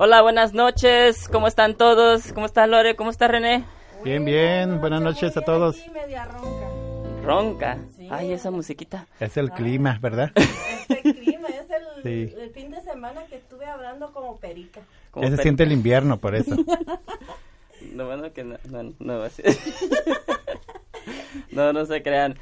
Hola, 0.00 0.22
buenas 0.22 0.54
noches. 0.54 1.26
¿Cómo 1.26 1.48
están 1.48 1.74
todos? 1.74 2.32
¿Cómo 2.32 2.46
está 2.46 2.68
Lore? 2.68 2.94
¿Cómo 2.94 3.10
está 3.10 3.26
René? 3.26 3.64
Bien, 4.04 4.24
bien. 4.24 4.80
Buenas 4.80 5.02
noches 5.02 5.36
a 5.36 5.40
todos. 5.40 5.76
media 5.92 6.24
ronca. 6.24 6.68
¿Ronca? 7.24 7.78
Ay, 8.08 8.30
esa 8.30 8.52
musiquita. 8.52 9.08
Es 9.18 9.36
el 9.36 9.50
clima, 9.50 9.98
¿verdad? 10.00 10.30
Es 10.36 11.04
el 11.04 11.16
clima, 11.16 11.48
es 11.48 11.66
el, 12.04 12.50
fin 12.52 12.70
de 12.70 12.80
semana 12.80 13.26
que 13.26 13.36
estuve 13.36 13.66
hablando 13.66 14.12
como 14.12 14.36
perica. 14.36 14.82
ya 15.16 15.30
se 15.30 15.36
siente 15.38 15.64
el 15.64 15.72
invierno, 15.72 16.16
por 16.18 16.36
eso. 16.36 16.54
no, 17.92 18.06
bueno, 18.06 18.32
que 18.32 18.44
no, 18.44 18.56
no, 18.70 18.94
no, 19.00 19.24
no, 21.50 21.72
no 21.72 21.86
se 21.86 22.02
crean. 22.04 22.36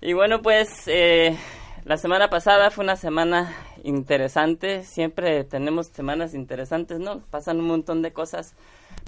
Y 0.00 0.14
bueno, 0.14 0.40
pues 0.40 0.68
eh, 0.86 1.36
la 1.84 1.96
semana 1.96 2.30
pasada 2.30 2.70
fue 2.70 2.84
una 2.84 2.96
semana 2.96 3.52
interesante. 3.82 4.84
Siempre 4.84 5.44
tenemos 5.44 5.88
semanas 5.88 6.34
interesantes, 6.34 7.00
¿no? 7.00 7.20
Pasan 7.30 7.58
un 7.58 7.66
montón 7.66 8.02
de 8.02 8.12
cosas. 8.12 8.54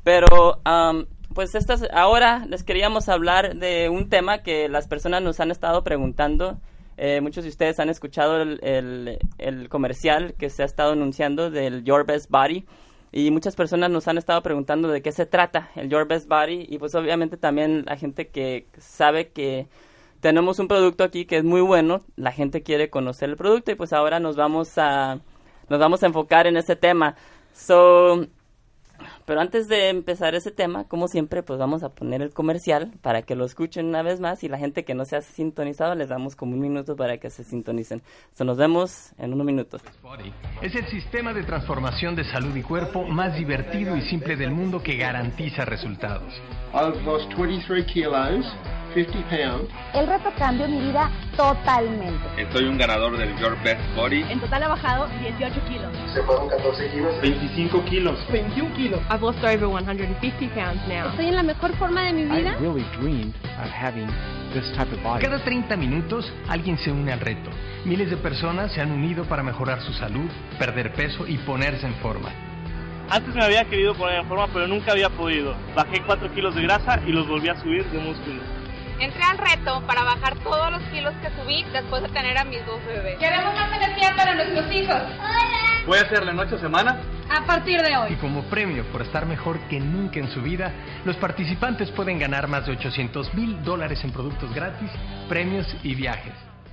Pero, 0.02 0.60
um, 0.66 1.06
pues 1.34 1.54
estas, 1.54 1.84
ahora 1.92 2.44
les 2.46 2.64
queríamos 2.64 3.08
hablar 3.08 3.56
de 3.56 3.88
un 3.88 4.08
tema 4.08 4.42
que 4.42 4.68
las 4.68 4.88
personas 4.88 5.22
nos 5.22 5.38
han 5.40 5.50
estado 5.50 5.84
preguntando. 5.84 6.58
Eh, 6.96 7.20
muchos 7.20 7.44
de 7.44 7.50
ustedes 7.50 7.78
han 7.80 7.90
escuchado 7.90 8.42
el, 8.42 8.60
el, 8.62 9.18
el, 9.38 9.68
comercial 9.68 10.34
que 10.34 10.50
se 10.50 10.62
ha 10.62 10.66
estado 10.66 10.92
anunciando 10.92 11.50
del 11.50 11.84
Your 11.84 12.04
Best 12.04 12.28
Body. 12.30 12.66
Y 13.12 13.30
muchas 13.30 13.54
personas 13.54 13.90
nos 13.90 14.08
han 14.08 14.18
estado 14.18 14.42
preguntando 14.42 14.88
de 14.88 15.00
qué 15.00 15.12
se 15.12 15.26
trata 15.26 15.70
el 15.76 15.88
Your 15.88 16.08
Best 16.08 16.28
Body. 16.28 16.66
Y 16.68 16.78
pues 16.78 16.94
obviamente 16.96 17.36
también 17.36 17.84
la 17.86 17.96
gente 17.96 18.28
que 18.28 18.66
sabe 18.78 19.28
que 19.28 19.68
tenemos 20.24 20.58
un 20.58 20.68
producto 20.68 21.04
aquí 21.04 21.26
que 21.26 21.36
es 21.36 21.44
muy 21.44 21.60
bueno, 21.60 22.00
la 22.16 22.32
gente 22.32 22.62
quiere 22.62 22.88
conocer 22.88 23.28
el 23.28 23.36
producto 23.36 23.72
y 23.72 23.74
pues 23.74 23.92
ahora 23.92 24.20
nos 24.20 24.36
vamos 24.36 24.78
a 24.78 25.18
nos 25.68 25.78
vamos 25.78 26.02
a 26.02 26.06
enfocar 26.06 26.46
en 26.46 26.56
ese 26.56 26.76
tema. 26.76 27.14
So, 27.52 28.26
pero 29.26 29.42
antes 29.42 29.68
de 29.68 29.90
empezar 29.90 30.34
ese 30.34 30.50
tema, 30.50 30.84
como 30.84 31.08
siempre, 31.08 31.42
pues 31.42 31.58
vamos 31.58 31.82
a 31.82 31.90
poner 31.90 32.22
el 32.22 32.32
comercial 32.32 32.92
para 33.02 33.20
que 33.20 33.34
lo 33.34 33.44
escuchen 33.44 33.84
una 33.84 34.00
vez 34.00 34.18
más 34.18 34.42
y 34.44 34.48
la 34.48 34.56
gente 34.56 34.86
que 34.86 34.94
no 34.94 35.04
se 35.04 35.16
ha 35.16 35.20
sintonizado 35.20 35.94
les 35.94 36.08
damos 36.08 36.36
como 36.36 36.54
un 36.54 36.60
minuto 36.60 36.96
para 36.96 37.18
que 37.18 37.28
se 37.28 37.44
sintonicen. 37.44 38.00
So, 38.32 38.44
nos 38.44 38.56
vemos 38.56 39.12
en 39.18 39.34
unos 39.34 39.44
minutos. 39.44 39.82
Es 40.62 40.74
el 40.74 40.86
sistema 40.86 41.34
de 41.34 41.42
transformación 41.42 42.16
de 42.16 42.24
salud 42.24 42.56
y 42.56 42.62
cuerpo 42.62 43.04
más 43.04 43.36
divertido 43.36 43.94
y 43.94 44.00
simple 44.08 44.36
del 44.36 44.52
mundo 44.52 44.82
que 44.82 44.96
garantiza 44.96 45.66
resultados. 45.66 46.32
I've 46.72 47.02
lost 47.02 47.30
23 47.36 47.84
kilos, 47.92 48.46
50 48.94 49.28
pounds. 49.28 49.70
El 49.92 50.06
reto 50.06 50.32
cambió 50.38 50.68
mi 50.68 50.78
vida 50.78 51.10
totalmente. 51.36 52.46
Soy 52.52 52.64
un 52.64 52.78
ganador 52.78 53.16
del 53.18 53.36
Your 53.38 53.56
Best 53.62 53.80
Body. 53.96 54.22
En 54.30 54.40
total 54.40 54.62
he 54.62 54.68
bajado 54.68 55.08
18 55.20 55.60
kilos. 55.68 55.92
Se 56.14 56.22
fueron 56.22 56.48
14 56.48 56.90
kilos. 56.90 57.20
25 57.20 57.84
kilos. 57.86 58.18
21 58.30 58.74
kilos. 58.74 59.00
I've 59.10 59.20
lost 59.22 59.42
over 59.42 59.66
150 59.66 60.48
pounds 60.54 60.80
now. 60.86 61.08
Estoy 61.10 61.26
en 61.26 61.34
la 61.34 61.42
mejor 61.42 61.74
forma 61.76 62.02
de 62.02 62.12
mi 62.12 62.24
vida. 62.24 62.52
I 62.52 62.60
really 62.60 62.86
dreamed 63.00 63.34
of 63.62 63.70
having 63.70 64.06
this 64.52 64.70
type 64.76 64.92
of 64.94 65.02
body. 65.02 65.24
Cada 65.24 65.42
30 65.42 65.76
minutos 65.76 66.32
alguien 66.48 66.78
se 66.78 66.92
une 66.92 67.12
al 67.12 67.20
reto. 67.20 67.50
Miles 67.84 68.10
de 68.10 68.16
personas 68.16 68.72
se 68.72 68.80
han 68.80 68.92
unido 68.92 69.24
para 69.24 69.42
mejorar 69.42 69.80
su 69.80 69.92
salud, 69.92 70.30
perder 70.58 70.92
peso 70.92 71.26
y 71.26 71.36
ponerse 71.38 71.86
en 71.86 71.94
forma. 71.94 72.30
Antes 73.10 73.34
me 73.34 73.44
había 73.44 73.64
querido 73.64 73.94
poner 73.94 74.20
en 74.20 74.26
forma, 74.26 74.46
pero 74.52 74.66
nunca 74.66 74.92
había 74.92 75.10
podido. 75.10 75.54
Bajé 75.74 76.02
4 76.06 76.32
kilos 76.32 76.54
de 76.54 76.62
grasa 76.62 77.00
y 77.06 77.12
los 77.12 77.28
volví 77.28 77.48
a 77.48 77.60
subir 77.60 77.84
de 77.86 77.98
músculo. 77.98 78.40
Entré 79.00 79.22
al 79.22 79.38
reto 79.38 79.82
para 79.86 80.04
bajar 80.04 80.38
todos 80.38 80.70
los 80.70 80.82
kilos 80.84 81.12
que 81.20 81.28
subí 81.30 81.64
después 81.72 82.02
de 82.02 82.08
tener 82.10 82.38
a 82.38 82.44
mis 82.44 82.64
dos 82.64 82.84
bebés. 82.86 83.18
Queremos 83.18 83.54
más 83.54 83.76
energía 83.76 84.14
para 84.16 84.34
nuestros 84.34 84.72
hijos. 84.72 85.02
Hola. 85.18 85.64
¿Voy 85.86 85.98
a 85.98 86.02
hacerle 86.02 86.30
en 86.30 86.38
ocho 86.38 86.58
semanas? 86.58 86.96
A 87.28 87.44
partir 87.44 87.82
de 87.82 87.96
hoy. 87.96 88.12
Y 88.12 88.16
como 88.16 88.42
premio 88.44 88.84
por 88.90 89.02
estar 89.02 89.26
mejor 89.26 89.58
que 89.68 89.80
nunca 89.80 90.18
en 90.18 90.28
su 90.30 90.40
vida, 90.40 90.72
los 91.04 91.16
participantes 91.16 91.90
pueden 91.90 92.18
ganar 92.18 92.48
más 92.48 92.66
de 92.66 92.72
800 92.72 93.34
mil 93.34 93.62
dólares 93.64 94.02
en 94.04 94.12
productos 94.12 94.54
gratis, 94.54 94.90
premios 95.28 95.66
y 95.82 95.94
viajes. 95.94 96.32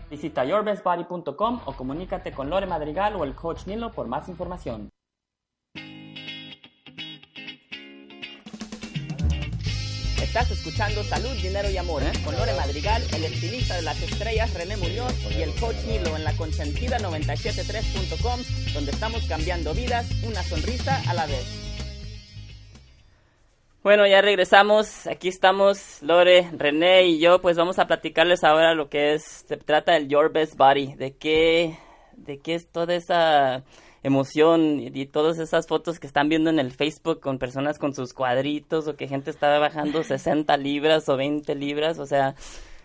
Visita 0.10 0.46
yourbestbody.com 0.46 1.62
o 1.66 1.74
comunícate 1.74 2.32
con 2.32 2.50
Lore 2.50 2.68
Madrigal 2.68 3.16
o 3.16 3.24
el 3.24 3.34
coach 3.34 3.66
Nilo 3.66 3.92
por 3.92 4.08
más 4.08 4.30
información. 4.30 4.90
Estás 10.32 10.52
escuchando 10.52 11.04
Salud, 11.04 11.36
Dinero 11.42 11.70
y 11.70 11.76
Amor 11.76 12.04
con 12.24 12.34
Lore 12.38 12.54
Madrigal, 12.54 13.04
el 13.14 13.26
estilista 13.26 13.76
de 13.76 13.82
las 13.82 14.02
estrellas 14.02 14.54
René 14.54 14.78
Muñoz 14.78 15.14
y 15.30 15.42
el 15.42 15.54
coach 15.56 15.76
Nilo 15.86 16.16
en 16.16 16.24
la 16.24 16.32
consentida973.com, 16.36 18.40
donde 18.74 18.92
estamos 18.92 19.26
cambiando 19.28 19.74
vidas, 19.74 20.10
una 20.24 20.42
sonrisa 20.42 21.02
a 21.10 21.14
la 21.16 21.26
vez. 21.26 21.46
Bueno, 23.84 24.08
ya 24.08 24.22
regresamos. 24.22 25.06
Aquí 25.06 25.28
estamos 25.28 26.02
Lore, 26.02 26.50
René 26.58 27.08
y 27.08 27.20
yo. 27.20 27.42
Pues 27.42 27.58
vamos 27.58 27.78
a 27.78 27.88
platicarles 27.88 28.46
ahora 28.46 28.74
lo 28.74 28.88
que 28.88 29.16
es. 29.16 29.44
Se 29.46 29.58
trata 29.58 29.96
del 29.96 30.08
Your 30.08 30.32
Best 30.32 30.56
Body. 30.56 30.96
De 30.96 31.18
qué, 31.18 31.78
de 32.16 32.40
qué 32.40 32.56
es 32.56 32.72
toda 32.72 32.96
esa 32.96 33.66
emoción 34.04 34.80
y, 34.80 34.88
y, 34.94 35.06
todas 35.06 35.38
esas 35.40 35.68
fotos 35.68 36.00
que 36.00 36.08
están 36.08 36.30
viendo 36.30 36.50
en 36.50 36.60
el 36.60 36.72
Facebook 36.72 37.20
con 37.20 37.38
personas 37.38 37.78
con 37.78 37.94
sus 37.94 38.14
cuadritos 38.14 38.88
o 38.88 38.96
que 38.96 39.08
gente 39.08 39.30
estaba 39.30 39.60
bajando 39.60 40.04
60 40.04 40.56
libras 40.58 41.08
o 41.10 41.18
20 41.18 41.54
libras. 41.56 42.00
O 42.00 42.06
sea, 42.06 42.36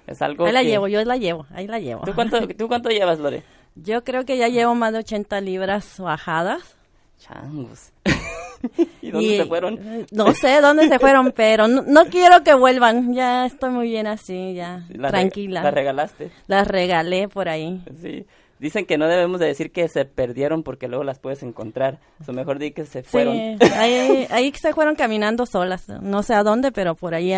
es 0.06 0.22
algo. 0.22 0.46
Ahí 0.46 0.52
la 0.52 0.62
que... 0.62 0.68
llevo, 0.68 0.88
yo 0.88 1.04
la 1.04 1.16
llevo, 1.16 1.46
ahí 1.52 1.66
la 1.66 1.78
llevo. 1.78 2.02
¿Tú 2.04 2.14
cuánto, 2.14 2.46
¿Tú 2.56 2.68
cuánto 2.68 2.90
llevas, 2.90 3.18
Lore? 3.18 3.42
Yo 3.74 4.04
creo 4.04 4.24
que 4.24 4.38
ya 4.38 4.48
llevo 4.48 4.74
más 4.74 4.92
de 4.92 5.00
80 5.00 5.40
libras 5.40 5.98
bajadas. 5.98 6.76
Changos. 7.18 7.92
¿Y 9.02 9.10
dónde 9.10 9.28
y, 9.28 9.36
se 9.36 9.44
fueron? 9.44 10.06
No 10.10 10.32
sé 10.32 10.60
dónde 10.60 10.88
se 10.88 10.98
fueron, 10.98 11.32
pero 11.32 11.68
no, 11.68 11.82
no, 11.82 12.06
quiero 12.06 12.42
que 12.42 12.54
vuelvan. 12.54 13.14
Ya 13.14 13.46
estoy 13.46 13.70
muy 13.70 13.88
bien 13.88 14.06
así, 14.06 14.54
ya 14.54 14.82
la 14.88 15.10
tranquila. 15.10 15.62
¿Las 15.62 15.74
regalaste? 15.74 16.30
Las 16.46 16.66
regalé 16.66 17.28
por 17.28 17.48
ahí. 17.48 17.82
Sí. 18.00 18.26
Dicen 18.58 18.86
que 18.86 18.96
no 18.96 19.06
debemos 19.06 19.40
de 19.40 19.46
decir 19.46 19.70
que 19.70 19.88
se 19.88 20.04
perdieron 20.04 20.62
porque 20.62 20.88
luego 20.88 21.04
las 21.04 21.18
puedes 21.18 21.42
encontrar. 21.42 21.98
O 22.26 22.32
mejor 22.32 22.58
di 22.58 22.72
que 22.72 22.86
se 22.86 23.02
fueron. 23.02 23.34
Sí, 23.34 23.58
ahí, 23.74 24.26
ahí 24.30 24.52
se 24.52 24.72
fueron 24.72 24.94
caminando 24.94 25.44
solas. 25.46 25.88
No 25.88 26.22
sé 26.22 26.34
a 26.34 26.42
dónde, 26.42 26.72
pero 26.72 26.94
por 26.94 27.14
ahí 27.14 27.32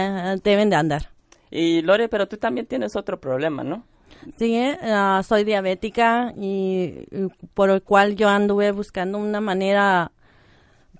deben 0.45 0.71
de 0.71 0.77
andar. 0.77 1.11
Y 1.51 1.83
Lore, 1.83 2.09
pero 2.09 2.29
tú 2.29 2.37
también 2.37 2.67
tienes 2.67 2.95
otro 2.95 3.19
problema, 3.19 3.65
¿no? 3.65 3.85
Sí, 4.37 4.59
uh, 4.59 5.23
soy 5.23 5.45
diabética 5.45 6.33
y, 6.37 7.07
y, 7.11 7.29
por 7.55 7.71
el 7.71 7.83
cual 7.83 8.17
yo 8.17 8.29
anduve 8.29 8.73
buscando 8.73 9.17
una 9.19 9.41
manera 9.41 10.11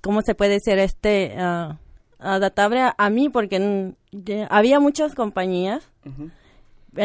¿cómo 0.01 0.23
se 0.23 0.35
puede 0.35 0.53
decir? 0.53 0.79
Este, 0.79 1.35
uh, 1.37 1.75
adaptable 2.19 2.81
a, 2.81 2.95
a, 2.97 3.11
mí, 3.11 3.29
porque 3.29 3.95
había 4.51 4.81
muchas 4.81 5.15
compañías 5.15 5.89
uh 6.05 6.11
-huh. 6.11 6.31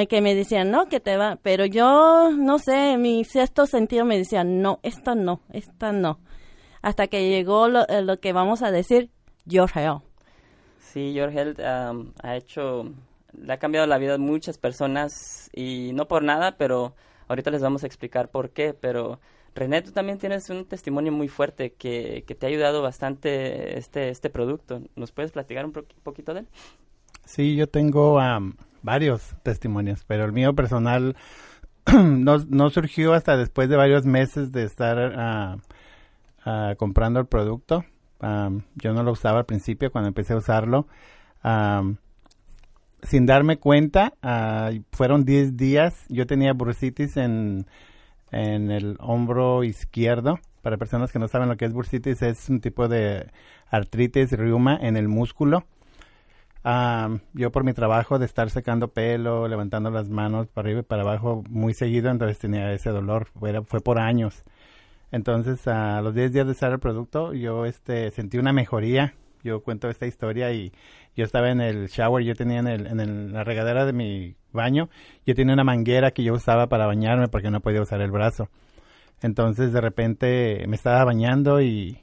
Que 0.10 0.22
me 0.22 0.36
decían, 0.36 0.72
no, 0.72 0.88
que 0.88 1.00
te 1.00 1.18
va, 1.18 1.38
pero 1.42 1.66
yo, 1.66 2.31
no 2.31 2.60
sé, 2.60 2.98
mi 2.98 3.24
sexto 3.24 3.66
sentido 3.66 4.06
me 4.06 4.18
decía, 4.18 4.44
no, 4.44 4.80
esta 4.84 5.16
no, 5.16 5.42
esta 5.51 5.92
no. 5.92 6.19
Hasta 6.81 7.07
que 7.07 7.30
llegó 7.30 7.68
lo, 7.68 7.86
lo 8.01 8.19
que 8.19 8.34
vamos 8.34 8.62
a 8.62 8.72
decir, 8.72 9.10
Your 9.45 9.69
Health. 9.74 10.04
Sí, 10.80 11.18
Health 11.18 11.60
um, 11.60 12.12
ha 12.22 12.36
hecho, 12.36 12.92
le 13.34 13.54
ha 13.54 13.57
cambiado 13.57 13.88
la 13.88 13.98
vida 13.98 14.16
a 14.16 14.18
muchas 14.18 14.57
personas 14.57 15.50
y 15.54 15.92
no 15.94 16.07
por 16.07 16.24
nada, 16.24 16.57
pero 16.57 16.95
ahorita 17.28 17.51
les 17.51 17.62
vamos 17.62 17.84
a 17.84 17.88
explicar 17.88 18.30
por 18.30 18.51
qué, 18.51 18.74
pero 18.74 19.19
René, 19.56 19.81
tú 19.81 19.92
también 19.92 20.18
tienes 20.18 20.50
un 20.50 20.66
testimonio 20.66 21.12
muy 21.12 21.28
fuerte 21.28 21.74
que, 21.74 22.24
que 22.28 22.36
te 22.36 22.45
ha 22.45 22.50
ayudado 22.50 22.81
bastante 22.81 23.78
este, 23.78 24.10
este 24.10 24.30
producto. 24.30 24.81
¿Nos 24.95 25.12
puedes 25.12 25.31
platicar 25.31 25.66
un 25.66 25.72
po 25.72 25.84
poquito 26.04 26.33
de 26.33 26.42
él? 26.42 26.47
Sí, 27.26 27.56
yo 27.56 27.68
tengo 27.68 28.18
um, 28.18 28.54
varios 28.83 29.35
testimonios, 29.44 30.04
pero 30.06 30.25
el 30.25 30.31
mío 30.33 30.54
personal 30.54 31.16
no, 31.94 32.37
no, 32.47 32.69
surgió 32.69 33.13
hasta 33.13 33.35
después 33.35 33.69
de 33.69 33.75
varios 33.75 34.06
meses 34.06 34.52
de 34.52 34.63
estar 34.63 35.57
uh, 36.45 36.75
comprando 36.78 37.19
el 37.19 37.25
producto. 37.25 37.85
Um, 38.21 38.61
yo 38.75 38.94
no 38.94 39.04
lo 39.04 39.11
usaba 39.13 39.40
al 39.40 39.45
principio 39.45 39.92
cuando 39.92 40.09
empecé 40.09 40.33
a 40.33 40.37
usarlo. 40.37 40.87
Um, 41.44 41.97
sin 43.02 43.25
darme 43.25 43.57
cuenta, 43.57 44.13
fueron 44.94 45.25
10 45.25 45.57
días. 45.57 46.06
Yo 46.07 46.25
tenía 46.25 46.54
bursitis 46.54 47.18
en 47.18 47.66
en 48.33 48.71
el 48.71 48.97
hombro 48.99 49.63
izquierdo. 49.63 50.40
Para 50.61 50.78
personas 50.78 51.11
que 51.11 51.19
no 51.19 51.28
saben 51.28 51.49
lo 51.49 51.57
que 51.57 51.66
es 51.66 51.73
bursitis, 51.73 52.21
es 52.21 52.49
un 52.49 52.59
tipo 52.59 52.87
de 52.87 53.31
artritis, 53.69 54.31
reuma 54.31 54.78
en 54.81 54.97
el 54.97 55.07
músculo. 55.07 55.66
Um, 56.65 57.19
yo 57.33 57.51
por 57.51 57.65
mi 57.65 57.73
trabajo 57.73 58.19
de 58.19 58.25
estar 58.25 58.49
secando 58.49 58.87
pelo, 58.87 59.49
levantando 59.49 59.91
las 59.91 60.09
manos 60.09 60.47
para 60.47 60.67
arriba 60.67 60.79
y 60.79 60.83
para 60.83 61.01
abajo 61.01 61.43
muy 61.49 61.73
seguido, 61.73 62.09
entonces 62.09 62.39
tenía 62.39 62.71
ese 62.71 62.89
dolor, 62.89 63.27
fue, 63.37 63.61
fue 63.65 63.81
por 63.81 63.99
años. 63.99 64.43
Entonces 65.11 65.67
a 65.67 66.01
los 66.01 66.15
10 66.15 66.31
días 66.31 66.45
de 66.45 66.53
usar 66.53 66.71
el 66.71 66.79
producto, 66.79 67.33
yo 67.33 67.65
este, 67.65 68.11
sentí 68.11 68.37
una 68.37 68.53
mejoría. 68.53 69.13
Yo 69.43 69.61
cuento 69.61 69.89
esta 69.89 70.07
historia 70.07 70.53
y 70.53 70.71
yo 71.17 71.25
estaba 71.25 71.49
en 71.51 71.59
el 71.59 71.87
shower, 71.89 72.23
yo 72.23 72.33
tenía 72.33 72.59
en, 72.59 72.67
el, 72.67 72.87
en 72.87 73.33
la 73.33 73.43
regadera 73.43 73.85
de 73.85 73.91
mi 73.91 74.35
baño, 74.53 74.89
yo 75.25 75.35
tenía 75.35 75.53
una 75.53 75.65
manguera 75.65 76.11
que 76.11 76.23
yo 76.23 76.33
usaba 76.33 76.67
para 76.67 76.85
bañarme 76.85 77.27
porque 77.27 77.51
no 77.51 77.59
podía 77.59 77.81
usar 77.81 77.99
el 77.99 78.09
brazo. 78.09 78.47
Entonces 79.21 79.73
de 79.73 79.81
repente 79.81 80.63
me 80.67 80.77
estaba 80.77 81.03
bañando 81.03 81.61
y, 81.61 81.99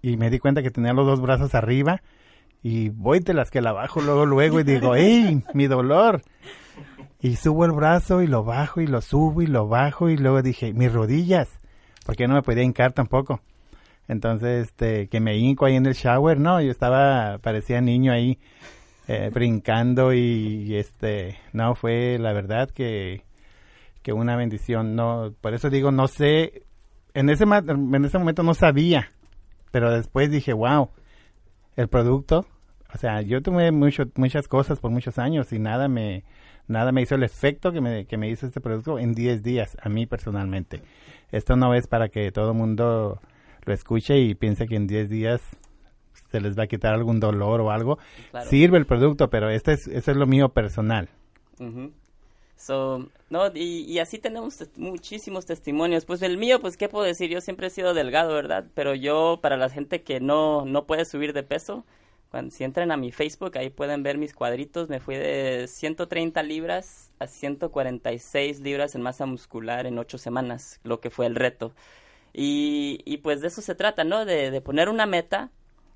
y 0.00 0.16
me 0.16 0.30
di 0.30 0.38
cuenta 0.38 0.62
que 0.62 0.70
tenía 0.70 0.94
los 0.94 1.06
dos 1.06 1.20
brazos 1.20 1.54
arriba 1.54 2.02
y 2.62 2.90
voy 2.90 3.20
de 3.20 3.34
las 3.34 3.50
que 3.50 3.60
la 3.60 3.72
bajo 3.72 4.00
luego 4.00 4.26
luego 4.26 4.60
y 4.60 4.64
digo, 4.64 4.94
¡ey! 4.94 5.42
mi 5.54 5.66
dolor. 5.66 6.22
Y 7.20 7.36
subo 7.36 7.64
el 7.64 7.72
brazo 7.72 8.22
y 8.22 8.26
lo 8.26 8.44
bajo 8.44 8.80
y 8.80 8.86
lo 8.86 9.00
subo 9.00 9.42
y 9.42 9.46
lo 9.46 9.68
bajo 9.68 10.08
y 10.08 10.16
luego 10.16 10.42
dije, 10.42 10.72
mis 10.72 10.92
rodillas, 10.92 11.48
porque 12.06 12.26
no 12.26 12.34
me 12.34 12.42
podía 12.42 12.62
hincar 12.62 12.92
tampoco. 12.92 13.40
Entonces, 14.08 14.68
este, 14.68 15.08
que 15.08 15.20
me 15.20 15.36
hinco 15.36 15.66
ahí 15.66 15.76
en 15.76 15.86
el 15.86 15.94
shower, 15.94 16.40
no, 16.40 16.60
yo 16.60 16.70
estaba, 16.70 17.38
parecía 17.38 17.80
niño 17.80 18.12
ahí, 18.12 18.38
eh, 19.06 19.30
brincando 19.32 20.12
y, 20.14 20.74
este, 20.76 21.38
no, 21.52 21.74
fue 21.74 22.18
la 22.18 22.32
verdad 22.32 22.70
que, 22.70 23.22
que 24.02 24.12
una 24.12 24.36
bendición, 24.36 24.96
no, 24.96 25.34
por 25.40 25.54
eso 25.54 25.68
digo, 25.68 25.92
no 25.92 26.08
sé 26.08 26.64
en 27.14 27.28
ese, 27.28 27.44
en 27.44 28.04
ese 28.04 28.18
momento 28.18 28.42
no 28.42 28.54
sabía, 28.54 29.12
pero 29.70 29.90
después 29.92 30.30
dije, 30.30 30.52
wow, 30.52 30.90
el 31.80 31.88
producto, 31.88 32.46
o 32.92 32.98
sea, 32.98 33.22
yo 33.22 33.42
tomé 33.42 33.70
mucho, 33.72 34.04
muchas 34.16 34.48
cosas 34.48 34.80
por 34.80 34.90
muchos 34.90 35.18
años 35.18 35.52
y 35.52 35.58
nada 35.58 35.88
me, 35.88 36.24
nada 36.68 36.92
me 36.92 37.02
hizo 37.02 37.14
el 37.14 37.22
efecto 37.22 37.72
que 37.72 37.80
me, 37.80 38.06
que 38.06 38.16
me 38.16 38.28
hizo 38.28 38.46
este 38.46 38.60
producto 38.60 38.98
en 38.98 39.14
10 39.14 39.42
días, 39.42 39.76
a 39.80 39.88
mí 39.88 40.06
personalmente. 40.06 40.82
Esto 41.30 41.56
no 41.56 41.74
es 41.74 41.86
para 41.86 42.08
que 42.08 42.30
todo 42.32 42.50
el 42.50 42.56
mundo 42.56 43.20
lo 43.64 43.72
escuche 43.72 44.18
y 44.18 44.34
piense 44.34 44.66
que 44.66 44.76
en 44.76 44.86
10 44.86 45.08
días 45.08 45.40
se 46.30 46.40
les 46.40 46.58
va 46.58 46.64
a 46.64 46.66
quitar 46.66 46.94
algún 46.94 47.20
dolor 47.20 47.60
o 47.60 47.70
algo. 47.70 47.98
Claro. 48.30 48.48
Sirve 48.48 48.78
el 48.78 48.86
producto, 48.86 49.30
pero 49.30 49.48
este 49.50 49.72
es, 49.72 49.86
eso 49.86 50.10
es 50.10 50.16
lo 50.16 50.26
mío 50.26 50.50
personal. 50.50 51.08
Ujú. 51.58 51.92
So, 52.60 53.08
no, 53.30 53.46
y, 53.54 53.84
y 53.90 53.98
así 54.00 54.18
tenemos 54.18 54.62
muchísimos 54.76 55.46
testimonios. 55.46 56.04
Pues 56.04 56.20
el 56.20 56.36
mío, 56.36 56.60
pues, 56.60 56.76
¿qué 56.76 56.90
puedo 56.90 57.06
decir? 57.06 57.30
Yo 57.30 57.40
siempre 57.40 57.68
he 57.68 57.70
sido 57.70 57.94
delgado, 57.94 58.34
¿verdad? 58.34 58.66
Pero 58.74 58.94
yo, 58.94 59.38
para 59.42 59.56
la 59.56 59.70
gente 59.70 60.02
que 60.02 60.20
no, 60.20 60.66
no 60.66 60.86
puede 60.86 61.06
subir 61.06 61.32
de 61.32 61.42
peso, 61.42 61.86
cuando, 62.30 62.50
si 62.54 62.64
entran 62.64 62.92
a 62.92 62.98
mi 62.98 63.12
Facebook, 63.12 63.56
ahí 63.56 63.70
pueden 63.70 64.02
ver 64.02 64.18
mis 64.18 64.34
cuadritos. 64.34 64.90
Me 64.90 65.00
fui 65.00 65.16
de 65.16 65.66
130 65.68 66.42
libras 66.42 67.10
a 67.18 67.26
146 67.26 68.60
libras 68.60 68.94
en 68.94 69.00
masa 69.02 69.24
muscular 69.24 69.86
en 69.86 69.98
ocho 69.98 70.18
semanas, 70.18 70.80
lo 70.84 71.00
que 71.00 71.08
fue 71.10 71.24
el 71.26 71.36
reto. 71.36 71.74
Y, 72.34 73.00
y 73.06 73.18
pues 73.18 73.40
de 73.40 73.48
eso 73.48 73.62
se 73.62 73.74
trata, 73.74 74.04
¿no? 74.04 74.24
De, 74.26 74.50
de 74.50 74.60
poner 74.60 74.88
una 74.90 75.06
meta, 75.06 75.50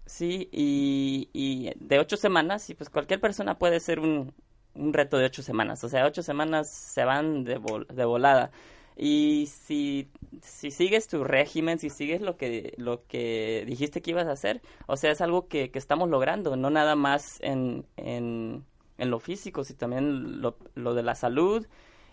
sí, 0.06 0.48
y, 0.52 1.28
y 1.34 1.72
de 1.76 1.98
ocho 1.98 2.16
semanas, 2.16 2.70
y 2.70 2.74
pues 2.74 2.90
cualquier 2.90 3.20
persona 3.20 3.58
puede 3.58 3.80
ser 3.80 4.00
un, 4.00 4.34
un 4.74 4.92
reto 4.92 5.18
de 5.18 5.26
ocho 5.26 5.42
semanas. 5.42 5.84
O 5.84 5.88
sea, 5.88 6.06
ocho 6.06 6.22
semanas 6.22 6.70
se 6.70 7.04
van 7.04 7.44
de, 7.44 7.58
vol- 7.60 7.86
de 7.86 8.04
volada. 8.04 8.50
Y 8.96 9.46
si, 9.48 10.08
si 10.40 10.70
sigues 10.70 11.08
tu 11.08 11.24
régimen, 11.24 11.78
si 11.80 11.90
sigues 11.90 12.20
lo 12.20 12.36
que, 12.36 12.74
lo 12.76 13.04
que 13.08 13.64
dijiste 13.66 14.00
que 14.02 14.12
ibas 14.12 14.26
a 14.28 14.32
hacer, 14.32 14.62
o 14.86 14.96
sea, 14.96 15.10
es 15.10 15.20
algo 15.20 15.48
que, 15.48 15.70
que 15.70 15.78
estamos 15.80 16.08
logrando, 16.08 16.54
no 16.56 16.70
nada 16.70 16.94
más 16.94 17.38
en, 17.42 17.84
en, 17.96 18.64
en 18.98 19.10
lo 19.10 19.18
físico, 19.18 19.64
sino 19.64 19.78
también 19.80 20.40
lo, 20.40 20.56
lo 20.76 20.94
de 20.94 21.02
la 21.02 21.16
salud 21.16 21.66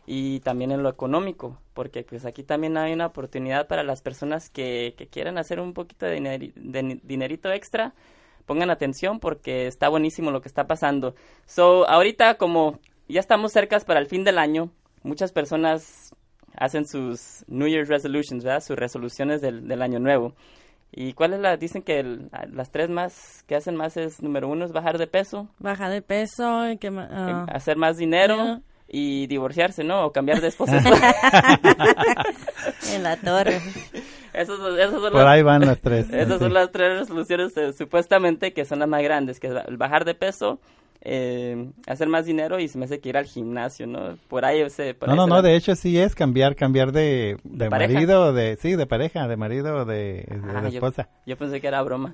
y 0.07 0.39
también 0.39 0.71
en 0.71 0.81
lo 0.83 0.89
económico, 0.89 1.59
porque 1.73 2.03
pues 2.03 2.25
aquí 2.25 2.43
también 2.43 2.75
hay 2.77 2.93
una 2.93 3.05
oportunidad 3.07 3.67
para 3.67 3.83
las 3.83 4.01
personas 4.01 4.49
que, 4.49 4.95
que 4.97 5.07
quieran 5.07 5.37
hacer 5.37 5.59
un 5.59 5.73
poquito 5.73 6.05
de, 6.07 6.19
dineri- 6.19 6.53
de 6.55 6.99
dinerito 7.03 7.51
extra, 7.51 7.93
pongan 8.51 8.69
atención 8.69 9.21
porque 9.21 9.65
está 9.67 9.87
buenísimo 9.87 10.29
lo 10.29 10.41
que 10.41 10.49
está 10.49 10.67
pasando. 10.67 11.15
So, 11.45 11.87
ahorita 11.87 12.35
como 12.35 12.79
ya 13.07 13.21
estamos 13.21 13.53
cercas 13.53 13.85
para 13.85 14.01
el 14.01 14.07
fin 14.07 14.25
del 14.25 14.37
año, 14.37 14.71
muchas 15.03 15.31
personas 15.31 16.13
hacen 16.57 16.85
sus 16.85 17.45
New 17.47 17.69
Year's 17.69 17.87
resolutions, 17.87 18.43
¿verdad? 18.43 18.61
Sus 18.61 18.75
resoluciones 18.75 19.39
del, 19.39 19.69
del 19.69 19.81
año 19.81 19.99
nuevo. 19.99 20.33
¿Y 20.91 21.13
cuáles 21.13 21.39
las 21.39 21.57
dicen 21.57 21.81
que 21.81 22.01
el- 22.01 22.29
las 22.51 22.71
tres 22.71 22.89
más 22.89 23.45
que 23.47 23.55
hacen 23.55 23.77
más 23.77 23.95
es 23.95 24.21
número 24.21 24.49
uno 24.49 24.65
es 24.65 24.73
bajar 24.73 24.97
de 24.97 25.07
peso, 25.07 25.47
Baja 25.59 25.89
de 25.89 26.01
peso, 26.01 26.69
y 26.69 26.77
que, 26.77 26.89
ah, 26.89 27.45
hacer 27.53 27.77
más 27.77 27.95
dinero 27.95 28.35
Dinero. 28.35 28.61
y 28.89 29.27
divorciarse, 29.27 29.85
¿no? 29.85 30.05
O 30.05 30.11
cambiar 30.11 30.41
de 30.41 30.49
esposa. 30.49 30.75
en 32.93 33.03
la 33.03 33.15
torre. 33.15 33.61
Esos 34.33 34.57
son 34.59 35.01
Por 35.01 35.13
las- 35.13 35.27
ahí 35.27 35.41
van 35.43 35.61
las 35.65 35.79
tres. 35.81 36.09
Esas 36.11 36.37
Sí. 36.39 36.43
son 36.45 36.53
las 36.53 36.71
tres 36.71 36.99
resoluciones 36.99 37.55
eh, 37.57 37.73
supuestamente 37.73 38.53
que 38.53 38.65
son 38.65 38.79
las 38.79 38.87
más 38.87 39.01
grandes, 39.03 39.39
que 39.39 39.47
es 39.47 39.53
el 39.67 39.77
bajar 39.77 40.05
de 40.05 40.15
peso, 40.15 40.59
eh, 41.03 41.71
hacer 41.87 42.07
más 42.07 42.25
dinero 42.25 42.59
y 42.59 42.67
se 42.67 42.77
me 42.77 42.85
hace 42.85 42.99
que 42.99 43.09
ir 43.09 43.17
al 43.17 43.25
gimnasio, 43.25 43.87
¿no? 43.87 44.17
Por 44.27 44.45
ahí 44.45 44.69
se... 44.69 44.93
por 44.93 45.07
No, 45.09 45.13
ahí 45.13 45.17
no, 45.17 45.23
se 45.25 45.29
no, 45.29 45.35
la- 45.37 45.41
de 45.41 45.55
hecho 45.55 45.75
sí 45.75 45.97
es 45.99 46.13
cambiar, 46.13 46.55
cambiar 46.55 46.91
de, 46.91 47.37
de 47.43 47.69
pareja? 47.69 47.93
marido, 47.93 48.33
de, 48.33 48.55
sí, 48.61 48.75
de 48.75 48.85
pareja, 48.85 49.27
de 49.27 49.35
marido 49.35 49.77
o 49.77 49.85
de, 49.85 50.27
de 50.29 50.39
Ah, 50.53 50.61
yo- 50.63 50.67
esposa. 50.69 51.09
Yo, 51.25 51.37
pensé 51.37 51.59
que 51.59 51.67
era 51.67 51.81
broma. 51.81 52.13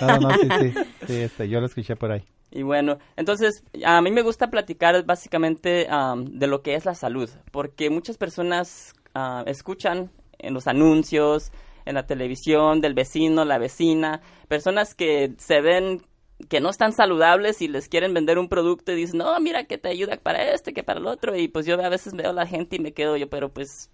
No, 0.00 0.18
no, 0.18 0.28
no, 0.28 0.34
sí, 0.36 0.48
sí, 0.60 0.74
sí, 1.08 1.14
este, 1.16 1.48
yo 1.48 1.58
lo 1.60 1.66
escuché 1.66 1.96
por 1.96 2.12
ahí. 2.12 2.22
Y 2.50 2.62
bueno, 2.62 2.98
entonces 3.16 3.62
a 3.84 4.00
mí 4.00 4.10
me 4.10 4.22
gusta 4.22 4.48
platicar 4.50 5.04
básicamente 5.04 5.86
am, 5.90 6.24
de 6.38 6.46
lo 6.46 6.62
que 6.62 6.76
es 6.76 6.84
la 6.86 6.94
salud, 6.94 7.28
porque 7.50 7.90
muchas 7.90 8.16
personas 8.18 8.94
ah, 9.14 9.42
escuchan 9.46 10.10
en 10.38 10.54
los 10.54 10.66
anuncios, 10.66 11.52
en 11.84 11.94
la 11.94 12.06
televisión, 12.06 12.80
del 12.80 12.94
vecino, 12.94 13.44
la 13.44 13.58
vecina, 13.58 14.20
personas 14.48 14.94
que 14.94 15.34
se 15.38 15.60
ven 15.60 16.02
que 16.48 16.60
no 16.60 16.70
están 16.70 16.92
saludables 16.92 17.60
y 17.62 17.68
les 17.68 17.88
quieren 17.88 18.14
vender 18.14 18.38
un 18.38 18.48
producto 18.48 18.92
y 18.92 18.96
dicen, 18.96 19.18
no, 19.18 19.40
mira 19.40 19.64
que 19.64 19.76
te 19.76 19.88
ayuda 19.88 20.16
para 20.18 20.52
este, 20.52 20.72
que 20.72 20.84
para 20.84 21.00
el 21.00 21.06
otro, 21.06 21.36
y 21.36 21.48
pues 21.48 21.66
yo 21.66 21.82
a 21.82 21.88
veces 21.88 22.14
veo 22.14 22.30
a 22.30 22.32
la 22.32 22.46
gente 22.46 22.76
y 22.76 22.78
me 22.78 22.92
quedo 22.92 23.16
yo, 23.16 23.28
pero 23.28 23.48
pues 23.48 23.90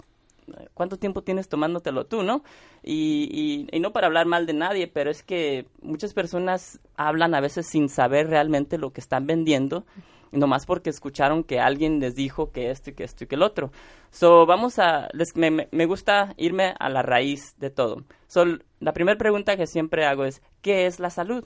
¿cuánto 0.74 0.98
tiempo 0.98 1.22
tienes 1.22 1.48
tomándotelo 1.48 2.06
tú, 2.06 2.22
no? 2.22 2.42
Y, 2.82 3.28
y, 3.32 3.76
y 3.76 3.80
no 3.80 3.92
para 3.92 4.08
hablar 4.08 4.26
mal 4.26 4.46
de 4.46 4.52
nadie, 4.52 4.88
pero 4.88 5.10
es 5.10 5.22
que 5.22 5.66
muchas 5.82 6.12
personas 6.12 6.80
hablan 6.96 7.34
a 7.34 7.40
veces 7.40 7.66
sin 7.66 7.88
saber 7.88 8.28
realmente 8.28 8.78
lo 8.78 8.92
que 8.92 9.00
están 9.00 9.26
vendiendo, 9.26 9.84
nomás 10.32 10.66
porque 10.66 10.90
escucharon 10.90 11.44
que 11.44 11.60
alguien 11.60 12.00
les 12.00 12.14
dijo 12.14 12.50
que 12.52 12.70
esto 12.70 12.90
y 12.90 12.94
que 12.94 13.04
esto 13.04 13.24
y 13.24 13.26
que 13.26 13.34
el 13.36 13.42
otro. 13.42 13.70
So, 14.10 14.46
vamos 14.46 14.78
a, 14.78 15.08
les- 15.12 15.34
me, 15.36 15.86
gusta 15.86 16.34
irme 16.36 16.74
a 16.78 16.88
la 16.88 17.02
raíz 17.02 17.54
de 17.58 17.70
todo. 17.70 18.04
So, 18.26 18.44
la 18.80 18.92
primera 18.92 19.18
pregunta 19.18 19.56
que 19.56 19.66
siempre 19.66 20.06
hago 20.06 20.24
es, 20.24 20.42
¿qué 20.62 20.86
es 20.86 21.00
la 21.00 21.10
salud? 21.10 21.44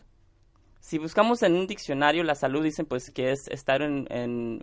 Si 0.80 0.98
buscamos 0.98 1.42
en 1.42 1.54
un 1.54 1.66
diccionario 1.66 2.22
la 2.24 2.34
salud, 2.34 2.62
dicen 2.62 2.86
pues 2.86 3.10
que 3.10 3.32
es 3.32 3.48
estar 3.48 3.82
en, 3.82 4.06
en 4.10 4.60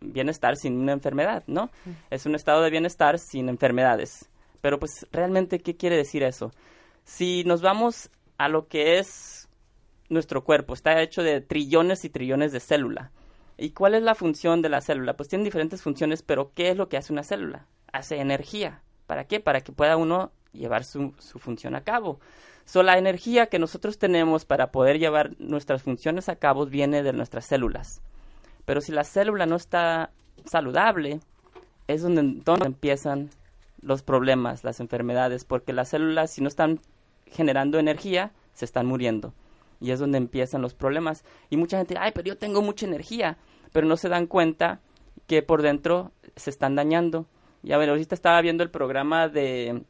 bienestar 0.00 0.56
sin 0.56 0.78
una 0.78 0.92
enfermedad, 0.92 1.42
¿no? 1.46 1.70
Es 2.10 2.26
un 2.26 2.34
estado 2.34 2.62
de 2.62 2.70
bienestar 2.70 3.18
sin 3.18 3.48
enfermedades. 3.48 4.28
Pero 4.60 4.78
pues 4.78 5.06
realmente, 5.12 5.58
¿qué 5.60 5.76
quiere 5.76 5.96
decir 5.96 6.22
eso? 6.22 6.52
Si 7.04 7.44
nos 7.44 7.60
vamos 7.62 8.10
a 8.38 8.48
lo 8.48 8.68
que 8.68 8.98
es 8.98 9.48
nuestro 10.08 10.44
cuerpo, 10.44 10.74
está 10.74 11.00
hecho 11.02 11.22
de 11.22 11.40
trillones 11.40 12.04
y 12.04 12.10
trillones 12.10 12.52
de 12.52 12.60
células. 12.60 13.10
¿Y 13.58 13.70
cuál 13.70 13.94
es 13.94 14.02
la 14.02 14.14
función 14.14 14.62
de 14.62 14.68
la 14.68 14.80
célula? 14.80 15.16
Pues 15.16 15.28
tiene 15.28 15.44
diferentes 15.44 15.82
funciones, 15.82 16.22
pero 16.22 16.52
¿qué 16.54 16.70
es 16.70 16.76
lo 16.76 16.88
que 16.88 16.96
hace 16.96 17.12
una 17.12 17.24
célula? 17.24 17.66
Hace 17.92 18.20
energía. 18.20 18.82
¿Para 19.06 19.24
qué? 19.24 19.40
Para 19.40 19.60
que 19.62 19.72
pueda 19.72 19.96
uno 19.96 20.30
llevar 20.52 20.84
su, 20.84 21.12
su 21.18 21.38
función 21.38 21.74
a 21.74 21.82
cabo. 21.82 22.20
So, 22.64 22.82
la 22.82 22.98
energía 22.98 23.46
que 23.46 23.58
nosotros 23.58 23.98
tenemos 23.98 24.44
para 24.44 24.70
poder 24.70 24.98
llevar 24.98 25.34
nuestras 25.38 25.82
funciones 25.82 26.28
a 26.28 26.36
cabo 26.36 26.66
viene 26.66 27.02
de 27.02 27.12
nuestras 27.12 27.46
células. 27.46 28.00
Pero 28.64 28.80
si 28.80 28.92
la 28.92 29.04
célula 29.04 29.46
no 29.46 29.56
está 29.56 30.10
saludable, 30.44 31.20
es 31.86 32.02
donde 32.02 32.20
entonces 32.20 32.66
empiezan 32.66 33.30
los 33.80 34.02
problemas, 34.02 34.64
las 34.64 34.80
enfermedades, 34.80 35.44
porque 35.44 35.72
las 35.72 35.88
células 35.88 36.30
si 36.30 36.42
no 36.42 36.48
están 36.48 36.80
generando 37.26 37.78
energía, 37.78 38.32
se 38.52 38.66
están 38.66 38.86
muriendo. 38.86 39.32
Y 39.80 39.92
es 39.92 39.98
donde 39.98 40.18
empiezan 40.18 40.60
los 40.60 40.74
problemas. 40.74 41.24
Y 41.50 41.56
mucha 41.56 41.78
gente, 41.78 41.96
ay, 41.98 42.12
pero 42.14 42.26
yo 42.26 42.36
tengo 42.36 42.60
mucha 42.60 42.84
energía, 42.84 43.38
pero 43.72 43.86
no 43.86 43.96
se 43.96 44.08
dan 44.08 44.26
cuenta 44.26 44.80
que 45.26 45.42
por 45.42 45.62
dentro 45.62 46.12
se 46.36 46.50
están 46.50 46.74
dañando. 46.74 47.26
Ya 47.62 47.76
ver, 47.78 47.90
ahorita 47.90 48.14
estaba 48.14 48.40
viendo 48.40 48.62
el 48.62 48.70
programa 48.70 49.28
de, 49.28 49.82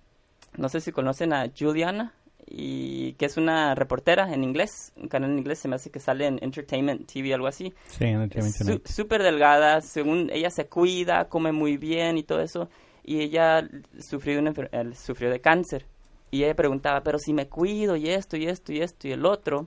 no 0.56 0.68
sé 0.68 0.80
si 0.80 0.92
conocen 0.92 1.32
a 1.32 1.50
Juliana, 1.56 2.14
y 2.50 3.12
que 3.14 3.26
es 3.26 3.37
una 3.37 3.75
reportera 3.75 4.32
en 4.32 4.42
inglés, 4.42 4.92
un 4.97 5.08
canal 5.08 5.30
en 5.30 5.38
inglés, 5.38 5.58
se 5.58 5.68
me 5.68 5.76
hace 5.76 5.90
que 5.90 6.00
sale 6.00 6.26
en 6.26 6.38
Entertainment 6.42 7.06
TV, 7.06 7.35
algo 7.35 7.47
así. 7.47 7.75
Sí, 7.87 8.04
Entertainment. 8.04 8.87
Súper 8.87 9.23
delgada, 9.23 9.80
según 9.82 10.30
ella 10.32 10.50
se 10.50 10.66
cuida, 10.66 11.28
come 11.28 11.52
muy 11.52 11.76
bien 11.76 12.16
y 12.16 12.23
todo 12.23 12.40
eso, 12.40 12.70
y 13.04 13.20
ella 13.20 13.68
sufrió 14.00 14.35
de, 14.35 14.40
una 14.40 14.52
eh, 14.73 14.94
sufrió 14.94 15.30
de 15.30 15.40
cáncer. 15.40 15.87
Y 16.30 16.44
ella 16.44 16.54
preguntaba, 16.54 17.02
pero 17.02 17.18
si 17.18 17.32
me 17.32 17.49
cuido 17.49 17.97
y 17.97 18.08
esto 18.08 18.37
y 18.37 18.47
esto 18.47 18.73
y 18.73 18.80
esto 18.80 19.08
y 19.08 19.12
el 19.12 19.25
otro, 19.25 19.66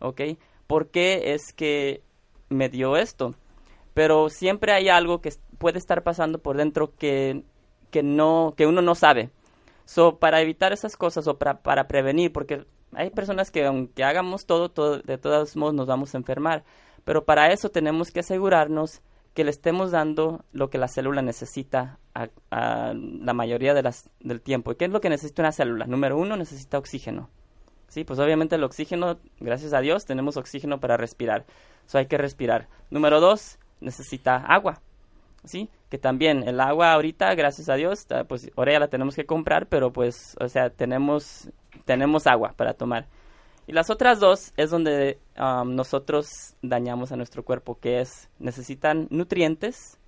¿ok? 0.00 0.22
¿Por 0.66 0.88
qué 0.88 1.34
es 1.34 1.52
que 1.52 2.02
me 2.48 2.68
dio 2.68 2.96
esto? 2.96 3.34
Pero 3.94 4.28
siempre 4.28 4.72
hay 4.72 4.88
algo 4.88 5.20
que 5.20 5.30
puede 5.58 5.78
estar 5.78 6.02
pasando 6.02 6.38
por 6.38 6.56
dentro 6.56 6.94
que, 6.96 7.44
que, 7.90 8.02
no, 8.02 8.54
que 8.56 8.66
uno 8.66 8.82
no 8.82 8.94
sabe. 8.94 9.30
So, 9.84 10.18
para 10.18 10.40
evitar 10.40 10.72
esas 10.72 10.96
cosas 10.96 11.26
o 11.26 11.38
para, 11.38 11.62
para 11.62 11.88
prevenir, 11.88 12.32
porque 12.32 12.64
hay 12.92 13.10
personas 13.10 13.50
que 13.50 13.66
aunque 13.66 14.04
hagamos 14.04 14.46
todo, 14.46 14.70
todo, 14.70 14.98
de 14.98 15.18
todos 15.18 15.56
modos 15.56 15.74
nos 15.74 15.86
vamos 15.86 16.14
a 16.14 16.18
enfermar. 16.18 16.64
Pero 17.04 17.24
para 17.24 17.52
eso 17.52 17.70
tenemos 17.70 18.10
que 18.10 18.20
asegurarnos 18.20 19.00
que 19.34 19.44
le 19.44 19.50
estemos 19.50 19.90
dando 19.90 20.44
lo 20.52 20.70
que 20.70 20.78
la 20.78 20.88
célula 20.88 21.22
necesita 21.22 21.98
a, 22.14 22.28
la 22.94 23.32
mayoría 23.32 23.74
de 23.74 23.82
las, 23.82 24.10
del 24.20 24.40
tiempo. 24.40 24.72
¿Y 24.72 24.76
qué 24.76 24.86
es 24.86 24.90
lo 24.90 25.00
que 25.00 25.08
necesita 25.08 25.42
una 25.42 25.52
célula? 25.52 25.86
Número 25.86 26.18
uno, 26.18 26.36
necesita 26.36 26.78
oxígeno. 26.78 27.30
Sí, 27.88 28.04
pues 28.04 28.18
obviamente 28.18 28.56
el 28.56 28.64
oxígeno, 28.64 29.18
gracias 29.38 29.72
a 29.72 29.80
Dios, 29.80 30.04
tenemos 30.04 30.36
oxígeno 30.36 30.80
para 30.80 30.96
respirar. 30.96 31.46
Eso 31.86 31.98
hay 31.98 32.06
que 32.06 32.18
respirar. 32.18 32.68
Número 32.90 33.20
dos, 33.20 33.58
necesita 33.80 34.36
agua. 34.36 34.80
¿Sí? 35.44 35.70
Que 35.88 35.96
también 35.96 36.46
el 36.46 36.60
agua 36.60 36.92
ahorita, 36.92 37.34
gracias 37.34 37.70
a 37.70 37.74
Dios, 37.74 38.06
pues 38.28 38.50
ahora 38.56 38.72
ya 38.72 38.80
la 38.80 38.88
tenemos 38.88 39.16
que 39.16 39.24
comprar, 39.24 39.66
pero 39.66 39.90
pues, 39.90 40.36
o 40.38 40.48
sea, 40.48 40.68
tenemos, 40.68 41.48
tenemos 41.86 42.26
agua 42.26 42.52
para 42.56 42.74
tomar. 42.74 43.06
Y 43.66 43.72
las 43.72 43.88
otras 43.88 44.20
dos 44.20 44.52
es 44.56 44.70
donde 44.70 45.18
um, 45.38 45.74
nosotros 45.74 46.56
dañamos 46.60 47.12
a 47.12 47.16
nuestro 47.16 47.42
cuerpo, 47.42 47.78
que 47.78 48.00
es, 48.00 48.28
necesitan 48.38 49.06
nutrientes 49.10 49.98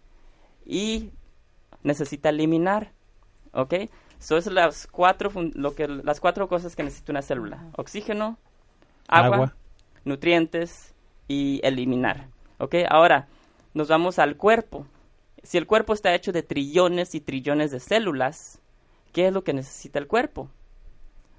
y 0.66 1.12
necesita 1.82 2.28
eliminar, 2.28 2.92
¿ok? 3.52 3.74
Son 4.22 4.38
es 4.38 4.46
las 4.46 4.86
cuatro, 4.86 5.32
lo 5.54 5.74
que, 5.74 5.88
las 5.88 6.20
cuatro 6.20 6.46
cosas 6.46 6.76
que 6.76 6.84
necesita 6.84 7.10
una 7.10 7.22
célula. 7.22 7.70
Oxígeno, 7.76 8.38
agua, 9.08 9.52
nutrientes 10.04 10.94
y 11.26 11.60
eliminar. 11.64 12.28
¿Ok? 12.58 12.76
Ahora, 12.88 13.26
nos 13.74 13.88
vamos 13.88 14.18
al 14.18 14.36
cuerpo. 14.36 14.86
Si 15.42 15.58
el 15.58 15.66
cuerpo 15.66 15.92
está 15.92 16.14
hecho 16.14 16.32
de 16.32 16.42
trillones 16.42 17.14
y 17.14 17.20
trillones 17.20 17.70
de 17.70 17.80
células, 17.80 18.60
¿qué 19.12 19.26
es 19.26 19.32
lo 19.32 19.44
que 19.44 19.52
necesita 19.52 19.98
el 19.98 20.06
cuerpo? 20.06 20.48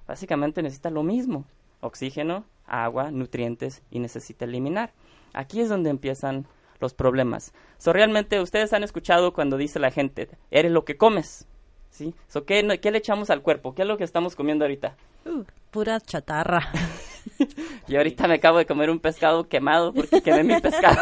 Básicamente 0.08 0.62
necesita 0.62 0.90
lo 0.90 1.04
mismo. 1.04 1.46
Oxígeno, 1.80 2.46
agua, 2.66 3.12
nutrientes 3.12 3.82
y 3.90 4.00
necesita 4.00 4.46
eliminar. 4.46 4.94
Aquí 5.34 5.62
es 5.62 5.70
donde 5.70 5.90
empiezan 5.90 6.46
los 6.80 6.94
problemas. 6.94 7.54
So, 7.78 7.94
realmente 7.94 8.42
ustedes 8.42 8.74
han 8.74 8.84
escuchado 8.84 9.34
cuando 9.34 9.58
dice 9.58 9.80
la 9.80 9.92
gente, 9.92 10.30
eres 10.52 10.72
lo 10.72 10.86
que 10.86 10.98
comes. 10.98 11.48
¿Sí? 11.90 12.16
So, 12.28 12.46
¿qué, 12.46 12.80
¿Qué 12.82 12.92
le 12.92 12.98
echamos 12.98 13.30
al 13.30 13.42
cuerpo? 13.42 13.76
¿Qué 13.76 13.84
es 13.84 13.88
lo 13.88 13.98
que 13.98 14.04
estamos 14.04 14.36
comiendo 14.36 14.66
ahorita? 14.66 14.96
Uh, 15.26 15.44
pura 15.72 16.02
chatarra. 16.02 16.72
y 17.88 17.96
ahorita 17.96 18.28
me 18.28 18.36
acabo 18.36 18.58
de 18.58 18.66
comer 18.66 18.90
un 18.90 19.00
pescado 19.00 19.48
quemado 19.48 19.94
porque 19.94 20.22
quemé 20.22 20.44
mi 20.44 20.62
pescado. 20.62 21.02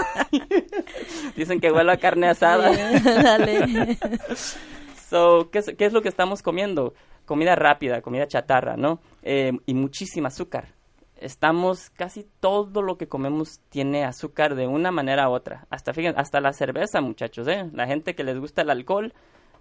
Dicen 1.35 1.59
que 1.59 1.71
huele 1.71 1.91
a 1.91 1.97
carne 1.97 2.29
asada. 2.29 2.71
Dale. 3.03 3.97
so, 5.09 5.49
¿qué 5.51 5.59
es, 5.59 5.73
¿qué, 5.77 5.85
es, 5.85 5.93
lo 5.93 6.01
que 6.01 6.09
estamos 6.09 6.41
comiendo? 6.41 6.93
Comida 7.25 7.55
rápida, 7.55 8.01
comida 8.01 8.27
chatarra, 8.27 8.75
¿no? 8.77 8.99
Eh, 9.23 9.51
y 9.65 9.73
muchísima 9.73 10.29
azúcar 10.29 10.69
estamos 11.21 11.91
casi 11.91 12.27
todo 12.39 12.81
lo 12.81 12.97
que 12.97 13.07
comemos 13.07 13.61
tiene 13.69 14.03
azúcar 14.03 14.55
de 14.55 14.67
una 14.67 14.91
manera 14.91 15.29
u 15.29 15.33
otra. 15.33 15.67
Hasta 15.69 15.93
fíjense, 15.93 16.19
hasta 16.19 16.41
la 16.41 16.51
cerveza, 16.51 16.99
muchachos, 16.99 17.47
¿eh? 17.47 17.69
La 17.73 17.87
gente 17.87 18.15
que 18.15 18.23
les 18.23 18.39
gusta 18.39 18.63
el 18.63 18.71
alcohol 18.71 19.13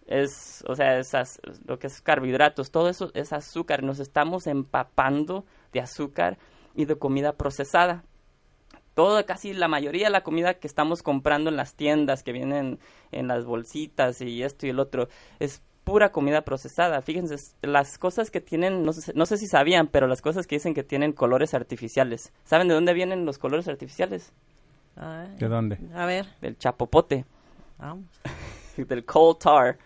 es, 0.06 0.64
o 0.66 0.74
sea, 0.74 0.98
esas, 0.98 1.40
lo 1.66 1.78
que 1.78 1.86
es 1.86 2.00
carbohidratos, 2.00 2.70
todo 2.70 2.88
eso 2.88 3.10
es 3.14 3.32
azúcar. 3.32 3.82
Nos 3.82 4.00
estamos 4.00 4.46
empapando 4.46 5.44
de 5.72 5.80
azúcar 5.80 6.38
y 6.74 6.84
de 6.84 6.96
comida 6.96 7.32
procesada. 7.32 8.04
Todo, 8.94 9.24
casi 9.24 9.52
la 9.52 9.68
mayoría 9.68 10.06
de 10.06 10.12
la 10.12 10.22
comida 10.22 10.54
que 10.54 10.66
estamos 10.66 11.02
comprando 11.02 11.48
en 11.50 11.56
las 11.56 11.74
tiendas, 11.74 12.22
que 12.22 12.32
vienen 12.32 12.78
en 13.12 13.28
las 13.28 13.44
bolsitas 13.44 14.20
y 14.20 14.42
esto 14.42 14.66
y 14.66 14.70
el 14.70 14.80
otro, 14.80 15.08
es 15.38 15.62
pura 15.84 16.12
comida 16.12 16.42
procesada. 16.42 17.00
Fíjense, 17.02 17.36
las 17.62 17.98
cosas 17.98 18.30
que 18.30 18.40
tienen, 18.40 18.84
no 18.84 18.92
sé, 18.92 19.12
no 19.14 19.26
sé 19.26 19.38
si 19.38 19.46
sabían, 19.46 19.86
pero 19.86 20.06
las 20.06 20.22
cosas 20.22 20.46
que 20.46 20.56
dicen 20.56 20.74
que 20.74 20.82
tienen 20.82 21.12
colores 21.12 21.54
artificiales. 21.54 22.32
¿Saben 22.44 22.68
de 22.68 22.74
dónde 22.74 22.92
vienen 22.92 23.24
los 23.24 23.38
colores 23.38 23.68
artificiales? 23.68 24.32
¿De 25.38 25.48
dónde? 25.48 25.78
A 25.94 26.04
ver. 26.04 26.26
Del 26.40 26.58
chapopote. 26.58 27.24
Del 28.76 29.04
coal 29.04 29.36
tar. 29.38 29.78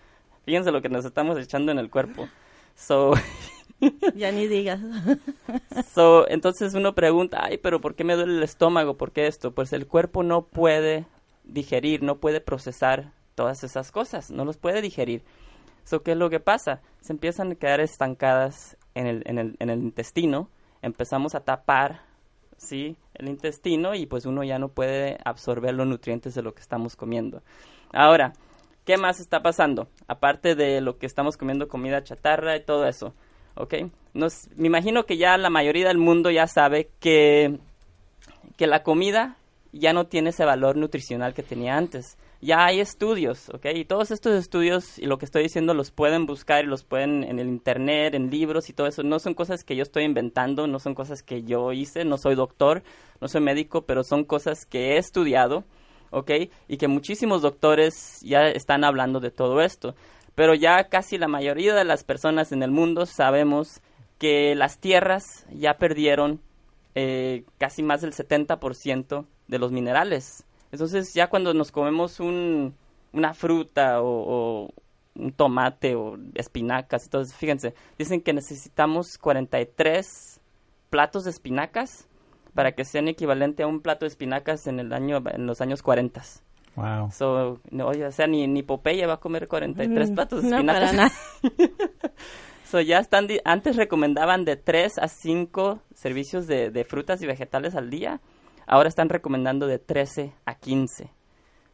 Fíjense 0.44 0.70
lo 0.70 0.82
que 0.82 0.88
nos 0.88 1.04
estamos 1.04 1.38
echando 1.38 1.72
en 1.72 1.78
el 1.78 1.90
cuerpo. 1.90 2.28
So, 2.74 3.12
ya 4.14 4.32
ni 4.32 4.46
digas. 4.46 4.80
so, 5.94 6.28
entonces 6.28 6.74
uno 6.74 6.94
pregunta, 6.94 7.40
ay, 7.42 7.58
pero 7.58 7.80
¿por 7.80 7.94
qué 7.94 8.04
me 8.04 8.14
duele 8.14 8.36
el 8.36 8.42
estómago? 8.42 8.96
¿Por 8.96 9.12
qué 9.12 9.26
esto? 9.26 9.52
Pues 9.52 9.72
el 9.72 9.86
cuerpo 9.86 10.22
no 10.22 10.46
puede 10.46 11.06
digerir, 11.44 12.02
no 12.02 12.18
puede 12.18 12.40
procesar 12.40 13.12
todas 13.34 13.64
esas 13.64 13.90
cosas, 13.90 14.30
no 14.30 14.44
los 14.44 14.56
puede 14.56 14.80
digerir. 14.80 15.22
So, 15.84 16.02
¿Qué 16.02 16.12
es 16.12 16.16
lo 16.16 16.30
que 16.30 16.40
pasa? 16.40 16.80
Se 17.00 17.12
empiezan 17.12 17.52
a 17.52 17.54
quedar 17.56 17.80
estancadas 17.80 18.76
en 18.94 19.06
el, 19.06 19.22
en 19.26 19.38
el, 19.38 19.56
en 19.58 19.70
el 19.70 19.80
intestino, 19.80 20.48
empezamos 20.80 21.34
a 21.34 21.40
tapar 21.40 22.02
¿sí? 22.56 22.96
el 23.14 23.28
intestino 23.28 23.94
y 23.94 24.06
pues 24.06 24.26
uno 24.26 24.44
ya 24.44 24.58
no 24.58 24.68
puede 24.68 25.18
absorber 25.24 25.74
los 25.74 25.86
nutrientes 25.86 26.34
de 26.34 26.42
lo 26.42 26.54
que 26.54 26.62
estamos 26.62 26.96
comiendo. 26.96 27.42
Ahora, 27.92 28.32
¿qué 28.84 28.96
más 28.96 29.20
está 29.20 29.42
pasando? 29.42 29.88
Aparte 30.08 30.54
de 30.54 30.80
lo 30.80 30.98
que 30.98 31.06
estamos 31.06 31.36
comiendo, 31.36 31.68
comida 31.68 32.02
chatarra 32.02 32.56
y 32.56 32.64
todo 32.64 32.86
eso, 32.86 33.14
¿ok? 33.56 33.74
Nos, 34.12 34.48
me 34.56 34.66
imagino 34.66 35.04
que 35.04 35.16
ya 35.16 35.36
la 35.36 35.50
mayoría 35.50 35.88
del 35.88 35.98
mundo 35.98 36.30
ya 36.30 36.46
sabe 36.46 36.90
que, 37.00 37.58
que 38.56 38.66
la 38.66 38.82
comida 38.82 39.36
ya 39.72 39.92
no 39.92 40.06
tiene 40.06 40.30
ese 40.30 40.44
valor 40.44 40.76
nutricional 40.76 41.34
que 41.34 41.42
tenía 41.42 41.76
antes 41.76 42.16
ya 42.44 42.66
hay 42.66 42.80
estudios, 42.80 43.48
¿ok? 43.48 43.66
Y 43.74 43.84
todos 43.86 44.10
estos 44.10 44.34
estudios 44.34 44.98
y 44.98 45.06
lo 45.06 45.16
que 45.16 45.24
estoy 45.24 45.44
diciendo 45.44 45.72
los 45.72 45.90
pueden 45.90 46.26
buscar 46.26 46.64
y 46.64 46.66
los 46.66 46.84
pueden 46.84 47.24
en 47.24 47.38
el 47.38 47.48
internet, 47.48 48.14
en 48.14 48.30
libros 48.30 48.68
y 48.68 48.74
todo 48.74 48.86
eso. 48.86 49.02
No 49.02 49.18
son 49.18 49.32
cosas 49.32 49.64
que 49.64 49.76
yo 49.76 49.82
estoy 49.82 50.04
inventando, 50.04 50.66
no 50.66 50.78
son 50.78 50.94
cosas 50.94 51.22
que 51.22 51.42
yo 51.42 51.72
hice, 51.72 52.04
no 52.04 52.18
soy 52.18 52.34
doctor, 52.34 52.82
no 53.22 53.28
soy 53.28 53.40
médico, 53.40 53.86
pero 53.86 54.04
son 54.04 54.24
cosas 54.24 54.66
que 54.66 54.92
he 54.92 54.98
estudiado, 54.98 55.64
¿ok? 56.10 56.32
Y 56.68 56.76
que 56.76 56.86
muchísimos 56.86 57.40
doctores 57.40 58.20
ya 58.20 58.42
están 58.42 58.84
hablando 58.84 59.20
de 59.20 59.30
todo 59.30 59.62
esto. 59.62 59.94
Pero 60.34 60.54
ya 60.54 60.88
casi 60.88 61.18
la 61.18 61.28
mayoría 61.28 61.74
de 61.74 61.84
las 61.84 62.04
personas 62.04 62.52
en 62.52 62.62
el 62.62 62.70
mundo 62.70 63.06
sabemos 63.06 63.80
que 64.18 64.54
las 64.54 64.78
tierras 64.78 65.46
ya 65.52 65.78
perdieron 65.78 66.40
eh, 66.94 67.44
casi 67.58 67.82
más 67.82 68.00
del 68.00 68.12
70% 68.12 69.26
de 69.48 69.58
los 69.58 69.72
minerales 69.72 70.44
entonces 70.74 71.14
ya 71.14 71.28
cuando 71.28 71.54
nos 71.54 71.70
comemos 71.70 72.18
un, 72.18 72.74
una 73.12 73.32
fruta 73.32 74.02
o, 74.02 74.70
un 75.14 75.30
tomate 75.30 75.94
o 75.94 76.18
espinacas, 76.34 77.04
entonces 77.04 77.36
fíjense, 77.36 77.74
dicen 77.96 78.20
que 78.20 78.32
necesitamos 78.32 79.16
43 79.18 80.40
platos 80.90 81.22
de 81.22 81.30
espinacas 81.30 82.08
para 82.54 82.72
que 82.72 82.84
sean 82.84 83.06
equivalente 83.06 83.62
a 83.62 83.68
un 83.68 83.82
plato 83.82 84.04
de 84.04 84.08
espinacas 84.08 84.66
en 84.66 84.80
el 84.80 84.92
año 84.92 85.22
en 85.32 85.46
los 85.46 85.60
años 85.60 85.80
40. 85.80 86.22
Wow. 86.76 87.10
So, 87.12 87.60
no, 87.70 87.88
o 87.88 88.10
sea, 88.10 88.26
ni, 88.26 88.46
ni 88.46 88.62
Popeye 88.62 89.06
va 89.06 89.14
a 89.14 89.20
comer 89.20 89.46
43 89.46 90.10
mm, 90.10 90.14
platos 90.14 90.42
de 90.42 90.48
espinacas. 90.48 90.92
No, 90.92 90.98
para 90.98 91.12
so, 92.64 92.80
ya 92.80 92.98
están, 92.98 93.28
antes 93.44 93.76
recomendaban 93.76 94.44
de 94.44 94.56
3 94.56 94.98
a 94.98 95.08
5 95.08 95.80
servicios 95.94 96.46
de, 96.46 96.70
de 96.70 96.84
frutas 96.84 97.22
y 97.22 97.26
vegetales 97.26 97.74
al 97.76 97.90
día 97.90 98.20
ahora 98.66 98.88
están 98.88 99.08
recomendando 99.08 99.66
de 99.66 99.78
13 99.78 100.32
a 100.44 100.54
15. 100.54 101.10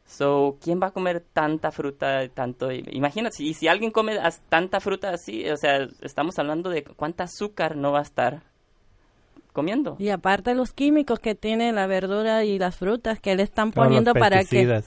So, 0.05 0.59
¿quién 0.61 0.81
va 0.83 0.89
a 0.89 0.93
comer 0.93 1.21
tanta 1.21 1.71
fruta, 1.71 2.29
tanto? 2.29 2.73
Imagínate, 2.73 3.45
y 3.45 3.55
si 3.55 3.69
alguien 3.69 3.93
come 3.93 4.19
tanta 4.49 4.81
fruta 4.81 5.11
así, 5.11 5.49
o 5.49 5.57
sea, 5.57 5.87
estamos 6.01 6.37
hablando 6.39 6.69
de 6.69 6.83
cuánta 6.83 7.25
azúcar 7.25 7.77
no 7.77 7.93
va 7.93 8.01
a 8.01 8.03
estar 8.03 8.43
comiendo. 9.53 9.97
Y 9.99 10.11
aparte 10.11 10.55
los 10.55 10.73
químicos 10.73 11.19
que 11.21 11.35
tiene 11.35 11.73
la 11.73 11.87
verdura 11.87 12.45
y 12.45 12.59
las 12.59 12.77
frutas 12.77 13.21
que 13.21 13.35
le 13.37 13.43
están 13.43 13.73
poniendo 13.73 14.15
para 14.15 14.45
que, 14.45 14.83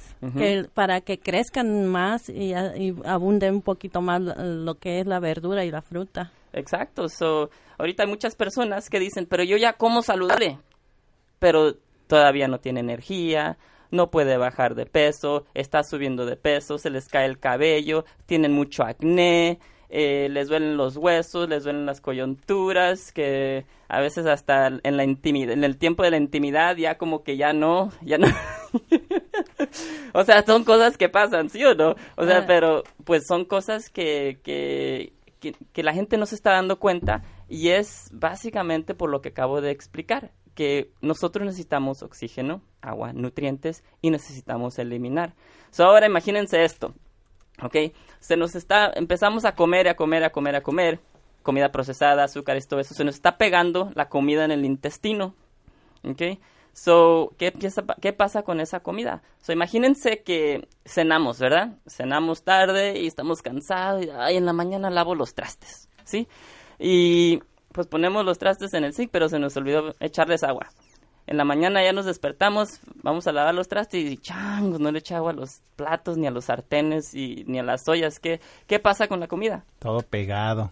para 0.73 1.01
que 1.01 1.19
crezcan 1.19 1.87
más 1.87 2.29
y, 2.29 2.53
y, 2.53 2.95
abunde 3.05 3.51
un 3.51 3.61
poquito 3.61 4.01
más 4.01 4.21
lo 4.21 4.75
que 4.75 4.99
es 4.99 5.07
la 5.07 5.19
verdura 5.19 5.65
y 5.65 5.71
la 5.71 5.81
fruta. 5.81 6.31
Exacto. 6.53 7.09
So, 7.09 7.49
ahorita 7.77 8.03
hay 8.03 8.09
muchas 8.09 8.35
personas 8.35 8.89
que 8.89 8.99
dicen, 8.99 9.25
pero 9.25 9.43
yo 9.43 9.57
ya 9.57 9.73
como 9.73 10.01
saludable. 10.01 10.59
Pero 11.39 11.75
todavía 12.07 12.47
no 12.47 12.59
tiene 12.59 12.79
energía, 12.79 13.57
no 13.93 14.09
puede 14.09 14.37
bajar 14.37 14.75
de 14.75 14.85
peso, 14.85 15.45
está 15.53 15.83
subiendo 15.83 16.25
de 16.25 16.35
peso, 16.35 16.77
se 16.77 16.89
les 16.89 17.07
cae 17.07 17.25
el 17.25 17.39
cabello, 17.39 18.05
tienen 18.25 18.51
mucho 18.51 18.83
acné, 18.83 19.59
eh, 19.95 20.27
les 20.27 20.47
duelen 20.47 20.75
los 20.75 20.97
huesos, 20.97 21.47
les 21.47 21.65
duelen 21.65 21.85
las 21.85 22.01
coyunturas, 22.01 23.11
que 23.11 23.63
a 23.87 23.99
veces 23.99 24.25
hasta 24.25 24.65
en 24.81 24.97
la 24.97 25.03
intimidad, 25.03 25.53
en 25.53 25.63
el 25.63 25.77
tiempo 25.77 26.01
de 26.01 26.09
la 26.09 26.17
intimidad 26.17 26.75
ya 26.77 26.97
como 26.97 27.23
que 27.23 27.37
ya 27.37 27.53
no, 27.53 27.91
ya 28.01 28.17
no. 28.17 28.25
o 30.15 30.23
sea, 30.23 30.43
son 30.47 30.63
cosas 30.63 30.97
que 30.97 31.09
pasan, 31.09 31.47
¿sí 31.51 31.63
o 31.63 31.75
no? 31.75 31.93
O 32.17 32.25
sea, 32.25 32.39
ah. 32.39 32.45
pero 32.47 32.81
pues 33.03 33.27
son 33.27 33.45
cosas 33.45 33.91
que, 33.91 34.39
que, 34.43 35.13
que, 35.39 35.53
que 35.71 35.83
la 35.83 35.93
gente 35.93 36.17
no 36.17 36.25
se 36.25 36.33
está 36.33 36.53
dando 36.53 36.79
cuenta 36.79 37.21
y 37.47 37.69
es 37.69 38.09
básicamente 38.13 38.95
por 38.95 39.11
lo 39.11 39.21
que 39.21 39.29
acabo 39.29 39.61
de 39.61 39.69
explicar 39.69 40.31
que 40.55 40.91
nosotros 41.01 41.45
necesitamos 41.45 42.01
oxígeno, 42.01 42.63
agua, 42.81 43.13
nutrientes 43.13 43.83
y 44.01 44.09
necesitamos 44.09 44.79
eliminar. 44.79 45.35
So, 45.69 45.85
ahora 45.85 46.07
imagínense 46.07 46.63
esto, 46.63 46.95
¿ok? 47.61 47.75
Se 48.19 48.37
nos 48.37 48.55
está, 48.55 48.91
empezamos 48.95 49.45
a 49.45 49.55
comer, 49.55 49.87
a 49.87 49.95
comer, 49.95 50.23
a 50.23 50.31
comer, 50.31 50.55
a 50.55 50.61
comer, 50.61 50.99
comida 51.43 51.71
procesada, 51.71 52.23
azúcares, 52.23 52.67
todo 52.67 52.79
eso, 52.79 52.93
se 52.93 53.03
nos 53.03 53.15
está 53.15 53.37
pegando 53.37 53.91
la 53.95 54.09
comida 54.09 54.45
en 54.45 54.51
el 54.51 54.65
intestino, 54.65 55.35
¿ok? 56.03 56.39
So, 56.73 57.35
¿qué, 57.37 57.53
¿qué 58.01 58.13
pasa 58.13 58.41
con 58.41 58.59
esa 58.59 58.79
comida? 58.79 59.21
So, 59.41 59.53
imagínense 59.53 60.23
que 60.23 60.67
cenamos, 60.85 61.39
¿verdad? 61.39 61.77
Cenamos 61.85 62.43
tarde 62.43 62.99
y 62.99 63.05
estamos 63.05 63.43
cansados 63.43 64.03
y 64.03 64.09
ay, 64.09 64.37
en 64.37 64.45
la 64.45 64.53
mañana 64.53 64.89
lavo 64.89 65.13
los 65.13 65.35
trastes, 65.35 65.89
¿sí? 66.03 66.27
Y 66.79 67.41
pues 67.71 67.87
ponemos 67.87 68.25
los 68.25 68.39
trastes 68.39 68.73
en 68.73 68.85
el 68.85 68.93
sink, 68.93 69.09
pero 69.11 69.29
se 69.29 69.37
nos 69.37 69.55
olvidó 69.55 69.93
echarles 69.99 70.43
agua. 70.43 70.69
En 71.25 71.37
la 71.37 71.45
mañana 71.45 71.81
ya 71.81 71.93
nos 71.93 72.05
despertamos, 72.05 72.81
vamos 73.01 73.27
a 73.27 73.31
lavar 73.31 73.55
los 73.55 73.69
trastes 73.69 74.03
y 74.03 74.17
changos, 74.17 74.81
no 74.81 74.91
le 74.91 74.99
echa 74.99 75.17
agua 75.17 75.31
a 75.31 75.35
los 75.35 75.61
platos, 75.77 76.17
ni 76.17 76.27
a 76.27 76.31
los 76.31 76.45
sartenes, 76.45 77.13
y, 77.13 77.45
ni 77.47 77.59
a 77.59 77.63
las 77.63 77.87
ollas. 77.87 78.19
¿Qué, 78.19 78.41
¿Qué 78.67 78.79
pasa 78.79 79.07
con 79.07 79.19
la 79.21 79.27
comida? 79.27 79.63
Todo 79.79 80.01
pegado. 80.01 80.71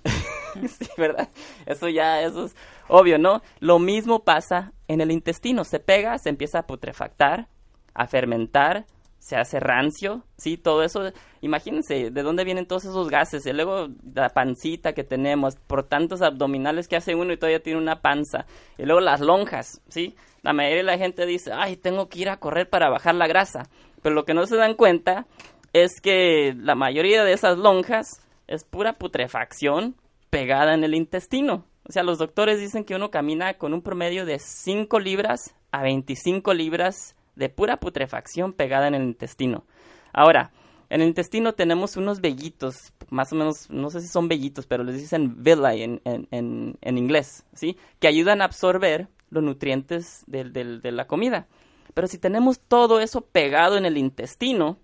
sí, 0.67 0.89
¿verdad? 0.97 1.29
Eso 1.65 1.87
ya, 1.87 2.21
eso 2.21 2.45
es 2.45 2.55
obvio, 2.89 3.17
¿no? 3.17 3.41
Lo 3.59 3.79
mismo 3.79 4.23
pasa 4.23 4.73
en 4.89 4.99
el 4.99 5.11
intestino. 5.11 5.63
Se 5.63 5.79
pega, 5.79 6.17
se 6.17 6.29
empieza 6.29 6.59
a 6.59 6.67
putrefactar, 6.67 7.47
a 7.93 8.07
fermentar, 8.07 8.85
se 9.21 9.35
hace 9.35 9.59
rancio, 9.59 10.23
sí, 10.35 10.57
todo 10.57 10.81
eso, 10.81 11.11
imagínense 11.41 12.09
de 12.09 12.23
dónde 12.23 12.43
vienen 12.43 12.65
todos 12.65 12.85
esos 12.85 13.07
gases, 13.07 13.45
y 13.45 13.53
luego 13.53 13.87
la 14.15 14.29
pancita 14.29 14.93
que 14.93 15.03
tenemos, 15.03 15.55
por 15.55 15.83
tantos 15.83 16.23
abdominales 16.23 16.87
que 16.87 16.95
hace 16.95 17.13
uno 17.13 17.31
y 17.31 17.37
todavía 17.37 17.61
tiene 17.61 17.79
una 17.79 18.01
panza, 18.01 18.47
y 18.79 18.83
luego 18.83 18.99
las 18.99 19.21
lonjas, 19.21 19.79
sí, 19.89 20.15
la 20.41 20.53
mayoría 20.53 20.77
de 20.77 20.83
la 20.83 20.97
gente 20.97 21.27
dice, 21.27 21.51
ay, 21.53 21.77
tengo 21.77 22.09
que 22.09 22.19
ir 22.19 22.29
a 22.29 22.37
correr 22.37 22.67
para 22.67 22.89
bajar 22.89 23.13
la 23.13 23.27
grasa, 23.27 23.69
pero 24.01 24.15
lo 24.15 24.25
que 24.25 24.33
no 24.33 24.47
se 24.47 24.57
dan 24.57 24.73
cuenta 24.73 25.27
es 25.71 26.01
que 26.01 26.55
la 26.57 26.73
mayoría 26.73 27.23
de 27.23 27.33
esas 27.33 27.59
lonjas 27.59 28.25
es 28.47 28.63
pura 28.63 28.93
putrefacción 28.93 29.95
pegada 30.31 30.73
en 30.73 30.83
el 30.83 30.95
intestino. 30.95 31.65
O 31.87 31.91
sea, 31.91 32.01
los 32.01 32.17
doctores 32.17 32.59
dicen 32.59 32.85
que 32.85 32.95
uno 32.95 33.11
camina 33.11 33.53
con 33.53 33.73
un 33.73 33.83
promedio 33.83 34.25
de 34.25 34.39
5 34.39 34.99
libras 34.99 35.53
a 35.71 35.83
25 35.83 36.53
libras 36.55 37.15
de 37.41 37.49
pura 37.49 37.77
putrefacción 37.77 38.53
pegada 38.53 38.87
en 38.87 38.93
el 38.93 39.01
intestino. 39.01 39.65
Ahora, 40.13 40.51
en 40.89 41.01
el 41.01 41.07
intestino 41.07 41.53
tenemos 41.53 41.97
unos 41.97 42.21
vellitos, 42.21 42.93
más 43.09 43.33
o 43.33 43.35
menos, 43.35 43.67
no 43.71 43.89
sé 43.89 43.99
si 44.01 44.07
son 44.07 44.27
vellitos, 44.27 44.67
pero 44.67 44.83
les 44.83 44.97
dicen 44.97 45.41
villi 45.43 45.81
en, 45.81 46.01
en, 46.05 46.77
en, 46.79 46.97
inglés, 46.97 47.43
¿sí? 47.53 47.77
Que 47.99 48.07
ayudan 48.07 48.41
a 48.41 48.45
absorber 48.45 49.07
los 49.31 49.43
nutrientes 49.43 50.23
de 50.27 50.91
la 50.91 51.07
comida. 51.07 51.47
Pero 51.95 52.07
si 52.07 52.19
tenemos 52.19 52.59
todo 52.59 52.99
eso 52.99 53.21
pegado 53.21 53.75
en 53.75 53.85
el 53.85 53.97
intestino, 53.97 54.77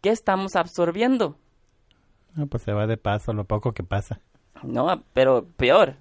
¿qué 0.00 0.10
estamos 0.10 0.54
absorbiendo? 0.54 1.36
No, 2.36 2.46
pues 2.46 2.62
se 2.62 2.72
va 2.72 2.86
de 2.86 2.98
paso 2.98 3.32
lo 3.32 3.44
poco 3.44 3.72
que 3.72 3.82
pasa. 3.82 4.20
No, 4.62 5.02
pero 5.12 5.44
peor, 5.56 5.96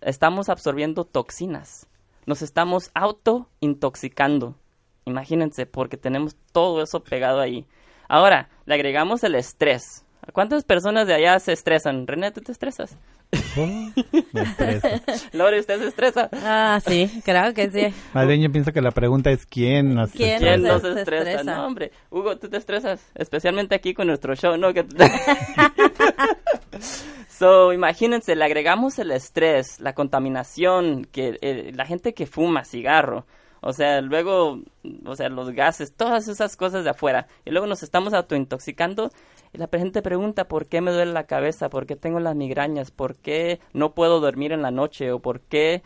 estamos 0.00 0.48
absorbiendo 0.48 1.04
toxinas 1.04 1.88
nos 2.26 2.42
estamos 2.42 2.90
auto-intoxicando. 2.94 4.56
Imagínense, 5.04 5.66
porque 5.66 5.96
tenemos 5.96 6.36
todo 6.52 6.82
eso 6.82 7.02
pegado 7.02 7.40
ahí. 7.40 7.66
Ahora, 8.08 8.50
le 8.66 8.74
agregamos 8.74 9.24
el 9.24 9.36
estrés. 9.36 10.04
¿Cuántas 10.32 10.64
personas 10.64 11.06
de 11.06 11.14
allá 11.14 11.38
se 11.38 11.52
estresan? 11.52 12.06
René, 12.06 12.32
¿tú 12.32 12.40
te 12.40 12.52
estresas? 12.52 12.98
Lore, 15.32 15.60
¿usted 15.60 15.80
se 15.80 15.88
estresa? 15.88 16.28
Ah, 16.32 16.80
sí, 16.84 17.10
claro 17.24 17.54
que 17.54 17.70
sí. 17.70 17.94
Más 18.12 18.26
bien 18.26 18.42
yo 18.42 18.52
pienso 18.52 18.72
que 18.72 18.80
la 18.80 18.90
pregunta 18.90 19.30
es 19.30 19.46
¿quién 19.46 19.94
nos 19.94 20.12
¿Quién 20.12 20.62
no 20.62 20.78
se 20.78 20.92
estresa? 20.92 21.42
No, 21.42 21.66
hombre. 21.66 21.92
Hugo, 22.10 22.36
¿tú 22.36 22.48
te 22.48 22.56
estresas? 22.56 23.00
Especialmente 23.14 23.74
aquí 23.74 23.94
con 23.94 24.06
nuestro 24.06 24.34
show, 24.34 24.56
¿no? 24.56 24.68
so, 27.28 27.72
imagínense, 27.72 28.36
le 28.36 28.44
agregamos 28.44 28.98
el 28.98 29.10
estrés, 29.10 29.80
la 29.80 29.94
contaminación, 29.94 31.06
que 31.06 31.38
eh, 31.40 31.72
la 31.74 31.86
gente 31.86 32.14
que 32.14 32.26
fuma 32.26 32.64
cigarro, 32.64 33.26
o 33.60 33.72
sea, 33.72 34.00
luego, 34.00 34.60
o 35.04 35.16
sea, 35.16 35.28
los 35.28 35.50
gases, 35.50 35.94
todas 35.94 36.28
esas 36.28 36.56
cosas 36.56 36.84
de 36.84 36.90
afuera. 36.90 37.26
Y 37.44 37.50
luego 37.50 37.66
nos 37.66 37.82
estamos 37.82 38.14
autointoxicando 38.14 39.10
la 39.52 39.68
gente 39.72 40.02
pregunta 40.02 40.48
por 40.48 40.66
qué 40.66 40.80
me 40.80 40.92
duele 40.92 41.12
la 41.12 41.26
cabeza, 41.26 41.68
por 41.68 41.86
qué 41.86 41.96
tengo 41.96 42.20
las 42.20 42.36
migrañas, 42.36 42.90
por 42.90 43.16
qué 43.16 43.60
no 43.72 43.94
puedo 43.94 44.20
dormir 44.20 44.52
en 44.52 44.62
la 44.62 44.70
noche 44.70 45.12
o 45.12 45.20
por 45.20 45.40
qué 45.40 45.82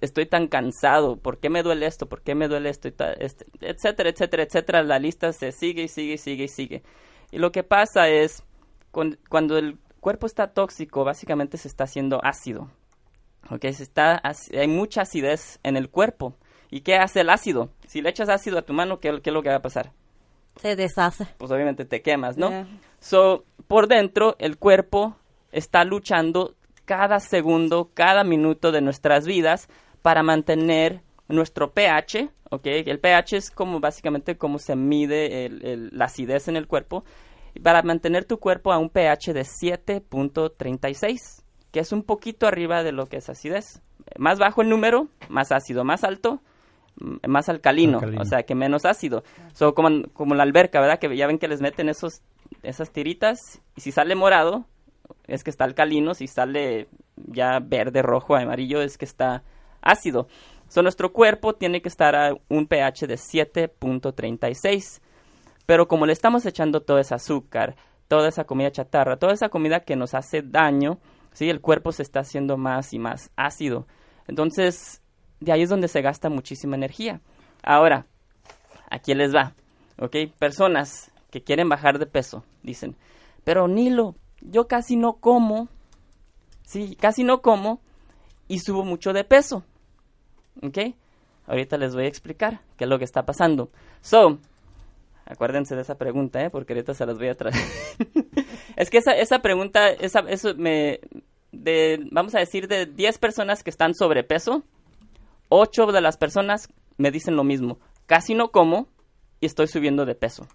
estoy 0.00 0.26
tan 0.26 0.46
cansado, 0.46 1.16
por 1.16 1.38
qué 1.38 1.50
me 1.50 1.62
duele 1.62 1.86
esto, 1.86 2.08
por 2.08 2.22
qué 2.22 2.34
me 2.34 2.48
duele 2.48 2.70
esto, 2.70 2.88
este, 2.88 3.46
etcétera, 3.60 4.10
etcétera, 4.10 4.42
etcétera. 4.44 4.82
La 4.82 4.98
lista 4.98 5.32
se 5.32 5.52
sigue 5.52 5.84
y 5.84 5.88
sigue 5.88 6.14
y 6.14 6.18
sigue 6.18 6.44
y 6.44 6.48
sigue. 6.48 6.82
Y 7.30 7.38
lo 7.38 7.52
que 7.52 7.62
pasa 7.62 8.08
es, 8.08 8.44
cuando 8.90 9.58
el 9.58 9.78
cuerpo 10.00 10.26
está 10.26 10.52
tóxico, 10.52 11.04
básicamente 11.04 11.58
se 11.58 11.68
está 11.68 11.84
haciendo 11.84 12.20
ácido. 12.24 12.70
Okay, 13.50 13.72
se 13.72 13.82
está, 13.82 14.20
hay 14.24 14.68
mucha 14.68 15.02
acidez 15.02 15.58
en 15.62 15.76
el 15.76 15.88
cuerpo. 15.88 16.34
¿Y 16.70 16.82
qué 16.82 16.96
hace 16.96 17.20
el 17.20 17.30
ácido? 17.30 17.70
Si 17.86 18.02
le 18.02 18.10
echas 18.10 18.28
ácido 18.28 18.58
a 18.58 18.62
tu 18.62 18.74
mano, 18.74 19.00
¿qué, 19.00 19.20
qué 19.22 19.30
es 19.30 19.34
lo 19.34 19.42
que 19.42 19.48
va 19.48 19.56
a 19.56 19.62
pasar? 19.62 19.92
Se 20.56 20.76
deshace. 20.76 21.26
Pues 21.38 21.50
obviamente 21.50 21.84
te 21.84 22.02
quemas, 22.02 22.36
¿no? 22.36 22.50
So, 23.00 23.44
por 23.66 23.88
dentro, 23.88 24.36
el 24.38 24.58
cuerpo 24.58 25.16
está 25.52 25.84
luchando 25.84 26.54
cada 26.84 27.20
segundo, 27.20 27.90
cada 27.94 28.24
minuto 28.24 28.72
de 28.72 28.80
nuestras 28.80 29.26
vidas 29.26 29.68
para 30.02 30.22
mantener 30.22 31.02
nuestro 31.28 31.72
pH, 31.72 32.30
¿ok? 32.50 32.64
El 32.64 32.98
pH 32.98 33.36
es 33.36 33.50
como 33.50 33.80
básicamente 33.80 34.38
cómo 34.38 34.58
se 34.58 34.74
mide 34.74 35.50
la 35.92 36.06
acidez 36.06 36.48
en 36.48 36.56
el 36.56 36.66
cuerpo, 36.66 37.04
para 37.62 37.82
mantener 37.82 38.24
tu 38.24 38.38
cuerpo 38.38 38.72
a 38.72 38.78
un 38.78 38.88
pH 38.88 39.34
de 39.34 39.42
7.36, 39.42 41.42
que 41.70 41.80
es 41.80 41.92
un 41.92 42.02
poquito 42.02 42.46
arriba 42.46 42.82
de 42.82 42.92
lo 42.92 43.06
que 43.06 43.18
es 43.18 43.28
acidez. 43.28 43.82
Más 44.16 44.38
bajo 44.38 44.62
el 44.62 44.70
número, 44.70 45.08
más 45.28 45.52
ácido, 45.52 45.84
más 45.84 46.04
alto, 46.04 46.40
más 47.26 47.48
alcalino, 47.48 48.00
o 48.18 48.24
sea, 48.24 48.44
que 48.44 48.54
menos 48.54 48.84
ácido. 48.84 49.24
So, 49.52 49.74
como, 49.74 50.04
como 50.12 50.34
la 50.34 50.44
alberca, 50.44 50.80
¿verdad? 50.80 50.98
Que 50.98 51.14
ya 51.16 51.26
ven 51.26 51.38
que 51.38 51.48
les 51.48 51.60
meten 51.60 51.88
esos, 51.88 52.22
esas 52.62 52.90
tiritas 52.90 53.60
y 53.76 53.80
si 53.80 53.92
sale 53.92 54.14
morado 54.14 54.66
es 55.26 55.44
que 55.44 55.50
está 55.50 55.64
alcalino, 55.64 56.14
si 56.14 56.26
sale 56.26 56.88
ya 57.16 57.60
verde, 57.60 58.02
rojo, 58.02 58.36
amarillo 58.36 58.80
es 58.80 58.98
que 58.98 59.04
está 59.04 59.42
ácido. 59.80 60.28
Nuestro 60.76 61.12
cuerpo 61.12 61.54
tiene 61.54 61.82
que 61.82 61.88
estar 61.88 62.14
a 62.14 62.34
un 62.48 62.66
pH 62.66 63.06
de 63.06 63.14
7.36. 63.14 65.00
Pero 65.66 65.88
como 65.88 66.06
le 66.06 66.12
estamos 66.12 66.46
echando 66.46 66.82
todo 66.82 66.98
ese 66.98 67.14
azúcar, 67.14 67.76
toda 68.06 68.28
esa 68.28 68.44
comida 68.44 68.70
chatarra, 68.70 69.18
toda 69.18 69.34
esa 69.34 69.48
comida 69.48 69.80
que 69.80 69.96
nos 69.96 70.14
hace 70.14 70.42
daño, 70.42 70.98
¿sí? 71.32 71.50
el 71.50 71.60
cuerpo 71.60 71.92
se 71.92 72.02
está 72.02 72.20
haciendo 72.20 72.56
más 72.56 72.92
y 72.94 72.98
más 72.98 73.30
ácido. 73.36 73.86
Entonces, 74.26 75.02
de 75.40 75.52
ahí 75.52 75.62
es 75.62 75.68
donde 75.68 75.88
se 75.88 76.00
gasta 76.00 76.30
muchísima 76.30 76.76
energía. 76.76 77.20
Ahora, 77.62 78.06
aquí 78.90 79.14
les 79.14 79.34
va, 79.34 79.54
¿ok? 79.98 80.16
Personas 80.38 81.10
que 81.30 81.42
quieren 81.42 81.68
bajar 81.68 81.98
de 81.98 82.06
peso, 82.06 82.44
dicen, 82.62 82.96
pero 83.44 83.68
Nilo, 83.68 84.14
yo 84.40 84.66
casi 84.66 84.96
no 84.96 85.14
como, 85.14 85.68
sí, 86.62 86.96
casi 86.96 87.24
no 87.24 87.42
como 87.42 87.80
y 88.46 88.60
subo 88.60 88.84
mucho 88.84 89.12
de 89.12 89.24
peso, 89.24 89.64
¿ok? 90.62 90.94
Ahorita 91.46 91.78
les 91.78 91.94
voy 91.94 92.04
a 92.04 92.08
explicar 92.08 92.60
qué 92.76 92.84
es 92.84 92.90
lo 92.90 92.98
que 92.98 93.04
está 93.04 93.24
pasando. 93.24 93.70
So, 94.00 94.38
acuérdense 95.24 95.74
de 95.74 95.82
esa 95.82 95.96
pregunta, 95.96 96.42
¿eh? 96.42 96.50
Porque 96.50 96.74
ahorita 96.74 96.92
se 96.92 97.06
las 97.06 97.16
voy 97.16 97.28
a 97.28 97.34
traer. 97.34 97.56
es 98.76 98.90
que 98.90 98.98
esa, 98.98 99.12
esa 99.12 99.38
pregunta, 99.40 99.88
esa, 99.88 100.20
eso 100.20 100.54
me, 100.56 101.00
de, 101.52 102.06
vamos 102.10 102.34
a 102.34 102.40
decir, 102.40 102.68
de 102.68 102.84
10 102.84 103.18
personas 103.18 103.62
que 103.62 103.70
están 103.70 103.94
sobrepeso, 103.94 104.62
Ocho 105.50 105.86
de 105.86 106.02
las 106.02 106.18
personas 106.18 106.68
me 106.98 107.10
dicen 107.10 107.36
lo 107.36 107.44
mismo. 107.44 107.78
Casi 108.06 108.34
no 108.34 108.50
como 108.50 108.88
y 109.40 109.46
estoy 109.46 109.66
subiendo 109.66 110.04
de 110.04 110.14
peso. 110.14 110.46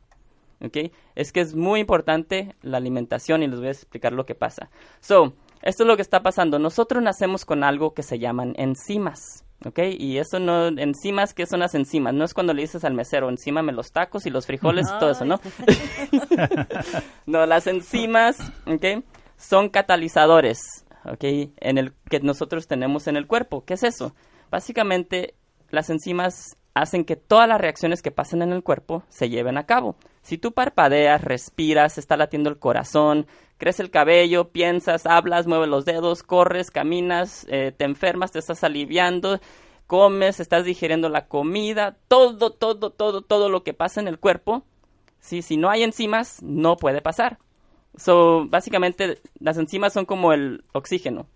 ¿Ok? 0.64 0.92
Es 1.16 1.32
que 1.32 1.42
es 1.42 1.56
muy 1.56 1.82
importante 1.82 2.56
la 2.62 2.78
alimentación 2.78 3.44
y 3.44 3.48
les 3.48 3.60
voy 3.60 3.68
a 3.68 3.72
explicar 3.72 4.14
lo 4.14 4.26
que 4.26 4.36
pasa. 4.36 4.70
So, 5.02 5.34
esto 5.62 5.84
es 5.84 5.88
lo 5.88 5.96
que 5.96 6.02
está 6.02 6.24
pasando. 6.24 6.60
Nosotros 6.60 7.04
nacemos 7.04 7.46
con 7.46 7.64
algo 7.64 7.94
que 7.94 8.04
se 8.04 8.20
llaman 8.20 8.54
enzimas. 8.58 9.44
¿Ok? 9.66 9.80
Y 9.98 10.18
eso 10.18 10.40
no, 10.40 10.68
enzimas, 10.68 11.34
¿qué 11.34 11.46
son 11.46 11.62
las 11.62 11.74
enzimas? 11.74 12.14
No 12.14 12.26
es 12.26 12.34
cuando 12.34 12.54
le 12.54 12.64
dices 12.64 12.84
al 12.84 12.94
mesero, 12.94 13.30
encímame 13.30 13.72
los 13.72 13.94
tacos 13.94 14.26
y 14.26 14.30
los 14.30 14.46
frijoles 14.46 14.88
y 14.90 15.00
todo 15.00 15.12
eso, 15.12 15.24
¿no? 15.24 15.40
no, 17.26 17.46
las 17.46 17.68
enzimas, 17.68 18.38
¿ok? 18.66 19.06
Son 19.38 19.70
catalizadores, 19.70 20.86
¿ok? 21.06 21.24
En 21.62 21.78
el 21.78 21.94
que 22.10 22.20
nosotros 22.20 22.68
tenemos 22.68 23.08
en 23.08 23.16
el 23.16 23.26
cuerpo. 23.26 23.64
¿Qué 23.64 23.76
es 23.76 23.84
eso? 23.84 24.14
Básicamente, 24.52 25.36
las 25.70 25.90
enzimas 25.90 26.58
hacen 26.74 27.06
que 27.06 27.16
todas 27.16 27.48
las 27.48 27.62
reacciones 27.62 28.02
que 28.02 28.12
pasan 28.12 28.42
en 28.42 28.52
el 28.52 28.64
cuerpo 28.64 29.04
se 29.08 29.30
lleven 29.30 29.58
a 29.58 29.66
cabo. 29.66 29.96
Si 30.24 30.38
tú 30.38 30.54
parpadeas, 30.54 31.22
respiras, 31.22 31.98
está 31.98 32.16
latiendo 32.18 32.50
el 32.50 32.58
corazón, 32.58 33.28
crece 33.58 33.84
el 33.84 33.92
cabello, 33.92 34.50
piensas, 34.50 35.06
hablas, 35.06 35.48
mueves 35.48 35.68
los 35.68 35.86
dedos, 35.86 36.24
corres, 36.24 36.72
caminas, 36.72 37.46
eh, 37.50 37.74
te 37.76 37.84
enfermas, 37.84 38.32
te 38.32 38.40
estás 38.40 38.64
aliviando, 38.64 39.40
comes, 39.86 40.40
estás 40.40 40.64
digiriendo 40.64 41.10
la 41.10 41.28
comida, 41.28 41.98
todo, 42.08 42.52
todo, 42.52 42.90
todo, 42.90 43.22
todo 43.22 43.50
lo 43.50 43.64
que 43.64 43.74
pasa 43.74 44.00
en 44.00 44.08
el 44.08 44.18
cuerpo, 44.18 44.64
si 45.20 45.58
no 45.58 45.70
hay 45.70 45.84
enzimas, 45.84 46.42
no 46.42 46.78
puede 46.78 47.02
pasar. 47.02 47.38
So, 47.96 48.48
básicamente, 48.48 49.22
las 49.40 49.58
enzimas 49.58 49.94
son 49.94 50.06
como 50.06 50.34
el 50.34 50.64
oxígeno. 50.74 51.28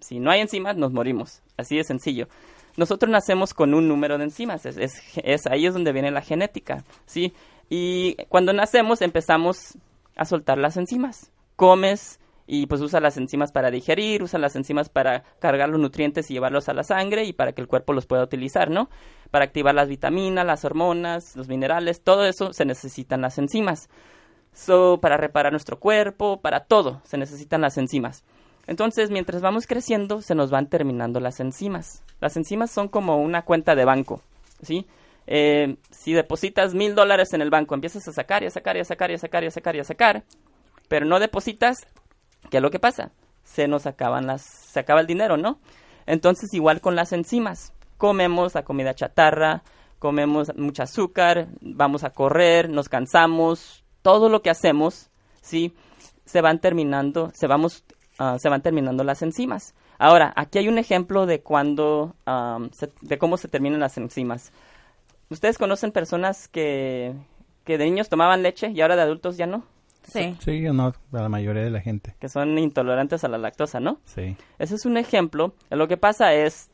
Si 0.00 0.20
no 0.20 0.30
hay 0.30 0.40
enzimas, 0.40 0.76
nos 0.76 0.92
morimos. 0.92 1.42
Así 1.56 1.76
de 1.76 1.84
sencillo 1.84 2.28
nosotros 2.78 3.10
nacemos 3.10 3.54
con 3.54 3.74
un 3.74 3.88
número 3.88 4.18
de 4.18 4.24
enzimas, 4.24 4.64
es, 4.64 4.76
es, 5.16 5.46
ahí 5.48 5.66
es 5.66 5.74
donde 5.74 5.92
viene 5.92 6.12
la 6.12 6.22
genética, 6.22 6.84
¿sí? 7.06 7.34
Y 7.68 8.16
cuando 8.28 8.52
nacemos 8.52 9.02
empezamos 9.02 9.78
a 10.16 10.24
soltar 10.24 10.58
las 10.58 10.76
enzimas. 10.76 11.32
Comes 11.56 12.20
y 12.46 12.66
pues 12.66 12.80
usa 12.80 13.00
las 13.00 13.18
enzimas 13.18 13.52
para 13.52 13.70
digerir, 13.70 14.22
usa 14.22 14.38
las 14.38 14.56
enzimas 14.56 14.88
para 14.88 15.22
cargar 15.38 15.68
los 15.68 15.78
nutrientes 15.78 16.30
y 16.30 16.34
llevarlos 16.34 16.68
a 16.70 16.72
la 16.72 16.82
sangre 16.82 17.24
y 17.24 17.34
para 17.34 17.52
que 17.52 17.60
el 17.60 17.68
cuerpo 17.68 17.92
los 17.92 18.06
pueda 18.06 18.24
utilizar, 18.24 18.70
¿no? 18.70 18.88
Para 19.30 19.44
activar 19.44 19.74
las 19.74 19.88
vitaminas, 19.88 20.46
las 20.46 20.64
hormonas, 20.64 21.36
los 21.36 21.48
minerales, 21.48 22.02
todo 22.02 22.24
eso 22.24 22.54
se 22.54 22.64
necesitan 22.64 23.20
las 23.20 23.36
enzimas. 23.36 23.90
So, 24.54 24.98
para 25.00 25.18
reparar 25.18 25.52
nuestro 25.52 25.78
cuerpo, 25.78 26.40
para 26.40 26.60
todo 26.60 27.02
se 27.04 27.18
necesitan 27.18 27.60
las 27.60 27.76
enzimas. 27.76 28.24
Entonces, 28.66 29.10
mientras 29.10 29.42
vamos 29.42 29.66
creciendo, 29.66 30.22
se 30.22 30.34
nos 30.34 30.50
van 30.50 30.68
terminando 30.68 31.20
las 31.20 31.40
enzimas. 31.40 32.02
Las 32.18 32.36
enzimas 32.36 32.70
son 32.70 32.88
como 32.88 33.18
una 33.18 33.42
cuenta 33.42 33.74
de 33.74 33.84
banco, 33.84 34.22
¿sí? 34.62 34.86
Eh, 35.30 35.76
si 35.90 36.14
depositas 36.14 36.72
mil 36.72 36.94
dólares 36.94 37.34
en 37.34 37.42
el 37.42 37.50
banco, 37.50 37.74
empiezas 37.74 38.08
a 38.08 38.12
sacar 38.12 38.42
y 38.42 38.46
a 38.46 38.50
sacar 38.50 38.78
y 38.78 38.80
a 38.80 38.84
sacar 38.84 39.10
y 39.10 39.14
a 39.14 39.18
sacar 39.18 39.44
y 39.44 39.46
a 39.46 39.50
sacar 39.50 39.76
y 39.76 39.80
a 39.80 39.84
sacar, 39.84 40.24
pero 40.88 41.04
no 41.04 41.20
depositas, 41.20 41.86
¿qué 42.48 42.56
es 42.56 42.62
lo 42.62 42.70
que 42.70 42.78
pasa? 42.78 43.12
Se 43.44 43.68
nos 43.68 43.86
acaban 43.86 44.26
las, 44.26 44.40
se 44.40 44.80
acaba 44.80 45.02
el 45.02 45.06
dinero, 45.06 45.36
¿no? 45.36 45.58
Entonces 46.06 46.54
igual 46.54 46.80
con 46.80 46.96
las 46.96 47.12
enzimas, 47.12 47.74
comemos 47.98 48.54
la 48.54 48.64
comida 48.64 48.94
chatarra, 48.94 49.64
comemos 49.98 50.50
mucho 50.56 50.82
azúcar, 50.82 51.48
vamos 51.60 52.04
a 52.04 52.10
correr, 52.10 52.70
nos 52.70 52.88
cansamos, 52.88 53.84
todo 54.00 54.30
lo 54.30 54.40
que 54.40 54.48
hacemos, 54.48 55.10
sí, 55.42 55.74
se 56.24 56.40
van 56.40 56.58
terminando, 56.58 57.32
se 57.34 57.46
vamos, 57.46 57.84
ah, 58.18 58.38
se 58.38 58.48
van 58.48 58.62
terminando 58.62 59.04
las 59.04 59.20
enzimas. 59.20 59.74
Ahora, 59.98 60.32
aquí 60.36 60.58
hay 60.58 60.68
un 60.68 60.78
ejemplo 60.78 61.26
de 61.26 61.42
cuando, 61.42 62.14
de 63.02 63.18
cómo 63.18 63.36
se 63.36 63.48
terminan 63.48 63.80
las 63.80 63.98
enzimas. 63.98 64.52
¿Ustedes 65.30 65.58
conocen 65.58 65.92
personas 65.92 66.48
que, 66.48 67.14
que 67.64 67.78
de 67.78 67.84
niños 67.84 68.08
tomaban 68.08 68.42
leche 68.42 68.70
y 68.70 68.80
ahora 68.80 68.96
de 68.96 69.02
adultos 69.02 69.36
ya 69.36 69.46
no? 69.46 69.64
Sí. 70.02 70.36
Sí, 70.40 70.66
o 70.66 70.72
no, 70.72 70.94
la 71.12 71.28
mayoría 71.28 71.62
de 71.62 71.70
la 71.70 71.80
gente. 71.80 72.14
Que 72.18 72.28
son 72.28 72.58
intolerantes 72.58 73.24
a 73.24 73.28
la 73.28 73.36
lactosa, 73.36 73.78
¿no? 73.78 74.00
Sí. 74.04 74.36
Ese 74.58 74.74
es 74.74 74.86
un 74.86 74.96
ejemplo. 74.96 75.54
Lo 75.70 75.86
que 75.86 75.98
pasa 75.98 76.32
es 76.32 76.70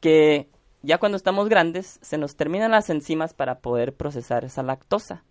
que 0.00 0.48
ya 0.82 0.98
cuando 0.98 1.16
estamos 1.16 1.48
grandes 1.48 1.98
se 2.02 2.18
nos 2.18 2.36
terminan 2.36 2.70
las 2.70 2.90
enzimas 2.90 3.32
para 3.32 3.60
poder 3.60 3.94
procesar 3.94 4.44
esa 4.44 4.62
lactosa. 4.62 5.24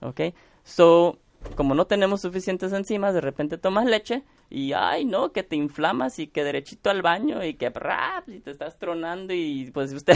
¿Ok? 0.00 0.20
So, 0.64 1.18
como 1.54 1.74
no 1.74 1.86
tenemos 1.86 2.20
suficientes 2.20 2.72
enzimas, 2.72 3.14
de 3.14 3.20
repente 3.20 3.58
tomas 3.58 3.86
leche 3.86 4.24
y, 4.48 4.72
ay, 4.72 5.04
no, 5.04 5.32
que 5.32 5.42
te 5.42 5.56
inflamas 5.56 6.18
y 6.18 6.26
que 6.26 6.44
derechito 6.44 6.90
al 6.90 7.02
baño 7.02 7.44
y 7.44 7.54
que 7.54 7.70
rap, 7.70 8.28
y 8.28 8.40
te 8.40 8.50
estás 8.50 8.78
tronando 8.78 9.32
y 9.32 9.70
pues 9.72 9.92
usted... 9.94 10.14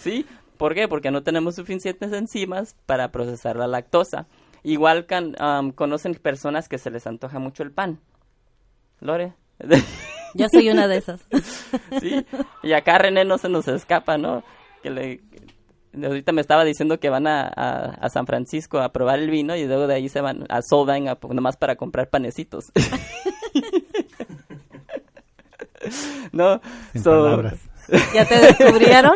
¿Sí? 0.00 0.26
¿Por 0.56 0.74
qué? 0.74 0.88
Porque 0.88 1.10
no 1.10 1.22
tenemos 1.22 1.54
suficientes 1.54 2.12
enzimas 2.12 2.76
para 2.86 3.12
procesar 3.12 3.56
la 3.56 3.68
lactosa. 3.68 4.26
Igual 4.64 5.06
conocen 5.76 6.14
personas 6.14 6.68
que 6.68 6.78
se 6.78 6.90
les 6.90 7.06
antoja 7.06 7.38
mucho 7.38 7.62
el 7.62 7.70
pan. 7.70 8.00
Lore. 9.00 9.34
Yo 10.34 10.48
soy 10.48 10.68
una 10.68 10.88
de 10.88 10.96
esas. 10.98 11.24
sí, 12.00 12.24
y 12.62 12.72
acá 12.72 12.98
René 12.98 13.24
no 13.24 13.38
se 13.38 13.48
nos 13.48 13.68
escapa, 13.68 14.18
¿no? 14.18 14.42
Que 14.82 14.90
le, 14.90 15.20
ahorita 15.94 16.32
me 16.32 16.40
estaba 16.40 16.64
diciendo 16.64 17.00
que 17.00 17.10
van 17.10 17.26
a, 17.26 17.48
a, 17.48 18.08
San 18.08 18.26
Francisco 18.26 18.78
a 18.78 18.92
probar 18.92 19.18
el 19.18 19.30
vino 19.30 19.56
y 19.56 19.66
luego 19.66 19.86
de 19.86 19.94
ahí 19.94 20.08
se 20.08 20.20
van 20.20 20.46
a 20.48 20.62
Solvang 20.62 21.08
a, 21.08 21.18
nomás 21.30 21.56
para 21.56 21.76
comprar 21.76 22.08
panecitos. 22.08 22.66
no, 26.32 26.60
¿Ya 28.14 28.26
te 28.26 28.38
descubrieron? 28.38 29.14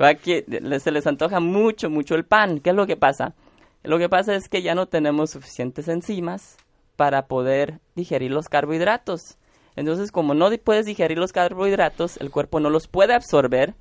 Aquí 0.00 0.44
se 0.80 0.90
les 0.90 1.06
antoja 1.06 1.40
mucho, 1.40 1.90
mucho 1.90 2.14
el 2.14 2.24
pan. 2.24 2.60
¿Qué 2.60 2.70
es 2.70 2.76
lo 2.76 2.86
que 2.86 2.96
pasa? 2.96 3.34
Lo 3.82 3.98
que 3.98 4.08
pasa 4.08 4.34
es 4.34 4.48
que 4.48 4.62
ya 4.62 4.74
no 4.74 4.86
tenemos 4.86 5.30
suficientes 5.30 5.88
enzimas 5.88 6.56
para 6.96 7.26
poder 7.26 7.80
digerir 7.94 8.30
los 8.30 8.48
carbohidratos. 8.48 9.38
Entonces, 9.76 10.12
como 10.12 10.34
no 10.34 10.50
puedes 10.62 10.84
digerir 10.84 11.18
los 11.18 11.32
carbohidratos, 11.32 12.16
el 12.18 12.30
cuerpo 12.30 12.60
no 12.60 12.70
los 12.70 12.88
puede 12.88 13.14
absorber 13.14 13.74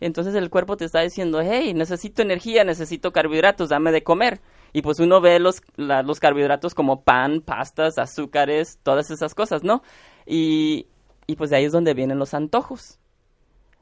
entonces 0.00 0.34
el 0.34 0.50
cuerpo 0.50 0.76
te 0.76 0.84
está 0.84 1.00
diciendo, 1.00 1.40
hey, 1.42 1.74
necesito 1.74 2.22
energía, 2.22 2.64
necesito 2.64 3.12
carbohidratos, 3.12 3.68
dame 3.68 3.92
de 3.92 4.02
comer. 4.02 4.40
Y 4.72 4.82
pues 4.82 5.00
uno 5.00 5.20
ve 5.20 5.38
los, 5.40 5.62
los 5.76 6.20
carbohidratos 6.20 6.74
como 6.74 7.02
pan, 7.02 7.40
pastas, 7.40 7.98
azúcares, 7.98 8.78
todas 8.82 9.10
esas 9.10 9.34
cosas, 9.34 9.64
¿no? 9.64 9.82
Y, 10.26 10.86
y 11.26 11.36
pues 11.36 11.50
de 11.50 11.56
ahí 11.56 11.64
es 11.64 11.72
donde 11.72 11.94
vienen 11.94 12.18
los 12.18 12.34
antojos. 12.34 12.98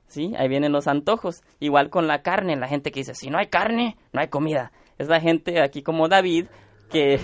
¿Sí? 0.06 0.32
Ahí 0.38 0.48
vienen 0.48 0.72
los 0.72 0.86
antojos. 0.86 1.42
Igual 1.58 1.90
con 1.90 2.06
la 2.06 2.22
carne, 2.22 2.56
la 2.56 2.68
gente 2.68 2.92
que 2.92 3.00
dice, 3.00 3.14
si 3.14 3.28
no 3.28 3.38
hay 3.38 3.48
carne, 3.48 3.96
no 4.12 4.20
hay 4.20 4.28
comida. 4.28 4.72
Es 4.98 5.08
la 5.08 5.20
gente 5.20 5.60
aquí 5.60 5.82
como 5.82 6.08
David 6.08 6.46
que, 6.88 7.20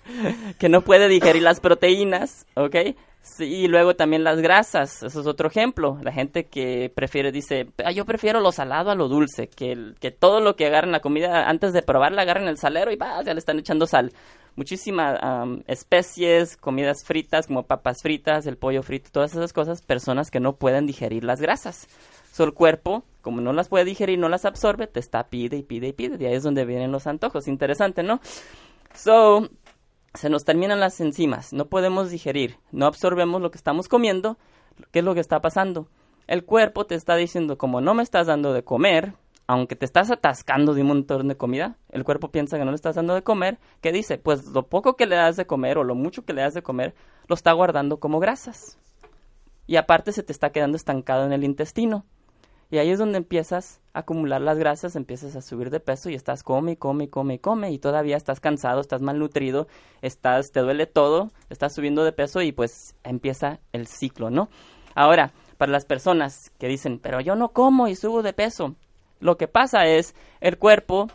que 0.58 0.68
no 0.68 0.82
puede 0.82 1.08
digerir 1.08 1.42
las 1.42 1.60
proteínas, 1.60 2.46
¿ok? 2.54 2.76
Sí, 3.20 3.44
y 3.44 3.68
luego 3.68 3.94
también 3.94 4.24
las 4.24 4.40
grasas, 4.40 5.02
eso 5.02 5.20
es 5.20 5.26
otro 5.26 5.48
ejemplo. 5.48 5.98
La 6.02 6.12
gente 6.12 6.46
que 6.46 6.90
prefiere, 6.94 7.30
dice, 7.30 7.68
ah, 7.84 7.92
yo 7.92 8.04
prefiero 8.04 8.40
lo 8.40 8.52
salado 8.52 8.90
a 8.90 8.94
lo 8.94 9.08
dulce, 9.08 9.48
que, 9.48 9.92
que 10.00 10.10
todo 10.10 10.40
lo 10.40 10.56
que 10.56 10.66
agarren 10.66 10.92
la 10.92 11.00
comida, 11.00 11.48
antes 11.48 11.72
de 11.72 11.82
probarla, 11.82 12.22
agarren 12.22 12.48
el 12.48 12.56
salero 12.56 12.90
y 12.90 12.96
va, 12.96 13.22
ya 13.22 13.34
le 13.34 13.38
están 13.38 13.58
echando 13.58 13.86
sal. 13.86 14.12
Muchísimas 14.56 15.20
especies, 15.66 16.56
comidas 16.56 17.04
fritas 17.04 17.46
como 17.46 17.64
papas 17.64 17.98
fritas, 18.02 18.46
el 18.46 18.56
pollo 18.56 18.82
frito, 18.82 19.10
todas 19.12 19.32
esas 19.32 19.52
cosas, 19.52 19.82
personas 19.82 20.30
que 20.30 20.40
no 20.40 20.56
pueden 20.56 20.86
digerir 20.86 21.22
las 21.22 21.40
grasas. 21.40 21.86
So, 22.32 22.44
el 22.44 22.54
cuerpo, 22.54 23.04
como 23.20 23.40
no 23.40 23.52
las 23.52 23.68
puede 23.68 23.84
digerir, 23.84 24.18
no 24.18 24.28
las 24.28 24.44
absorbe, 24.44 24.86
te 24.86 25.00
está 25.00 25.28
pide 25.28 25.58
y 25.58 25.62
pide 25.62 25.88
y 25.88 25.92
pide. 25.92 26.16
Y 26.22 26.26
ahí 26.26 26.34
es 26.34 26.42
donde 26.42 26.64
vienen 26.64 26.92
los 26.92 27.06
antojos. 27.06 27.46
Interesante, 27.46 28.02
¿no? 28.02 28.20
So, 28.94 29.48
se 30.18 30.30
nos 30.30 30.44
terminan 30.44 30.80
las 30.80 31.00
enzimas, 31.00 31.52
no 31.52 31.68
podemos 31.68 32.10
digerir, 32.10 32.56
no 32.72 32.86
absorbemos 32.86 33.40
lo 33.40 33.52
que 33.52 33.56
estamos 33.56 33.88
comiendo, 33.88 34.36
¿qué 34.90 34.98
es 34.98 35.04
lo 35.04 35.14
que 35.14 35.20
está 35.20 35.40
pasando? 35.40 35.88
El 36.26 36.44
cuerpo 36.44 36.86
te 36.86 36.96
está 36.96 37.14
diciendo, 37.14 37.56
como 37.56 37.80
no 37.80 37.94
me 37.94 38.02
estás 38.02 38.26
dando 38.26 38.52
de 38.52 38.64
comer, 38.64 39.14
aunque 39.46 39.76
te 39.76 39.84
estás 39.84 40.10
atascando 40.10 40.74
de 40.74 40.82
un 40.82 40.88
montón 40.88 41.28
de 41.28 41.36
comida, 41.36 41.78
el 41.90 42.02
cuerpo 42.02 42.32
piensa 42.32 42.58
que 42.58 42.64
no 42.64 42.72
le 42.72 42.74
estás 42.74 42.96
dando 42.96 43.14
de 43.14 43.22
comer, 43.22 43.58
¿qué 43.80 43.92
dice? 43.92 44.18
Pues 44.18 44.46
lo 44.48 44.66
poco 44.66 44.96
que 44.96 45.06
le 45.06 45.14
das 45.14 45.36
de 45.36 45.46
comer 45.46 45.78
o 45.78 45.84
lo 45.84 45.94
mucho 45.94 46.24
que 46.24 46.32
le 46.32 46.42
das 46.42 46.54
de 46.54 46.62
comer, 46.62 46.96
lo 47.28 47.34
está 47.34 47.52
guardando 47.52 48.00
como 48.00 48.18
grasas. 48.18 48.76
Y 49.68 49.76
aparte 49.76 50.12
se 50.12 50.24
te 50.24 50.32
está 50.32 50.50
quedando 50.50 50.76
estancado 50.76 51.24
en 51.24 51.32
el 51.32 51.44
intestino. 51.44 52.06
Y 52.70 52.78
ahí 52.78 52.90
es 52.90 52.98
donde 52.98 53.18
empiezas 53.18 53.80
a 53.94 54.00
acumular 54.00 54.40
las 54.40 54.58
grasas, 54.58 54.94
empiezas 54.94 55.34
a 55.36 55.42
subir 55.42 55.70
de 55.70 55.80
peso 55.80 56.10
y 56.10 56.14
estás 56.14 56.42
come 56.42 56.76
come 56.76 57.08
come 57.08 57.40
come 57.40 57.70
y 57.70 57.78
todavía 57.78 58.16
estás 58.16 58.40
cansado, 58.40 58.80
estás 58.80 59.00
malnutrido, 59.00 59.68
estás, 60.02 60.50
te 60.52 60.60
duele 60.60 60.86
todo, 60.86 61.30
estás 61.48 61.74
subiendo 61.74 62.04
de 62.04 62.12
peso 62.12 62.42
y 62.42 62.52
pues 62.52 62.94
empieza 63.04 63.60
el 63.72 63.86
ciclo, 63.86 64.30
¿no? 64.30 64.50
Ahora, 64.94 65.32
para 65.56 65.72
las 65.72 65.86
personas 65.86 66.50
que 66.58 66.68
dicen, 66.68 66.98
pero 66.98 67.20
yo 67.20 67.36
no 67.36 67.52
como 67.52 67.88
y 67.88 67.94
subo 67.94 68.22
de 68.22 68.32
peso, 68.32 68.74
lo 69.20 69.36
que 69.36 69.48
pasa 69.48 69.86
es 69.86 70.14
el 70.40 70.58
cuerpo, 70.58 71.08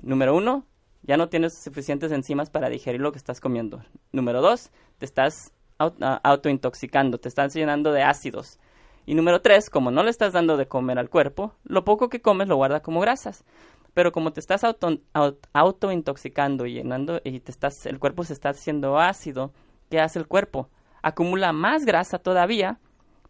número 0.00 0.34
uno, 0.36 0.64
ya 1.02 1.16
no 1.16 1.28
tienes 1.28 1.62
suficientes 1.62 2.12
enzimas 2.12 2.50
para 2.50 2.70
digerir 2.70 3.00
lo 3.00 3.12
que 3.12 3.18
estás 3.18 3.40
comiendo. 3.40 3.82
Número 4.12 4.40
dos, 4.40 4.70
te 4.98 5.04
estás 5.04 5.52
autointoxicando, 5.78 7.18
te 7.18 7.28
estás 7.28 7.52
llenando 7.54 7.92
de 7.92 8.02
ácidos. 8.02 8.58
Y 9.06 9.14
número 9.14 9.42
tres, 9.42 9.68
como 9.68 9.90
no 9.90 10.02
le 10.02 10.10
estás 10.10 10.32
dando 10.32 10.56
de 10.56 10.66
comer 10.66 10.98
al 10.98 11.10
cuerpo, 11.10 11.54
lo 11.64 11.84
poco 11.84 12.08
que 12.08 12.22
comes 12.22 12.48
lo 12.48 12.56
guarda 12.56 12.80
como 12.80 13.00
grasas. 13.00 13.44
Pero 13.92 14.12
como 14.12 14.32
te 14.32 14.40
estás 14.40 14.64
auto, 14.64 14.98
auto 15.52 15.92
intoxicando 15.92 16.66
y 16.66 16.74
llenando 16.74 17.20
y 17.22 17.40
te 17.40 17.52
estás, 17.52 17.86
el 17.86 17.98
cuerpo 17.98 18.24
se 18.24 18.32
está 18.32 18.50
haciendo 18.50 18.98
ácido, 18.98 19.52
¿qué 19.90 20.00
hace 20.00 20.18
el 20.18 20.26
cuerpo? 20.26 20.68
Acumula 21.02 21.52
más 21.52 21.84
grasa 21.84 22.18
todavía 22.18 22.80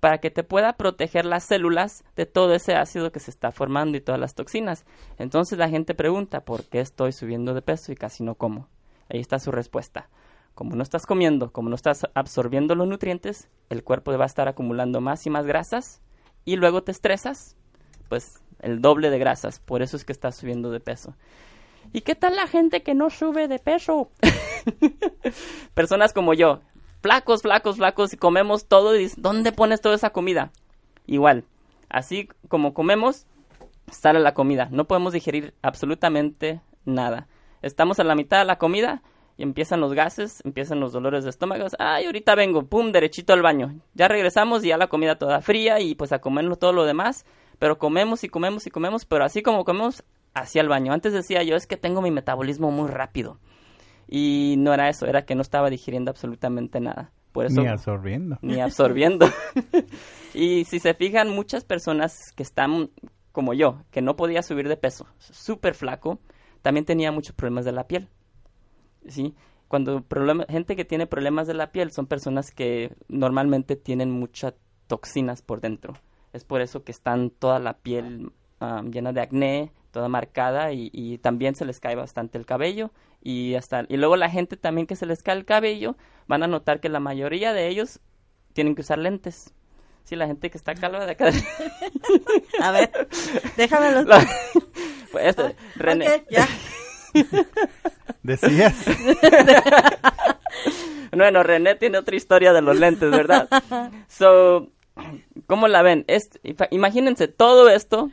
para 0.01 0.19
que 0.19 0.31
te 0.31 0.45
pueda 0.45 0.75
proteger 0.75 1.25
las 1.25 1.45
células 1.45 2.05
de 2.15 2.27
todo 2.27 2.55
ese 2.55 2.75
ácido 2.75 3.11
que 3.11 3.21
se 3.21 3.31
está 3.31 3.51
formando 3.51 3.97
y 3.97 4.01
todas 4.01 4.21
las 4.21 4.35
toxinas. 4.35 4.85
Entonces 5.19 5.59
la 5.59 5.69
gente 5.69 5.95
pregunta, 5.95 6.45
¿por 6.45 6.65
qué 6.65 6.81
estoy 6.81 7.13
subiendo 7.13 7.53
de 7.53 7.63
peso 7.63 7.91
y 7.91 7.97
casi 7.97 8.23
no 8.23 8.37
como? 8.37 8.69
Ahí 9.09 9.21
está 9.21 9.39
su 9.39 9.51
respuesta 9.51 10.09
como 10.55 10.77
no 10.77 10.83
estás 10.83 11.07
comiendo, 11.07 11.53
como 11.53 11.69
no 11.69 11.75
estás 11.75 12.07
absorbiendo 12.15 12.75
los 12.75 12.87
nutrientes, 12.87 13.49
el 13.71 13.83
cuerpo 13.83 14.17
va 14.17 14.25
a 14.25 14.27
estar 14.27 14.49
acumulando 14.49 15.01
más 15.01 15.27
y 15.27 15.31
más 15.31 15.47
grasas 15.47 16.01
y 16.45 16.57
luego 16.57 16.83
te 16.83 16.93
estresas, 16.93 17.57
pues 18.09 18.43
el 18.61 18.81
doble 18.81 19.11
de 19.11 19.19
grasas, 19.19 19.59
por 19.59 19.83
eso 19.83 19.97
es 19.97 20.05
que 20.05 20.13
estás 20.13 20.37
subiendo 20.37 20.71
de 20.71 20.81
peso. 20.81 21.15
¿Y 21.93 22.03
qué 22.03 22.15
tal 22.15 22.37
la 22.37 22.47
gente 22.47 22.83
que 22.83 22.95
no 22.95 23.11
sube 23.11 23.49
de 23.49 23.59
peso? 23.59 24.11
Personas 25.75 26.13
como 26.13 26.35
yo, 26.35 26.61
flacos, 27.03 27.43
flacos, 27.43 27.77
flacos, 27.77 28.13
y 28.15 28.17
comemos 28.17 28.67
todo 28.67 28.99
y 28.99 29.11
¿dónde 29.17 29.53
pones 29.53 29.81
toda 29.81 29.97
esa 29.97 30.11
comida? 30.11 30.51
Igual, 31.07 31.45
así 31.89 32.29
como 32.49 32.75
comemos, 32.75 33.27
sale 33.91 34.21
la 34.21 34.35
comida, 34.35 34.69
no 34.71 34.87
podemos 34.87 35.13
digerir 35.13 35.55
absolutamente 35.63 36.61
nada. 36.85 37.27
Estamos 37.61 37.99
a 37.99 38.05
la 38.05 38.15
mitad 38.15 38.39
de 38.39 38.45
la 38.45 38.59
comida 38.59 39.03
y 39.37 39.43
empiezan 39.43 39.81
los 39.81 39.95
gases, 39.95 40.41
empiezan 40.45 40.81
los 40.81 40.93
dolores 40.93 41.25
de 41.25 41.31
estómago. 41.31 41.67
Ay, 41.79 42.07
ahorita 42.07 42.35
vengo, 42.35 42.67
pum, 42.67 42.93
derechito 42.93 43.33
al 43.33 43.43
baño. 43.43 43.81
Ya 43.95 44.09
regresamos 44.09 44.65
y 44.65 44.69
ya 44.69 44.79
la 44.79 44.87
comida 44.87 45.19
toda 45.19 45.41
fría 45.41 45.81
y 45.81 45.95
pues 45.95 46.13
a 46.13 46.21
comernos 46.21 46.59
todo 46.59 46.73
lo 46.73 46.85
demás. 46.85 47.25
Pero 47.59 47.79
comemos 47.79 48.25
y 48.25 48.29
comemos 48.29 48.67
y 48.67 48.71
comemos, 48.71 49.05
pero 49.05 49.25
así 49.25 49.43
como 49.43 49.65
comemos, 49.65 50.05
hacia 50.35 50.61
el 50.61 50.69
baño. 50.69 50.93
Antes 50.93 51.13
decía 51.13 51.43
yo, 51.43 51.57
es 51.57 51.67
que 51.67 51.77
tengo 51.77 52.03
mi 52.03 52.11
metabolismo 52.11 52.71
muy 52.71 52.91
rápido. 52.91 53.39
Y 54.09 54.57
no 54.59 54.75
era 54.75 54.89
eso, 54.89 55.07
era 55.07 55.25
que 55.25 55.35
no 55.35 55.43
estaba 55.43 55.71
digiriendo 55.71 56.11
absolutamente 56.11 56.81
nada. 56.81 57.13
Por 57.33 57.47
eso, 57.47 57.63
ni 57.63 57.69
absorbiendo. 57.69 58.39
Ni 58.43 58.61
absorbiendo. 58.61 59.27
y 60.35 60.65
si 60.67 60.79
se 60.79 60.95
fijan, 60.95 61.31
muchas 61.31 61.65
personas 61.65 62.17
que 62.37 62.43
están 62.45 62.91
como 63.33 63.55
yo, 63.55 63.83
que 63.91 64.03
no 64.03 64.15
podía 64.15 64.43
subir 64.43 64.69
de 64.69 64.77
peso, 64.77 65.09
súper 65.19 65.75
flaco, 65.75 66.21
también 66.63 66.85
tenía 66.85 67.11
muchos 67.11 67.35
problemas 67.35 67.65
de 67.65 67.73
la 67.73 67.89
piel. 67.89 68.09
¿Sí? 69.09 69.35
Cuando 69.69 70.03
problema, 70.03 70.45
gente 70.49 70.77
que 70.77 70.85
tiene 70.85 71.07
problemas 71.07 71.47
de 71.47 71.55
la 71.55 71.73
piel 71.73 71.91
son 71.91 72.07
personas 72.07 72.51
que 72.51 72.95
normalmente 73.09 73.77
tienen 73.77 74.11
muchas 74.11 74.55
toxinas 74.87 75.43
por 75.43 75.61
dentro. 75.61 75.95
es 76.33 76.45
por 76.45 76.61
eso 76.61 76.85
que 76.85 76.93
están 76.93 77.31
toda 77.31 77.59
la 77.59 77.79
piel 77.79 78.31
um, 78.61 78.91
llena 78.91 79.13
de 79.13 79.21
acné, 79.21 79.73
toda 79.91 80.09
marcada 80.09 80.73
y, 80.73 80.91
y 80.93 81.19
también 81.19 81.55
se 81.55 81.65
les 81.65 81.81
cae 81.81 81.95
bastante 81.97 82.39
el 82.39 82.45
cabello 82.47 82.91
y 83.23 83.55
hasta 83.55 83.85
y 83.89 83.97
luego 83.97 84.17
la 84.17 84.29
gente 84.29 84.57
también 84.57 84.87
que 84.87 84.97
se 84.97 85.07
les 85.07 85.23
cae 85.23 85.37
el 85.37 85.45
cabello 85.45 85.97
van 86.27 86.43
a 86.43 86.47
notar 86.49 86.81
que 86.81 86.89
la 86.89 87.01
mayoría 87.01 87.53
de 87.53 87.69
ellos 87.69 88.01
tienen 88.53 88.75
que 88.75 88.83
usar 88.83 88.99
lentes. 88.99 89.53
Sí, 90.05 90.17
la 90.17 90.27
gente 90.27 90.51
que 90.51 90.59
está 90.59 90.75
calva 90.75 91.07
de 91.07 91.13
acá. 91.13 91.31
A 92.61 92.71
ver, 92.73 92.91
déjamelo. 93.57 94.03
La- 94.03 94.27
Pues, 95.13 95.27
este, 95.29 95.55
René. 95.77 96.25
Ya. 96.29 96.47
Decías. 98.23 98.85
bueno, 101.13 101.43
René 101.43 101.75
tiene 101.75 101.99
otra 101.99 102.17
historia 102.17 102.53
de 102.53 102.63
los 102.63 102.79
lentes, 102.79 103.11
¿verdad? 103.11 103.49
So, 104.09 104.69
¿cómo 105.47 105.69
la 105.69 105.83
ven? 105.83 106.05
Es, 106.09 106.31
imagínense 106.71 107.29
todo 107.29 107.69
esto 107.69 108.11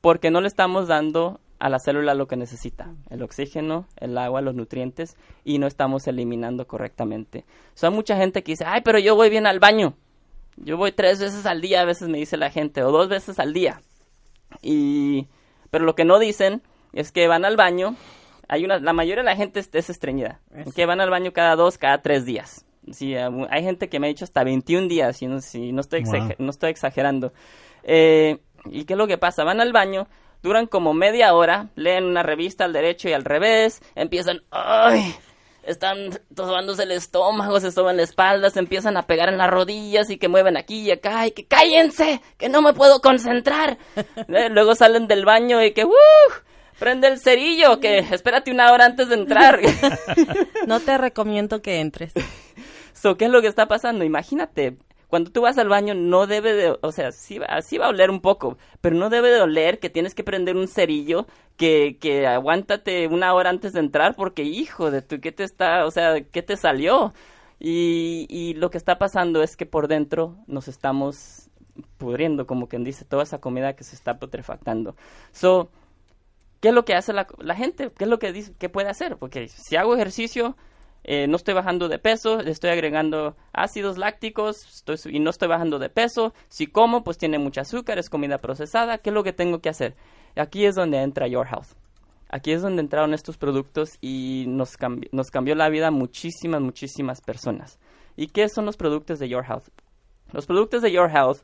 porque 0.00 0.30
no 0.30 0.40
le 0.40 0.48
estamos 0.48 0.88
dando 0.88 1.40
a 1.58 1.68
la 1.68 1.80
célula 1.80 2.14
lo 2.14 2.28
que 2.28 2.36
necesita, 2.36 2.94
el 3.10 3.22
oxígeno, 3.22 3.88
el 3.96 4.16
agua, 4.16 4.40
los 4.40 4.54
nutrientes, 4.54 5.16
y 5.44 5.58
no 5.58 5.66
estamos 5.66 6.06
eliminando 6.06 6.66
correctamente. 6.66 7.44
So, 7.74 7.88
hay 7.88 7.92
mucha 7.92 8.16
gente 8.16 8.42
que 8.42 8.52
dice, 8.52 8.64
ay, 8.66 8.82
pero 8.84 8.98
yo 8.98 9.16
voy 9.16 9.28
bien 9.30 9.46
al 9.46 9.58
baño. 9.58 9.94
Yo 10.56 10.76
voy 10.76 10.92
tres 10.92 11.20
veces 11.20 11.46
al 11.46 11.60
día, 11.60 11.80
a 11.80 11.84
veces 11.84 12.08
me 12.08 12.18
dice 12.18 12.36
la 12.36 12.50
gente, 12.50 12.82
o 12.82 12.90
dos 12.90 13.08
veces 13.08 13.38
al 13.38 13.52
día. 13.52 13.80
Y, 14.62 15.26
pero 15.70 15.84
lo 15.84 15.94
que 15.94 16.04
no 16.04 16.18
dicen 16.18 16.62
es 16.92 17.12
que 17.12 17.28
van 17.28 17.44
al 17.44 17.56
baño, 17.56 17.96
hay 18.48 18.64
una, 18.64 18.78
la 18.80 18.92
mayoría 18.92 19.22
de 19.22 19.30
la 19.30 19.36
gente 19.36 19.60
es, 19.60 19.68
es 19.72 19.90
estreñida, 19.90 20.40
que 20.74 20.86
van 20.86 21.00
al 21.00 21.10
baño 21.10 21.32
cada 21.32 21.54
dos, 21.56 21.78
cada 21.78 22.02
tres 22.02 22.24
días. 22.24 22.64
Sí, 22.90 23.14
hay 23.14 23.62
gente 23.62 23.88
que 23.90 24.00
me 24.00 24.06
ha 24.06 24.08
dicho 24.08 24.24
hasta 24.24 24.42
21 24.44 24.88
días, 24.88 25.20
y 25.22 25.26
no, 25.26 25.40
si 25.42 25.72
no, 25.72 25.80
estoy, 25.82 26.02
exager- 26.04 26.36
no 26.38 26.50
estoy 26.50 26.70
exagerando. 26.70 27.32
Eh, 27.82 28.38
¿Y 28.66 28.84
qué 28.84 28.94
es 28.94 28.98
lo 28.98 29.06
que 29.06 29.18
pasa? 29.18 29.44
Van 29.44 29.60
al 29.60 29.72
baño, 29.72 30.08
duran 30.42 30.66
como 30.66 30.94
media 30.94 31.34
hora, 31.34 31.68
leen 31.74 32.04
una 32.04 32.22
revista 32.22 32.64
al 32.64 32.72
derecho 32.72 33.08
y 33.08 33.12
al 33.12 33.24
revés, 33.24 33.82
empiezan, 33.94 34.42
¡ay! 34.50 35.14
Están 35.64 36.18
sobándose 36.34 36.84
el 36.84 36.92
estómago, 36.92 37.60
se 37.60 37.70
soban 37.72 37.98
la 37.98 38.02
espalda, 38.04 38.48
se 38.48 38.58
empiezan 38.58 38.96
a 38.96 39.06
pegar 39.06 39.28
en 39.28 39.36
las 39.36 39.50
rodillas 39.50 40.08
y 40.08 40.16
que 40.16 40.28
mueven 40.28 40.56
aquí 40.56 40.80
y 40.80 40.90
acá 40.90 41.26
y 41.26 41.32
que 41.32 41.44
cállense, 41.46 42.22
que 42.38 42.48
no 42.48 42.62
me 42.62 42.72
puedo 42.72 43.00
concentrar. 43.02 43.76
Eh, 44.28 44.48
Luego 44.50 44.74
salen 44.74 45.08
del 45.08 45.26
baño 45.26 45.62
y 45.62 45.72
que, 45.72 45.84
¡uh! 45.84 45.90
Prende 46.78 47.08
el 47.08 47.18
cerillo, 47.18 47.80
que 47.80 47.98
espérate 47.98 48.50
una 48.50 48.72
hora 48.72 48.84
antes 48.86 49.08
de 49.08 49.14
entrar. 49.16 49.60
No 50.66 50.80
te 50.80 50.98
recomiendo 50.98 51.62
que 51.62 51.80
entres. 51.80 52.12
So, 52.92 53.16
¿Qué 53.16 53.26
es 53.26 53.30
lo 53.30 53.40
que 53.40 53.46
está 53.46 53.68
pasando? 53.68 54.04
Imagínate, 54.04 54.76
cuando 55.06 55.30
tú 55.30 55.42
vas 55.42 55.56
al 55.56 55.68
baño 55.68 55.94
no 55.94 56.26
debe 56.26 56.52
de, 56.54 56.76
o 56.82 56.90
sea, 56.90 57.12
sí, 57.12 57.38
va- 57.38 57.62
sí 57.62 57.78
va 57.78 57.86
a 57.86 57.90
oler 57.90 58.10
un 58.10 58.20
poco, 58.20 58.58
pero 58.80 58.96
no 58.96 59.08
debe 59.08 59.30
de 59.30 59.40
oler 59.40 59.78
que 59.78 59.88
tienes 59.88 60.16
que 60.16 60.24
prender 60.24 60.56
un 60.56 60.66
cerillo 60.66 61.28
que, 61.56 61.96
que 62.00 62.26
aguántate 62.26 63.06
una 63.06 63.32
hora 63.34 63.50
antes 63.50 63.72
de 63.72 63.78
entrar 63.80 64.16
porque, 64.16 64.42
hijo 64.42 64.90
de 64.90 65.02
tu, 65.02 65.20
¿qué 65.20 65.30
te 65.30 65.44
está, 65.44 65.86
o 65.86 65.92
sea, 65.92 66.20
qué 66.22 66.42
te 66.42 66.56
salió? 66.56 67.14
Y, 67.60 68.26
y 68.28 68.54
lo 68.54 68.70
que 68.70 68.78
está 68.78 68.98
pasando 68.98 69.44
es 69.44 69.56
que 69.56 69.64
por 69.64 69.86
dentro 69.86 70.34
nos 70.48 70.66
estamos 70.66 71.48
pudriendo, 71.98 72.48
como 72.48 72.66
quien 72.68 72.82
dice, 72.82 73.04
toda 73.04 73.22
esa 73.22 73.38
comida 73.38 73.74
que 73.76 73.84
se 73.84 73.94
está 73.94 74.18
putrefactando. 74.18 74.96
So, 75.30 75.70
¿qué 76.60 76.68
es 76.68 76.74
lo 76.74 76.84
que 76.84 76.94
hace 76.94 77.12
la, 77.12 77.26
gente? 77.54 77.90
¿Qué 77.96 78.04
es 78.04 78.10
lo 78.10 78.18
que 78.18 78.32
dice 78.32 78.52
que 78.58 78.68
puede 78.68 78.88
hacer? 78.88 79.16
Porque 79.16 79.48
si 79.48 79.76
hago 79.76 79.94
ejercicio, 79.94 80.56
eh, 81.04 81.26
no 81.26 81.36
estoy 81.36 81.54
bajando 81.54 81.88
de 81.88 81.98
peso, 81.98 82.40
estoy 82.40 82.70
agregando 82.70 83.36
ácidos 83.52 83.98
lácticos 83.98 84.84
y 85.06 85.20
no 85.20 85.30
estoy 85.30 85.48
bajando 85.48 85.78
de 85.78 85.88
peso. 85.88 86.34
Si 86.48 86.66
como, 86.66 87.04
pues 87.04 87.18
tiene 87.18 87.38
mucho 87.38 87.60
azúcar, 87.60 87.98
es 87.98 88.10
comida 88.10 88.38
procesada. 88.38 88.98
¿Qué 88.98 89.10
es 89.10 89.14
lo 89.14 89.24
que 89.24 89.32
tengo 89.32 89.60
que 89.60 89.68
hacer? 89.68 89.96
Aquí 90.36 90.64
es 90.64 90.74
donde 90.74 90.98
entra 90.98 91.26
Your 91.26 91.46
Health. 91.46 91.76
Aquí 92.30 92.52
es 92.52 92.60
donde 92.60 92.82
entraron 92.82 93.14
estos 93.14 93.38
productos 93.38 93.96
y 94.02 94.44
nos, 94.48 94.76
nos 95.12 95.30
cambió 95.30 95.54
la 95.54 95.70
vida 95.70 95.86
a 95.86 95.90
muchísimas, 95.90 96.60
muchísimas 96.60 97.22
personas. 97.22 97.78
¿Y 98.16 98.26
qué 98.26 98.48
son 98.48 98.66
los 98.66 98.76
productos 98.76 99.18
de 99.18 99.28
Your 99.28 99.44
Health? 99.44 99.68
Los 100.32 100.44
productos 100.44 100.82
de 100.82 100.92
Your 100.92 101.10
Health 101.10 101.38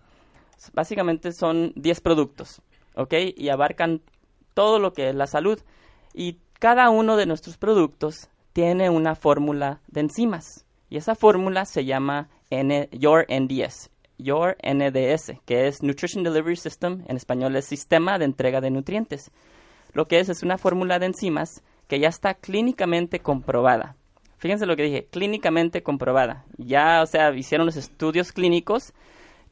básicamente 0.75 1.33
son 1.33 1.73
10 1.77 2.01
productos, 2.01 2.61
¿ok? 2.97 3.15
Y 3.37 3.49
abarcan 3.49 4.03
todo 4.55 4.79
lo 4.79 4.93
que 4.93 5.11
es 5.11 5.15
la 5.15 5.27
salud. 5.27 5.61
Y 6.15 6.39
cada 6.59 6.89
uno 6.91 7.17
de 7.17 7.27
nuestros 7.27 7.59
productos 7.59 8.29
tiene 8.53 8.89
una 8.89 9.15
fórmula 9.15 9.81
de 9.89 10.01
enzimas. 10.01 10.65
Y 10.89 10.97
esa 10.97 11.15
fórmula 11.15 11.65
se 11.65 11.85
llama 11.85 12.29
N 12.51 12.89
Your 12.93 13.27
NDS, 13.29 13.91
Your 14.17 14.57
NDS, 14.63 15.33
que 15.45 15.67
es 15.67 15.83
Nutrition 15.83 16.23
Delivery 16.23 16.57
System, 16.57 17.03
en 17.09 17.17
español 17.17 17.57
es 17.57 17.65
Sistema 17.65 18.19
de 18.19 18.27
Entrega 18.27 18.61
de 18.61 18.71
Nutrientes. 18.71 19.31
Lo 19.93 20.07
que 20.07 20.21
es 20.21 20.29
es 20.29 20.43
una 20.43 20.57
fórmula 20.57 20.99
de 20.99 21.07
enzimas 21.07 21.63
que 21.89 21.99
ya 21.99 22.09
está 22.09 22.35
clínicamente 22.35 23.21
comprobada. 23.21 23.97
Fíjense 24.39 24.67
lo 24.67 24.77
que 24.77 24.85
dije, 24.85 25.07
clínicamente 25.11 25.83
comprobada. 25.83 26.45
Ya, 26.59 27.03
o 27.03 27.07
sea, 27.07 27.35
hicieron 27.35 27.67
los 27.67 27.77
estudios 27.77 28.33
clínicos 28.33 28.93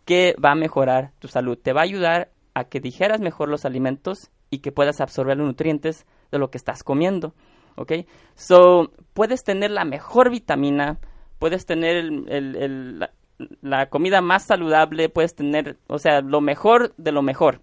que 0.05 0.35
va 0.43 0.53
a 0.53 0.57
mejorar 0.57 1.12
tu 1.19 1.29
salud. 1.29 1.59
Te 1.59 1.73
va 1.73 1.81
a 1.81 1.85
ayudar 1.85 2.31
a 2.55 2.65
que 2.65 2.81
digeras 2.81 3.21
mejor 3.21 3.49
los 3.49 3.65
alimentos 3.65 4.31
y 4.53 4.59
que 4.59 4.71
puedas 4.71 5.01
absorber 5.01 5.38
los 5.38 5.47
nutrientes 5.47 6.07
de 6.31 6.38
lo 6.38 6.51
que 6.51 6.59
estás 6.59 6.85
comiendo. 6.85 7.35
¿Ok? 7.75 7.93
So, 8.35 8.93
puedes 9.15 9.43
tener 9.43 9.71
la 9.71 9.87
mejor 9.87 10.31
vitamina, 10.31 10.99
puedes 11.38 11.65
tener 11.65 11.97
el- 11.97 12.99
la, 12.99 13.11
la 13.62 13.87
comida 13.88 14.21
más 14.21 14.45
saludable, 14.45 15.09
puedes 15.09 15.35
tener, 15.35 15.79
o 15.88 15.99
sea, 15.99 16.21
lo 16.21 16.43
mejor 16.43 16.95
de 16.99 17.12
lo 17.12 17.23
mejor. 17.23 17.62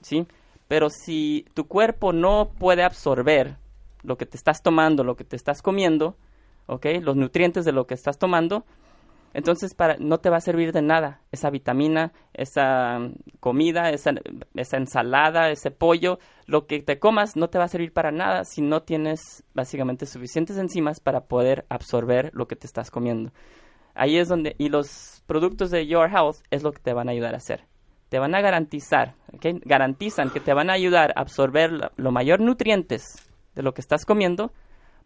¿Sí? 0.00 0.26
Pero 0.66 0.88
si 0.88 1.44
tu 1.52 1.66
cuerpo 1.66 2.12
no 2.14 2.52
puede 2.58 2.84
absorber 2.84 3.58
lo 4.02 4.16
que 4.16 4.24
te 4.24 4.38
estás 4.38 4.62
tomando, 4.62 5.04
lo 5.04 5.16
que 5.16 5.24
te 5.24 5.36
estás 5.36 5.60
comiendo, 5.60 6.16
¿ok? 6.66 6.86
Los 7.02 7.16
nutrientes 7.16 7.66
de 7.66 7.72
lo 7.72 7.86
que 7.86 7.92
estás 7.92 8.16
tomando, 8.18 8.64
entonces 9.32 9.74
para, 9.74 9.96
no 9.98 10.18
te 10.18 10.30
va 10.30 10.38
a 10.38 10.40
servir 10.40 10.72
de 10.72 10.82
nada 10.82 11.20
esa 11.32 11.50
vitamina, 11.50 12.12
esa 12.32 12.98
mm, 12.98 13.14
comida, 13.40 13.90
esa, 13.90 14.12
esa 14.54 14.76
ensalada, 14.76 15.50
ese 15.50 15.70
pollo, 15.70 16.18
lo 16.46 16.66
que 16.66 16.82
te 16.82 16.98
comas 16.98 17.36
no 17.36 17.48
te 17.48 17.58
va 17.58 17.64
a 17.64 17.68
servir 17.68 17.92
para 17.92 18.10
nada 18.10 18.44
si 18.44 18.62
no 18.62 18.82
tienes 18.82 19.44
básicamente 19.54 20.06
suficientes 20.06 20.56
enzimas 20.58 21.00
para 21.00 21.22
poder 21.26 21.64
absorber 21.68 22.30
lo 22.34 22.46
que 22.48 22.56
te 22.56 22.66
estás 22.66 22.90
comiendo. 22.90 23.32
Ahí 23.94 24.16
es 24.18 24.28
donde, 24.28 24.54
y 24.58 24.68
los 24.68 25.22
productos 25.26 25.70
de 25.70 25.86
Your 25.86 26.08
Health 26.10 26.38
es 26.50 26.62
lo 26.62 26.72
que 26.72 26.80
te 26.80 26.92
van 26.92 27.08
a 27.08 27.12
ayudar 27.12 27.34
a 27.34 27.38
hacer. 27.38 27.64
Te 28.08 28.18
van 28.18 28.34
a 28.34 28.40
garantizar, 28.40 29.14
¿ok? 29.32 29.46
garantizan 29.64 30.30
que 30.30 30.40
te 30.40 30.52
van 30.54 30.70
a 30.70 30.72
ayudar 30.72 31.12
a 31.14 31.20
absorber 31.20 31.70
la- 31.72 31.92
lo 31.96 32.10
mayor 32.10 32.40
nutrientes 32.40 33.04
de 33.54 33.62
lo 33.62 33.74
que 33.74 33.80
estás 33.80 34.04
comiendo 34.04 34.52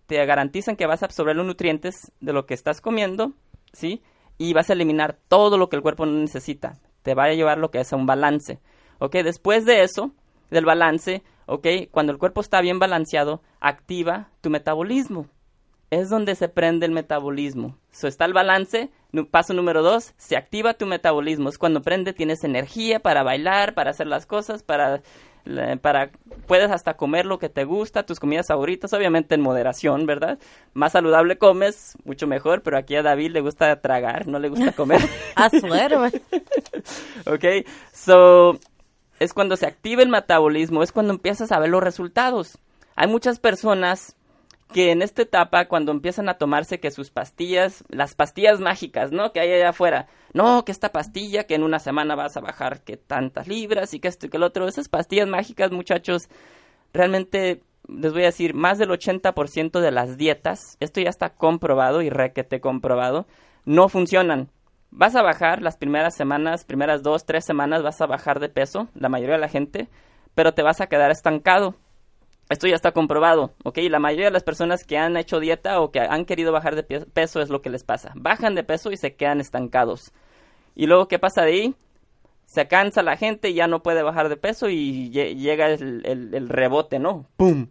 Te 0.08 0.24
garantizan 0.26 0.76
que 0.76 0.86
vas 0.86 1.02
a 1.02 1.06
absorber 1.06 1.36
los 1.36 1.46
nutrientes 1.46 2.12
de 2.20 2.34
lo 2.34 2.46
que 2.46 2.54
estás 2.54 2.82
comiendo, 2.82 3.34
¿sí? 3.72 4.02
Y 4.38 4.54
vas 4.54 4.70
a 4.70 4.74
eliminar 4.74 5.18
todo 5.28 5.58
lo 5.58 5.70
que 5.70 5.76
el 5.76 5.82
cuerpo 5.82 6.06
no 6.06 6.14
necesita. 6.14 6.80
Te 7.02 7.16
va 7.16 7.26
a 7.26 7.34
llevar 7.34 7.58
lo 7.58 7.72
que 7.72 7.80
es 7.80 7.94
a 7.94 7.96
un 7.96 8.06
balance. 8.06 8.60
¿Ok? 9.00 9.16
Después 9.18 9.66
de 9.66 9.84
eso, 9.84 10.12
del 10.50 10.66
balance, 10.66 11.24
¿ok? 11.46 11.68
Cuando 11.92 12.12
el 12.12 12.18
cuerpo 12.18 12.42
está 12.42 12.62
bien 12.62 12.80
balanceado, 12.80 13.42
activa 13.60 14.30
tu 14.42 14.50
metabolismo. 14.50 15.28
Es 15.90 16.10
donde 16.10 16.36
se 16.36 16.50
prende 16.50 16.86
el 16.86 16.92
metabolismo. 16.92 17.78
So, 17.92 18.08
está 18.08 18.26
el 18.26 18.34
balance. 18.34 18.90
Paso 19.30 19.54
número 19.54 19.84
dos, 19.84 20.14
se 20.18 20.36
activa 20.36 20.74
tu 20.74 20.88
metabolismo. 20.88 21.50
Es 21.50 21.60
cuando 21.60 21.82
prende, 21.82 22.14
tienes 22.14 22.44
energía 22.44 23.00
para 23.00 23.22
bailar, 23.22 23.76
para 23.76 23.92
hacer 23.92 24.08
las 24.08 24.26
cosas, 24.26 24.64
para, 24.64 25.04
para, 25.82 26.12
puedes 26.48 26.72
hasta 26.72 26.96
comer 26.96 27.26
lo 27.26 27.40
que 27.40 27.50
te 27.50 27.66
gusta, 27.66 28.06
tus 28.06 28.20
comidas 28.20 28.48
favoritas, 28.48 28.94
obviamente 28.94 29.36
en 29.36 29.42
moderación, 29.42 30.06
¿verdad? 30.06 30.40
Más 30.74 30.94
saludable 30.94 31.38
comes, 31.38 31.98
mucho 32.06 32.28
mejor, 32.28 32.62
pero 32.64 32.78
aquí 32.78 32.96
a 32.96 33.04
David 33.04 33.32
le 33.32 33.42
gusta 33.42 33.82
tragar, 33.82 34.28
no 34.28 34.40
le 34.40 34.50
gusta 34.50 34.72
comer. 34.72 35.02
a 35.36 35.50
suero. 35.50 36.06
ok, 37.26 37.46
so, 37.92 38.60
es 39.20 39.34
cuando 39.34 39.58
se 39.58 39.66
activa 39.66 40.02
el 40.02 40.10
metabolismo, 40.10 40.84
es 40.84 40.92
cuando 40.92 41.14
empiezas 41.14 41.52
a 41.52 41.60
ver 41.60 41.70
los 41.70 41.84
resultados. 41.84 42.58
Hay 42.96 43.08
muchas 43.08 43.40
personas 43.40 44.16
que 44.72 44.92
en 44.92 45.02
esta 45.02 45.22
etapa, 45.22 45.68
cuando 45.68 45.92
empiezan 45.92 46.30
a 46.30 46.36
tomarse 46.36 46.80
que 46.80 46.92
sus 46.92 47.12
pastillas, 47.12 47.84
las 47.90 48.16
pastillas 48.16 48.60
mágicas, 48.60 49.12
¿no? 49.12 49.32
Que 49.32 49.40
hay 49.40 49.52
allá 49.52 49.70
afuera, 49.70 50.08
no, 50.34 50.66
que 50.66 50.72
esta 50.72 50.92
pastilla, 50.92 51.44
que 51.44 51.56
en 51.56 51.64
una 51.64 51.80
semana 51.80 52.16
vas 52.16 52.38
a 52.38 52.42
bajar 52.42 52.82
que 52.84 52.98
tantas 52.98 53.48
libras 53.48 53.94
y 53.94 54.00
que 54.00 54.08
esto 54.08 54.26
y 54.26 54.30
que 54.30 54.38
el 54.38 54.44
otro, 54.44 54.68
esas 54.68 54.90
pastillas 54.90 55.28
mágicas, 55.28 55.72
muchachos, 55.72 56.30
realmente 56.94 57.62
les 57.88 58.14
voy 58.14 58.24
a 58.24 58.28
decir, 58.28 58.54
más 58.54 58.78
del 58.78 58.90
80% 58.90 59.80
de 59.80 59.92
las 59.92 60.18
dietas, 60.18 60.78
esto 60.80 61.02
ya 61.02 61.10
está 61.10 61.32
comprobado 61.32 62.02
y 62.02 62.10
requete 62.10 62.62
comprobado, 62.62 63.28
no 63.66 63.90
funcionan. 63.90 64.50
Vas 64.90 65.16
a 65.16 65.24
bajar 65.24 65.62
las 65.62 65.78
primeras 65.78 66.16
semanas, 66.16 66.66
primeras 66.66 67.04
dos, 67.04 67.26
tres 67.26 67.46
semanas, 67.46 67.84
vas 67.84 68.00
a 68.00 68.06
bajar 68.06 68.40
de 68.40 68.50
peso, 68.50 68.88
la 68.94 69.10
mayoría 69.10 69.36
de 69.36 69.42
la 69.42 69.50
gente, 69.50 69.90
pero 70.36 70.54
te 70.54 70.64
vas 70.64 70.82
a 70.82 70.88
quedar 70.88 71.12
estancado 71.12 71.76
esto 72.54 72.68
ya 72.68 72.76
está 72.76 72.92
comprobado, 72.92 73.54
¿ok? 73.64 73.80
La 73.90 74.00
mayoría 74.00 74.26
de 74.26 74.32
las 74.32 74.44
personas 74.44 74.84
que 74.84 74.98
han 74.98 75.18
hecho 75.18 75.40
dieta 75.40 75.82
o 75.82 75.92
que 75.92 76.00
han 76.00 76.26
querido 76.26 76.52
bajar 76.52 76.76
de 76.76 76.84
peso 76.84 77.42
es 77.42 77.50
lo 77.50 77.62
que 77.62 77.70
les 77.70 77.84
pasa. 77.84 78.12
Bajan 78.16 78.56
de 78.56 78.64
peso 78.64 78.92
y 78.92 78.98
se 78.98 79.16
quedan 79.16 79.42
estancados. 79.42 80.14
Y 80.76 80.86
luego, 80.86 81.08
¿qué 81.08 81.20
pasa 81.20 81.42
de 81.42 81.52
ahí? 81.52 81.76
Se 82.46 82.68
cansa 82.68 83.02
la 83.02 83.18
gente 83.18 83.50
y 83.50 83.56
ya 83.56 83.68
no 83.68 83.82
puede 83.82 84.04
bajar 84.04 84.30
de 84.30 84.38
peso 84.38 84.70
y 84.70 85.10
llega 85.10 85.68
el, 85.68 86.50
rebote, 86.50 87.00
¿no? 87.00 87.26
¡Pum! 87.38 87.68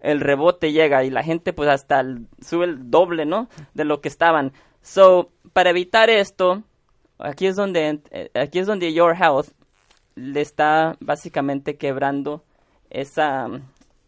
El 0.00 0.20
rebote 0.20 0.72
llega 0.72 1.04
y 1.04 1.10
la 1.10 1.22
gente 1.22 1.52
pues 1.52 1.68
hasta 1.68 2.04
sube 2.40 2.64
el 2.64 2.90
doble, 2.90 3.24
¿no? 3.24 3.48
De 3.74 3.84
lo 3.84 4.00
que 4.00 4.08
estaban. 4.08 4.52
So, 4.82 5.30
para 5.52 5.70
evitar 5.70 6.10
esto, 6.10 6.62
aquí 7.18 7.46
es 7.46 7.56
donde, 7.56 8.00
eh, 8.10 8.30
aquí 8.34 8.58
es 8.58 8.66
donde 8.66 8.92
Your 8.92 9.14
Health 9.14 9.48
le 10.16 10.40
está 10.40 10.96
básicamente 11.00 11.76
quebrando 11.76 12.44
esa 12.90 13.48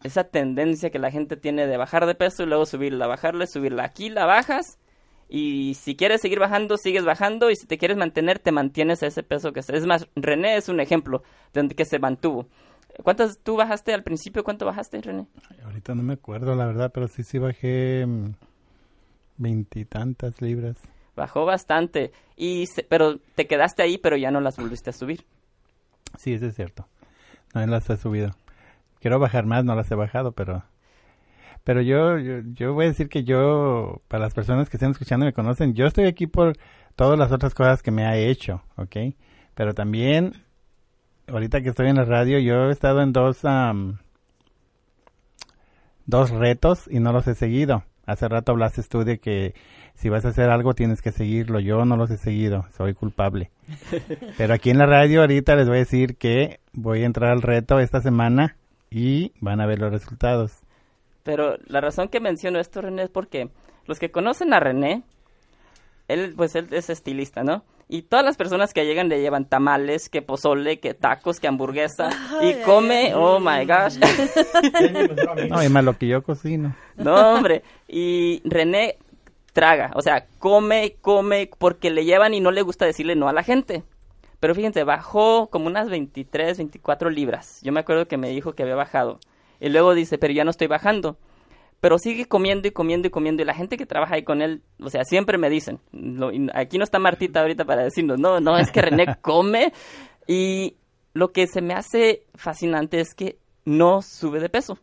esa 0.03 0.23
tendencia 0.25 0.89
que 0.89 0.99
la 0.99 1.11
gente 1.11 1.37
tiene 1.37 1.67
de 1.67 1.77
bajar 1.77 2.05
de 2.05 2.15
peso 2.15 2.43
y 2.43 2.45
luego 2.45 2.65
subirla, 2.65 3.07
bajarla, 3.07 3.47
subirla. 3.47 3.83
Aquí 3.83 4.09
la 4.09 4.25
bajas 4.25 4.79
y 5.27 5.75
si 5.75 5.95
quieres 5.95 6.21
seguir 6.21 6.39
bajando, 6.39 6.77
sigues 6.77 7.05
bajando 7.05 7.51
y 7.51 7.55
si 7.55 7.67
te 7.67 7.77
quieres 7.77 7.97
mantener, 7.97 8.39
te 8.39 8.51
mantienes 8.51 9.03
a 9.03 9.07
ese 9.07 9.23
peso 9.23 9.53
que 9.53 9.59
es. 9.59 9.69
Es 9.69 9.85
más, 9.85 10.07
René 10.15 10.57
es 10.57 10.69
un 10.69 10.79
ejemplo 10.79 11.23
de 11.53 11.67
que 11.69 11.85
se 11.85 11.99
mantuvo. 11.99 12.47
¿Cuántas 13.03 13.37
tú 13.39 13.55
bajaste 13.55 13.93
al 13.93 14.03
principio? 14.03 14.43
¿Cuánto 14.43 14.65
bajaste, 14.65 15.01
René? 15.01 15.27
ahorita 15.63 15.93
no 15.95 16.03
me 16.03 16.13
acuerdo, 16.13 16.55
la 16.55 16.65
verdad, 16.65 16.91
pero 16.93 17.07
sí, 17.07 17.23
sí 17.23 17.37
bajé 17.37 18.05
mm, 18.05 18.31
veintitantas 19.37 20.41
libras. 20.41 20.77
Bajó 21.15 21.45
bastante, 21.45 22.11
y 22.35 22.65
pero 22.87 23.19
te 23.35 23.45
quedaste 23.45 23.83
ahí, 23.83 23.97
pero 23.97 24.17
ya 24.17 24.31
no 24.31 24.41
las 24.41 24.57
volviste 24.57 24.89
a 24.89 24.93
subir. 24.93 25.25
Sí, 26.17 26.33
eso 26.33 26.47
es 26.47 26.55
cierto. 26.55 26.87
No 27.53 27.65
las 27.67 27.89
he 27.89 27.97
subido. 27.97 28.31
Quiero 28.99 29.19
bajar 29.19 29.45
más, 29.45 29.65
no 29.65 29.75
las 29.75 29.89
he 29.91 29.95
bajado, 29.95 30.31
pero... 30.33 30.63
Pero 31.63 31.81
yo, 31.81 32.17
yo, 32.17 32.73
voy 32.73 32.85
a 32.85 32.87
decir 32.87 33.09
que 33.09 33.23
yo, 33.23 34.01
para 34.07 34.23
las 34.23 34.33
personas 34.33 34.69
que 34.69 34.77
estén 34.77 34.91
escuchando 34.91 35.25
y 35.25 35.29
me 35.29 35.33
conocen, 35.33 35.73
yo 35.73 35.85
estoy 35.85 36.05
aquí 36.05 36.25
por 36.25 36.57
todas 36.95 37.19
las 37.19 37.31
otras 37.31 37.53
cosas 37.53 37.83
que 37.83 37.91
me 37.91 38.05
ha 38.05 38.17
hecho, 38.17 38.63
¿ok? 38.77 39.13
Pero 39.55 39.73
también, 39.73 40.33
ahorita 41.27 41.61
que 41.61 41.69
estoy 41.69 41.89
en 41.89 41.97
la 41.97 42.05
radio, 42.05 42.39
yo 42.39 42.69
he 42.69 42.71
estado 42.71 43.01
en 43.01 43.11
dos, 43.13 43.41
dos 46.05 46.29
retos 46.31 46.87
y 46.89 46.99
no 46.99 47.11
los 47.11 47.27
he 47.27 47.35
seguido. 47.35 47.83
Hace 48.05 48.27
rato 48.27 48.53
hablaste 48.53 48.81
tú 48.83 49.03
de 49.03 49.19
que 49.19 49.53
si 49.93 50.09
vas 50.09 50.25
a 50.25 50.29
hacer 50.29 50.49
algo 50.49 50.73
tienes 50.73 51.01
que 51.01 51.11
seguirlo. 51.11 51.59
Yo 51.59 51.85
no 51.85 51.97
los 51.97 52.09
he 52.09 52.17
seguido, 52.17 52.65
soy 52.75 52.95
culpable. 52.95 53.51
Pero 54.37 54.53
aquí 54.53 54.71
en 54.71 54.79
la 54.79 54.87
radio 54.87 55.21
ahorita 55.21 55.55
les 55.55 55.67
voy 55.67 55.75
a 55.75 55.79
decir 55.79 56.17
que 56.17 56.61
voy 56.73 57.03
a 57.03 57.05
entrar 57.05 57.31
al 57.31 57.43
reto 57.43 57.79
esta 57.79 58.01
semana 58.01 58.55
y 58.89 59.33
van 59.39 59.61
a 59.61 59.65
ver 59.65 59.79
los 59.79 59.91
resultados. 59.91 60.53
Pero 61.23 61.57
la 61.67 61.81
razón 61.81 62.07
que 62.09 62.19
menciono 62.19 62.59
esto, 62.59 62.81
René, 62.81 63.03
es 63.03 63.09
porque 63.09 63.49
los 63.85 63.99
que 63.99 64.11
conocen 64.11 64.53
a 64.53 64.59
René, 64.59 65.03
él 66.07 66.33
pues 66.35 66.55
él 66.55 66.67
es 66.71 66.89
estilista, 66.89 67.43
¿no? 67.43 67.63
Y 67.91 68.03
todas 68.03 68.23
las 68.23 68.37
personas 68.37 68.71
que 68.71 68.85
llegan 68.85 69.09
le 69.09 69.19
llevan 69.19 69.45
tamales, 69.45 70.09
que 70.09 70.21
pozole, 70.21 70.79
que 70.79 70.93
tacos, 70.93 71.39
que 71.39 71.47
hamburguesa. 71.47 72.09
y 72.41 72.53
come, 72.63 73.15
oh 73.15 73.39
my 73.39 73.65
gosh. 73.65 73.97
no, 75.49 75.63
y 75.63 75.69
más 75.69 75.83
lo 75.83 75.97
que 75.97 76.07
yo 76.07 76.21
cocino. 76.21 76.75
No, 76.97 77.33
hombre. 77.33 77.63
Y 77.87 78.41
René 78.45 78.97
traga, 79.53 79.91
o 79.95 80.01
sea, 80.01 80.27
come, 80.37 80.97
come, 81.01 81.49
porque 81.57 81.89
le 81.89 82.05
llevan 82.05 82.35
y 82.35 82.39
no 82.39 82.51
le 82.51 82.61
gusta 82.61 82.85
decirle 82.85 83.15
no 83.15 83.27
a 83.27 83.33
la 83.33 83.41
gente. 83.41 83.83
Pero 84.39 84.55
fíjense, 84.55 84.83
bajó 84.83 85.49
como 85.49 85.67
unas 85.67 85.89
23, 85.89 86.57
24 86.57 87.09
libras. 87.09 87.59
Yo 87.61 87.71
me 87.71 87.81
acuerdo 87.81 88.07
que 88.07 88.17
me 88.17 88.29
dijo 88.29 88.53
que 88.53 88.63
había 88.63 88.75
bajado. 88.75 89.19
Y 89.59 89.69
luego 89.69 89.93
dice, 89.93 90.17
pero 90.17 90.33
ya 90.33 90.45
no 90.45 90.51
estoy 90.51 90.67
bajando. 90.67 91.17
Pero 91.81 91.97
sigue 91.97 92.25
comiendo 92.25 92.67
y 92.67 92.71
comiendo 92.71 93.07
y 93.07 93.11
comiendo. 93.11 93.41
Y 93.41 93.45
la 93.45 93.53
gente 93.53 93.77
que 93.77 93.85
trabaja 93.85 94.15
ahí 94.15 94.23
con 94.23 94.41
él, 94.41 94.63
o 94.81 94.89
sea, 94.89 95.03
siempre 95.03 95.37
me 95.37 95.49
dicen, 95.49 95.79
aquí 96.53 96.77
no 96.77 96.83
está 96.83 96.99
Martita 96.99 97.41
ahorita 97.41 97.65
para 97.65 97.83
decirnos, 97.83 98.19
no, 98.19 98.39
no, 98.39 98.57
es 98.57 98.71
que 98.71 98.81
René 98.81 99.15
come. 99.21 99.73
Y 100.27 100.77
lo 101.13 101.31
que 101.31 101.47
se 101.47 101.61
me 101.61 101.73
hace 101.73 102.23
fascinante 102.35 102.99
es 102.99 103.13
que 103.13 103.39
no 103.65 104.01
sube 104.01 104.39
de 104.39 104.49
peso. 104.49 104.77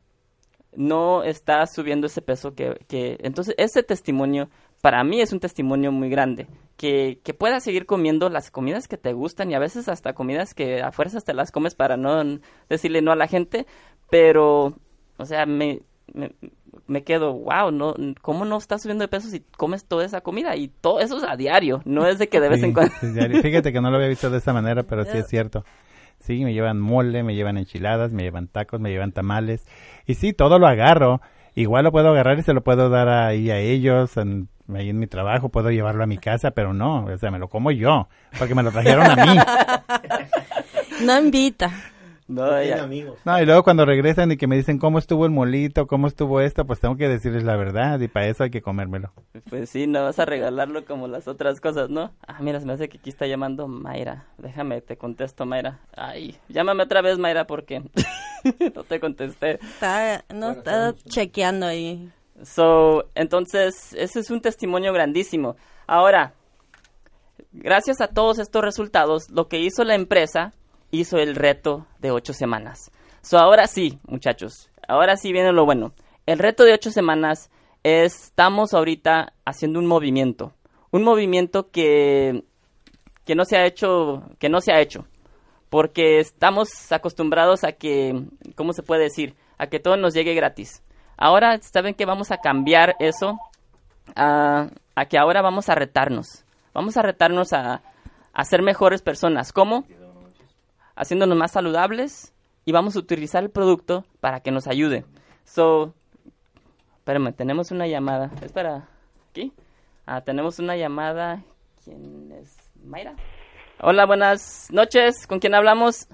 No 0.74 1.22
está 1.22 1.66
subiendo 1.66 2.06
ese 2.06 2.20
peso 2.20 2.54
que, 2.54 2.78
que... 2.88 3.16
Entonces, 3.20 3.54
ese 3.56 3.82
testimonio 3.82 4.50
para 4.80 5.02
mí 5.04 5.20
es 5.20 5.32
un 5.32 5.40
testimonio 5.40 5.92
muy 5.92 6.08
grande. 6.08 6.46
Que, 6.76 7.20
que 7.24 7.32
puedas 7.32 7.64
seguir 7.64 7.86
comiendo 7.86 8.28
las 8.28 8.50
comidas 8.50 8.86
que 8.86 8.98
te 8.98 9.14
gustan 9.14 9.50
y 9.50 9.54
a 9.54 9.58
veces 9.58 9.88
hasta 9.88 10.12
comidas 10.12 10.52
que 10.52 10.82
a 10.82 10.92
fuerzas 10.92 11.24
te 11.24 11.32
las 11.32 11.50
comes 11.50 11.74
para 11.74 11.96
no 11.96 12.22
decirle 12.68 13.00
no 13.00 13.12
a 13.12 13.16
la 13.16 13.28
gente, 13.28 13.66
pero, 14.10 14.74
o 15.16 15.24
sea, 15.24 15.46
me, 15.46 15.80
me, 16.86 17.02
quedo, 17.02 17.32
wow, 17.32 17.70
no, 17.70 17.94
¿cómo 18.20 18.44
no 18.44 18.58
estás 18.58 18.82
subiendo 18.82 19.04
de 19.04 19.08
peso 19.08 19.28
si 19.28 19.40
comes 19.56 19.86
toda 19.86 20.04
esa 20.04 20.20
comida? 20.20 20.54
Y 20.56 20.68
todo 20.68 21.00
eso 21.00 21.16
es 21.16 21.24
a 21.24 21.36
diario, 21.36 21.80
no 21.86 22.06
es 22.06 22.18
de 22.18 22.28
que 22.28 22.40
de 22.40 22.48
vez 22.50 22.62
en 22.62 22.72
cuando. 22.74 22.92
Fíjate 23.42 23.72
que 23.72 23.80
no 23.80 23.90
lo 23.90 23.96
había 23.96 24.08
visto 24.08 24.28
de 24.28 24.38
esta 24.38 24.52
manera, 24.52 24.82
pero 24.82 25.04
sí 25.04 25.16
es 25.16 25.26
cierto. 25.28 25.64
Sí, 26.20 26.44
me 26.44 26.54
llevan 26.54 26.80
mole, 26.80 27.22
me 27.22 27.34
llevan 27.34 27.56
enchiladas, 27.56 28.12
me 28.12 28.22
llevan 28.22 28.48
tacos, 28.48 28.80
me 28.80 28.90
llevan 28.90 29.12
tamales. 29.12 29.66
Y 30.06 30.14
sí, 30.14 30.32
todo 30.32 30.58
lo 30.58 30.66
agarro. 30.66 31.20
Igual 31.54 31.84
lo 31.84 31.92
puedo 31.92 32.10
agarrar 32.10 32.38
y 32.38 32.42
se 32.42 32.52
lo 32.52 32.62
puedo 32.62 32.90
dar 32.90 33.08
ahí 33.08 33.50
a 33.50 33.58
ellos, 33.58 34.16
en 34.16 34.48
ahí 34.74 34.90
en 34.90 34.98
mi 34.98 35.06
trabajo, 35.06 35.48
puedo 35.48 35.70
llevarlo 35.70 36.02
a 36.02 36.06
mi 36.06 36.18
casa, 36.18 36.50
pero 36.52 36.72
no, 36.72 37.04
o 37.04 37.18
sea, 37.18 37.30
me 37.30 37.38
lo 37.38 37.48
como 37.48 37.70
yo, 37.70 38.08
porque 38.38 38.54
me 38.54 38.62
lo 38.62 38.72
trajeron 38.72 39.06
a 39.06 39.16
mí. 39.16 39.38
No 41.00 41.18
invita. 41.18 41.70
No, 42.28 42.46
no, 43.24 43.40
y 43.40 43.46
luego 43.46 43.62
cuando 43.62 43.84
regresan 43.84 44.32
y 44.32 44.36
que 44.36 44.48
me 44.48 44.56
dicen 44.56 44.78
cómo 44.78 44.98
estuvo 44.98 45.26
el 45.26 45.30
molito, 45.30 45.86
cómo 45.86 46.08
estuvo 46.08 46.40
esto, 46.40 46.66
pues 46.66 46.80
tengo 46.80 46.96
que 46.96 47.08
decirles 47.08 47.44
la 47.44 47.54
verdad 47.54 48.00
y 48.00 48.08
para 48.08 48.26
eso 48.26 48.42
hay 48.42 48.50
que 48.50 48.62
comérmelo. 48.62 49.12
Pues 49.48 49.70
sí, 49.70 49.86
no 49.86 50.02
vas 50.02 50.18
a 50.18 50.24
regalarlo 50.24 50.84
como 50.84 51.06
las 51.06 51.28
otras 51.28 51.60
cosas, 51.60 51.88
¿no? 51.88 52.10
Ah, 52.26 52.38
mira, 52.40 52.58
se 52.58 52.66
me 52.66 52.72
hace 52.72 52.88
que 52.88 52.98
aquí 52.98 53.10
está 53.10 53.28
llamando 53.28 53.68
Mayra. 53.68 54.24
Déjame, 54.38 54.80
te 54.80 54.96
contesto, 54.96 55.46
Mayra. 55.46 55.78
Ay, 55.96 56.36
llámame 56.48 56.82
otra 56.82 57.00
vez, 57.00 57.16
Mayra, 57.16 57.46
porque 57.46 57.84
no 58.74 58.82
te 58.82 58.98
contesté. 58.98 59.60
Está, 59.62 60.24
no, 60.34 60.50
está 60.50 60.96
chequeando 61.08 61.66
ahí. 61.66 62.10
So, 62.42 63.08
entonces, 63.14 63.94
ese 63.94 64.20
es 64.20 64.30
un 64.30 64.40
testimonio 64.40 64.92
grandísimo. 64.92 65.56
Ahora, 65.86 66.34
gracias 67.52 68.00
a 68.00 68.08
todos 68.08 68.38
estos 68.38 68.62
resultados, 68.62 69.30
lo 69.30 69.48
que 69.48 69.58
hizo 69.58 69.84
la 69.84 69.94
empresa 69.94 70.52
hizo 70.90 71.18
el 71.18 71.34
reto 71.34 71.86
de 71.98 72.10
ocho 72.10 72.32
semanas. 72.32 72.90
So, 73.22 73.38
ahora 73.38 73.66
sí, 73.66 73.98
muchachos, 74.06 74.70
ahora 74.86 75.16
sí 75.16 75.32
viene 75.32 75.52
lo 75.52 75.64
bueno. 75.64 75.92
El 76.26 76.38
reto 76.38 76.64
de 76.64 76.74
ocho 76.74 76.90
semanas 76.90 77.50
estamos 77.82 78.74
ahorita 78.74 79.32
haciendo 79.44 79.78
un 79.78 79.86
movimiento, 79.86 80.52
un 80.90 81.04
movimiento 81.04 81.70
que, 81.70 82.44
que 83.24 83.34
no 83.34 83.44
se 83.44 83.56
ha 83.56 83.66
hecho, 83.66 84.24
que 84.38 84.48
no 84.48 84.60
se 84.60 84.72
ha 84.72 84.80
hecho, 84.80 85.06
porque 85.70 86.18
estamos 86.18 86.92
acostumbrados 86.92 87.64
a 87.64 87.72
que, 87.72 88.24
¿cómo 88.54 88.72
se 88.72 88.82
puede 88.82 89.04
decir? 89.04 89.36
A 89.58 89.68
que 89.68 89.80
todo 89.80 89.96
nos 89.96 90.14
llegue 90.14 90.34
gratis. 90.34 90.82
Ahora, 91.16 91.58
¿saben 91.62 91.94
que 91.94 92.04
vamos 92.04 92.30
a 92.30 92.38
cambiar 92.38 92.96
eso? 92.98 93.38
A, 94.14 94.68
a 94.94 95.04
que 95.06 95.18
ahora 95.18 95.42
vamos 95.42 95.68
a 95.68 95.74
retarnos. 95.74 96.44
Vamos 96.74 96.96
a 96.96 97.02
retarnos 97.02 97.52
a, 97.52 97.82
a 98.32 98.44
ser 98.44 98.62
mejores 98.62 99.02
personas. 99.02 99.52
¿Cómo? 99.52 99.84
Haciéndonos 100.94 101.36
más 101.36 101.52
saludables 101.52 102.34
y 102.64 102.72
vamos 102.72 102.96
a 102.96 102.98
utilizar 102.98 103.42
el 103.42 103.50
producto 103.50 104.04
para 104.20 104.40
que 104.40 104.50
nos 104.50 104.66
ayude. 104.66 105.04
So, 105.44 105.94
espérame, 106.98 107.32
tenemos 107.32 107.70
una 107.70 107.86
llamada. 107.86 108.30
Espera, 108.42 108.88
¿aquí? 109.30 109.52
Ah, 110.06 110.20
tenemos 110.20 110.58
una 110.58 110.76
llamada. 110.76 111.42
¿Quién 111.84 112.32
es? 112.32 112.56
¿Mayra? 112.84 113.14
Hola, 113.80 114.06
buenas 114.06 114.68
noches. 114.70 115.26
¿Con 115.26 115.38
quién 115.38 115.54
hablamos? 115.54 116.08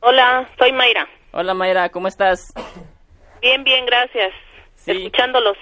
Hola, 0.00 0.48
soy 0.58 0.72
Mayra. 0.72 1.06
Hola, 1.32 1.54
Mayra, 1.54 1.88
¿cómo 1.90 2.08
estás? 2.08 2.52
Bien, 3.42 3.64
bien, 3.64 3.84
gracias. 3.84 4.32
Escuchándolos. 4.86 5.58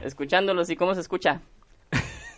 Escuchándolos, 0.00 0.70
¿y 0.70 0.76
cómo 0.76 0.94
se 0.94 1.00
escucha? 1.00 1.40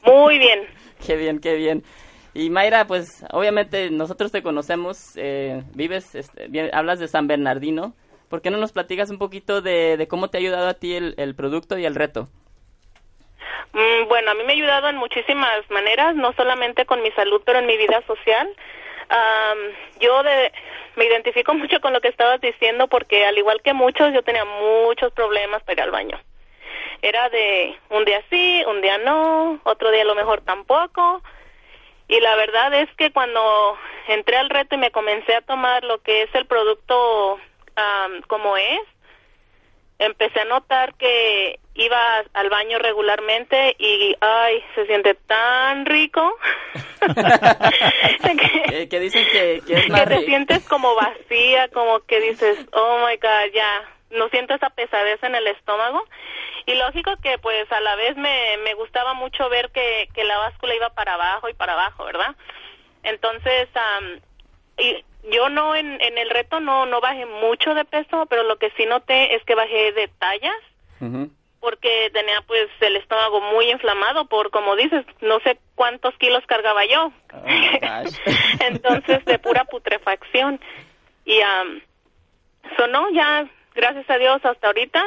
Muy 0.03 0.38
bien. 0.38 0.66
qué 1.07 1.16
bien, 1.16 1.38
qué 1.38 1.55
bien. 1.55 1.84
Y 2.32 2.51
Mayra, 2.51 2.86
pues 2.86 3.24
obviamente 3.30 3.90
nosotros 3.90 4.32
te 4.32 4.42
conocemos, 4.42 5.12
eh, 5.16 5.62
vives, 5.74 6.14
este, 6.14 6.49
bien, 6.49 6.70
hablas 6.72 6.99
de 6.99 7.09
San 7.09 7.26
Bernardino. 7.26 7.94
¿Por 8.30 8.40
qué 8.40 8.51
no 8.51 8.57
nos 8.57 8.72
platicas 8.72 9.11
un 9.11 9.18
poquito 9.18 9.61
de, 9.61 9.97
de 9.97 10.09
cómo 10.09 10.28
te 10.28 10.38
ha 10.38 10.40
ayudado 10.40 10.68
a 10.68 10.74
ti 10.74 10.94
el, 10.94 11.14
el 11.18 11.34
producto 11.34 11.78
y 11.78 11.84
el 11.84 11.94
reto? 11.94 12.28
Mm, 13.72 14.09
bueno, 14.09 14.30
a 14.30 14.34
mí 14.34 14.44
me 14.44 14.53
ha 14.53 14.57
ayudado 14.57 14.88
en 14.88 14.97
muchísimas 14.97 15.70
maneras, 15.70 16.16
no 16.16 16.32
solamente 16.32 16.86
con 16.86 17.03
mi 17.03 17.11
salud, 17.12 17.42
pero 17.44 17.59
en 17.59 17.66
mi 17.66 17.76
vida 17.76 18.03
social. 18.07 18.49
Um, 19.11 20.00
yo 20.00 20.22
de, 20.22 20.52
me 20.96 21.04
identifico 21.04 21.54
mucho 21.62 21.80
con 21.80 21.92
lo 21.92 22.00
que 22.00 22.09
estabas 22.09 22.40
diciendo 22.40 22.88
porque 22.88 23.26
al 23.26 23.38
igual 23.38 23.61
que 23.62 23.72
muchos, 23.72 24.12
yo 24.12 24.22
tenía 24.22 24.44
muchos 24.44 25.12
problemas 25.12 25.62
para 25.62 25.74
ir 25.74 25.80
al 25.82 25.90
baño. 25.90 26.20
Era 27.02 27.28
de 27.28 27.76
un 27.90 28.04
día 28.04 28.22
sí, 28.30 28.64
un 28.66 28.80
día 28.80 28.98
no, 28.98 29.61
otro 29.64 29.90
día 29.90 30.02
a 30.02 30.07
lo 30.07 30.14
mejor 30.14 30.40
tampoco. 30.40 31.22
Y 32.09 32.20
la 32.20 32.36
verdad 32.36 32.72
es 32.74 32.88
que 32.96 33.12
cuando 33.12 33.76
entré 34.09 34.36
al 34.36 34.48
reto 34.48 34.76
y 34.76 34.78
me 34.78 34.90
comencé 34.90 35.34
a 35.34 35.42
tomar 35.42 35.84
lo 35.84 35.98
que 36.02 36.22
es 36.22 36.34
el 36.34 36.46
producto 36.46 37.34
um, 37.34 38.22
como 38.28 38.57
es, 38.57 38.80
empecé 39.98 40.40
a 40.40 40.44
notar 40.44 40.94
que 40.94 41.59
iba 41.77 42.24
al 42.35 42.51
baño 42.51 42.79
regularmente 42.79 43.77
y 43.79 44.16
ay 44.20 44.62
se 44.74 44.87
siente 44.87 45.14
tan 45.14 45.87
rico. 45.87 46.37
Que, 48.68 48.89
que, 48.89 49.01
dicen 49.01 49.24
que, 49.31 49.62
que 49.66 49.74
es 49.74 49.89
más 49.89 50.03
que 50.03 50.16
te 50.16 50.27
sientes 50.27 50.68
como 50.68 50.95
vacía 50.97 51.68
como 51.68 52.01
que 52.01 52.20
dices 52.20 52.59
oh 52.72 53.07
my 53.07 53.16
god 53.16 53.53
ya 53.55 53.89
no 54.11 54.29
siento 54.29 54.55
esa 54.55 54.70
pesadez 54.70 55.22
en 55.22 55.35
el 55.35 55.47
estómago. 55.47 56.05
Y 56.66 56.74
lógico 56.74 57.12
que 57.22 57.39
pues 57.39 57.70
a 57.70 57.81
la 57.81 57.95
vez 57.95 58.16
me, 58.16 58.57
me 58.64 58.74
gustaba 58.74 59.14
mucho 59.14 59.49
ver 59.49 59.70
que, 59.70 60.09
que 60.14 60.24
la 60.24 60.37
báscula 60.39 60.74
iba 60.74 60.91
para 60.91 61.14
abajo 61.14 61.49
y 61.49 61.55
para 61.55 61.74
abajo 61.74 62.05
verdad 62.05 62.35
entonces 63.07 63.68
um, 63.74 64.20
y 64.79 65.05
yo 65.31 65.49
no 65.49 65.74
en, 65.74 66.01
en 66.01 66.18
el 66.18 66.31
reto 66.31 66.61
no 66.61 66.87
no 66.87 67.01
bajé 67.01 67.24
mucho 67.27 67.74
de 67.74 67.85
peso 67.85 68.27
pero 68.27 68.43
lo 68.43 68.57
que 68.57 68.70
sí 68.77 68.85
noté 68.87 69.35
es 69.35 69.45
que 69.45 69.55
bajé 69.55 69.93
de 69.93 70.09
tallas 70.09 70.57
porque 71.61 72.11
tenía 72.12 72.42
pues 72.46 72.68
el 72.80 72.96
estómago 72.96 73.40
muy 73.40 73.70
inflamado 73.70 74.26
por 74.26 74.50
como 74.50 74.76
dices 74.76 75.04
no 75.20 75.40
sé 75.40 75.59
cuántos 75.74 76.14
kilos 76.18 76.44
cargaba 76.46 76.84
yo. 76.86 77.12
Oh, 77.32 77.44
entonces 78.61 79.24
de 79.24 79.38
pura 79.38 79.64
putrefacción. 79.64 80.61
Y 81.24 81.38
um, 81.40 81.80
sonó 82.76 83.11
ya 83.11 83.50
gracias 83.74 84.09
a 84.09 84.18
Dios 84.18 84.44
hasta 84.44 84.66
ahorita. 84.66 85.02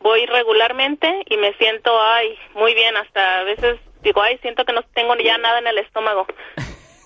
Voy 0.00 0.26
regularmente 0.26 1.22
y 1.26 1.36
me 1.36 1.54
siento 1.54 1.90
ay 2.00 2.38
muy 2.54 2.74
bien. 2.74 2.96
Hasta 2.96 3.40
a 3.40 3.44
veces 3.44 3.78
digo 4.02 4.22
ay 4.22 4.38
siento 4.38 4.64
que 4.64 4.72
no 4.72 4.82
tengo 4.94 5.14
ya 5.16 5.38
nada 5.38 5.58
en 5.58 5.66
el 5.68 5.78
estómago. 5.78 6.26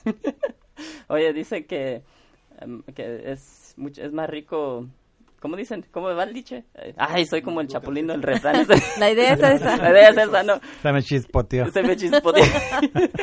Oye, 1.08 1.32
dice 1.32 1.66
que, 1.66 2.02
um, 2.60 2.82
que 2.94 3.22
es, 3.26 3.74
mucho, 3.76 4.02
es 4.02 4.12
más 4.12 4.28
rico. 4.28 4.86
¿Cómo 5.42 5.56
dicen? 5.56 5.84
¿Cómo 5.90 6.14
va 6.14 6.22
el 6.22 6.32
dicho? 6.32 6.54
Ay, 6.96 7.26
soy 7.26 7.42
como 7.42 7.60
el 7.60 7.66
chapulín 7.66 8.06
del 8.06 8.22
refrán. 8.22 8.64
La 9.00 9.10
idea 9.10 9.32
es 9.32 9.40
esa. 9.42 9.76
La 9.76 9.90
idea 9.90 10.10
es 10.10 10.16
esa, 10.16 10.44
¿no? 10.44 10.60
Se 10.80 10.92
me 10.92 11.02
chispoteó. 11.02 11.66
Se 11.66 11.82
me 11.82 11.96
chispoteó. 11.96 12.44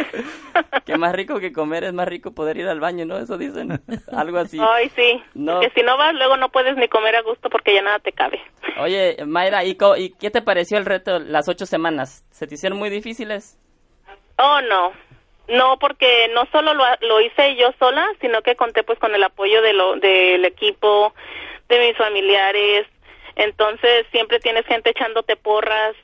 que 0.85 0.97
más 0.97 1.13
rico 1.13 1.39
que 1.39 1.53
comer 1.53 1.85
es 1.85 1.93
más 1.93 2.09
rico 2.09 2.31
poder 2.31 2.57
ir 2.57 2.67
al 2.67 2.81
baño, 2.81 3.05
¿no? 3.05 3.17
Eso 3.17 3.37
dicen. 3.37 3.81
Algo 4.11 4.37
así. 4.37 4.57
Ay, 4.59 4.89
sí. 4.97 5.23
No. 5.33 5.61
Que 5.61 5.69
si 5.69 5.81
no 5.81 5.97
vas, 5.97 6.13
luego 6.13 6.35
no 6.35 6.49
puedes 6.49 6.75
ni 6.75 6.89
comer 6.89 7.15
a 7.15 7.21
gusto 7.21 7.49
porque 7.49 7.73
ya 7.73 7.83
nada 7.83 7.99
te 7.99 8.11
cabe. 8.11 8.41
Oye, 8.81 9.15
Mayra, 9.25 9.63
¿y, 9.63 9.77
¿y 9.97 10.09
qué 10.09 10.29
te 10.29 10.41
pareció 10.41 10.77
el 10.77 10.85
reto 10.85 11.19
las 11.19 11.47
ocho 11.47 11.65
semanas? 11.65 12.25
¿Se 12.31 12.47
te 12.47 12.55
hicieron 12.55 12.77
muy 12.77 12.89
difíciles? 12.89 13.57
Oh, 14.37 14.59
no. 14.69 14.91
No, 15.47 15.77
porque 15.79 16.27
no 16.33 16.45
solo 16.51 16.73
lo, 16.73 16.83
lo, 16.99 17.21
hice 17.21 17.55
yo 17.55 17.71
sola, 17.79 18.05
sino 18.19 18.41
que 18.41 18.55
conté 18.55 18.83
pues 18.83 18.99
con 18.99 19.15
el 19.15 19.23
apoyo 19.23 19.61
de 19.61 19.73
lo, 19.73 19.95
del 19.95 20.45
equipo, 20.45 21.13
de 21.69 21.79
mis 21.79 21.97
familiares. 21.97 22.87
Entonces 23.35 24.05
siempre 24.11 24.39
tienes 24.39 24.65
gente 24.65 24.89
echándote 24.89 25.35
porras 25.37 25.95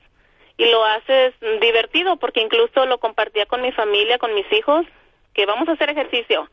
y 0.57 0.65
lo 0.71 0.85
haces 0.85 1.33
divertido 1.59 2.17
porque 2.17 2.41
incluso 2.41 2.85
lo 2.85 2.99
compartía 2.99 3.45
con 3.45 3.61
mi 3.61 3.71
familia, 3.73 4.17
con 4.17 4.33
mis 4.33 4.49
hijos, 4.53 4.85
que 5.33 5.45
vamos 5.45 5.67
a 5.67 5.73
hacer 5.73 5.89
ejercicio 5.89 6.49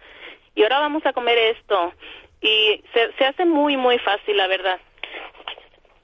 y 0.54 0.62
ahora 0.62 0.80
vamos 0.80 1.04
a 1.06 1.12
comer 1.12 1.38
esto. 1.38 1.92
Y 2.40 2.82
se, 2.92 3.12
se 3.16 3.24
hace 3.24 3.44
muy, 3.44 3.76
muy 3.76 3.98
fácil, 3.98 4.36
la 4.36 4.48
verdad. 4.48 4.80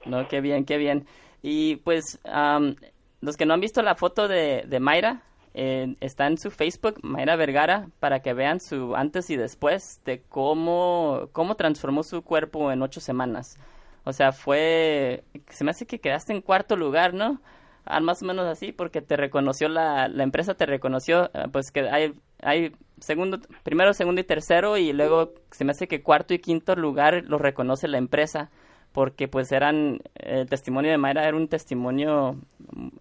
No, 0.05 0.27
qué 0.27 0.39
bien, 0.39 0.65
qué 0.65 0.77
bien. 0.77 1.05
Y 1.41 1.77
pues 1.77 2.19
um, 2.23 2.75
los 3.21 3.35
que 3.35 3.45
no 3.45 3.53
han 3.53 3.59
visto 3.59 3.81
la 3.81 3.95
foto 3.95 4.27
de, 4.27 4.63
de 4.65 4.79
Mayra, 4.79 5.21
eh, 5.53 5.95
está 5.99 6.27
en 6.27 6.37
su 6.37 6.51
Facebook, 6.51 6.99
Mayra 7.01 7.35
Vergara, 7.35 7.87
para 7.99 8.21
que 8.21 8.33
vean 8.33 8.59
su 8.59 8.95
antes 8.95 9.29
y 9.29 9.35
después 9.35 10.01
de 10.05 10.21
cómo, 10.29 11.29
cómo 11.31 11.55
transformó 11.55 12.03
su 12.03 12.21
cuerpo 12.21 12.71
en 12.71 12.81
ocho 12.81 12.99
semanas. 12.99 13.57
O 14.03 14.13
sea, 14.13 14.31
fue, 14.31 15.23
se 15.49 15.63
me 15.63 15.71
hace 15.71 15.85
que 15.85 15.99
quedaste 15.99 16.33
en 16.33 16.41
cuarto 16.41 16.75
lugar, 16.75 17.13
¿no? 17.13 17.41
Ah, 17.85 17.99
más 17.99 18.21
o 18.21 18.25
menos 18.25 18.45
así, 18.47 18.71
porque 18.71 19.01
te 19.01 19.17
reconoció 19.17 19.67
la, 19.67 20.07
la 20.07 20.23
empresa, 20.23 20.53
te 20.53 20.65
reconoció, 20.65 21.29
pues 21.51 21.71
que 21.71 21.89
hay, 21.89 22.13
hay 22.41 22.75
segundo, 22.99 23.39
primero, 23.63 23.93
segundo 23.93 24.21
y 24.21 24.23
tercero, 24.23 24.77
y 24.77 24.93
luego 24.93 25.33
se 25.51 25.65
me 25.65 25.71
hace 25.71 25.87
que 25.87 26.03
cuarto 26.03 26.33
y 26.33 26.39
quinto 26.39 26.75
lugar 26.75 27.23
lo 27.25 27.37
reconoce 27.37 27.87
la 27.87 27.97
empresa 27.97 28.51
porque 28.91 29.27
pues 29.27 29.51
eran, 29.51 29.99
el 30.15 30.49
testimonio 30.49 30.91
de 30.91 30.97
Mayra 30.97 31.27
era 31.27 31.37
un 31.37 31.47
testimonio 31.47 32.37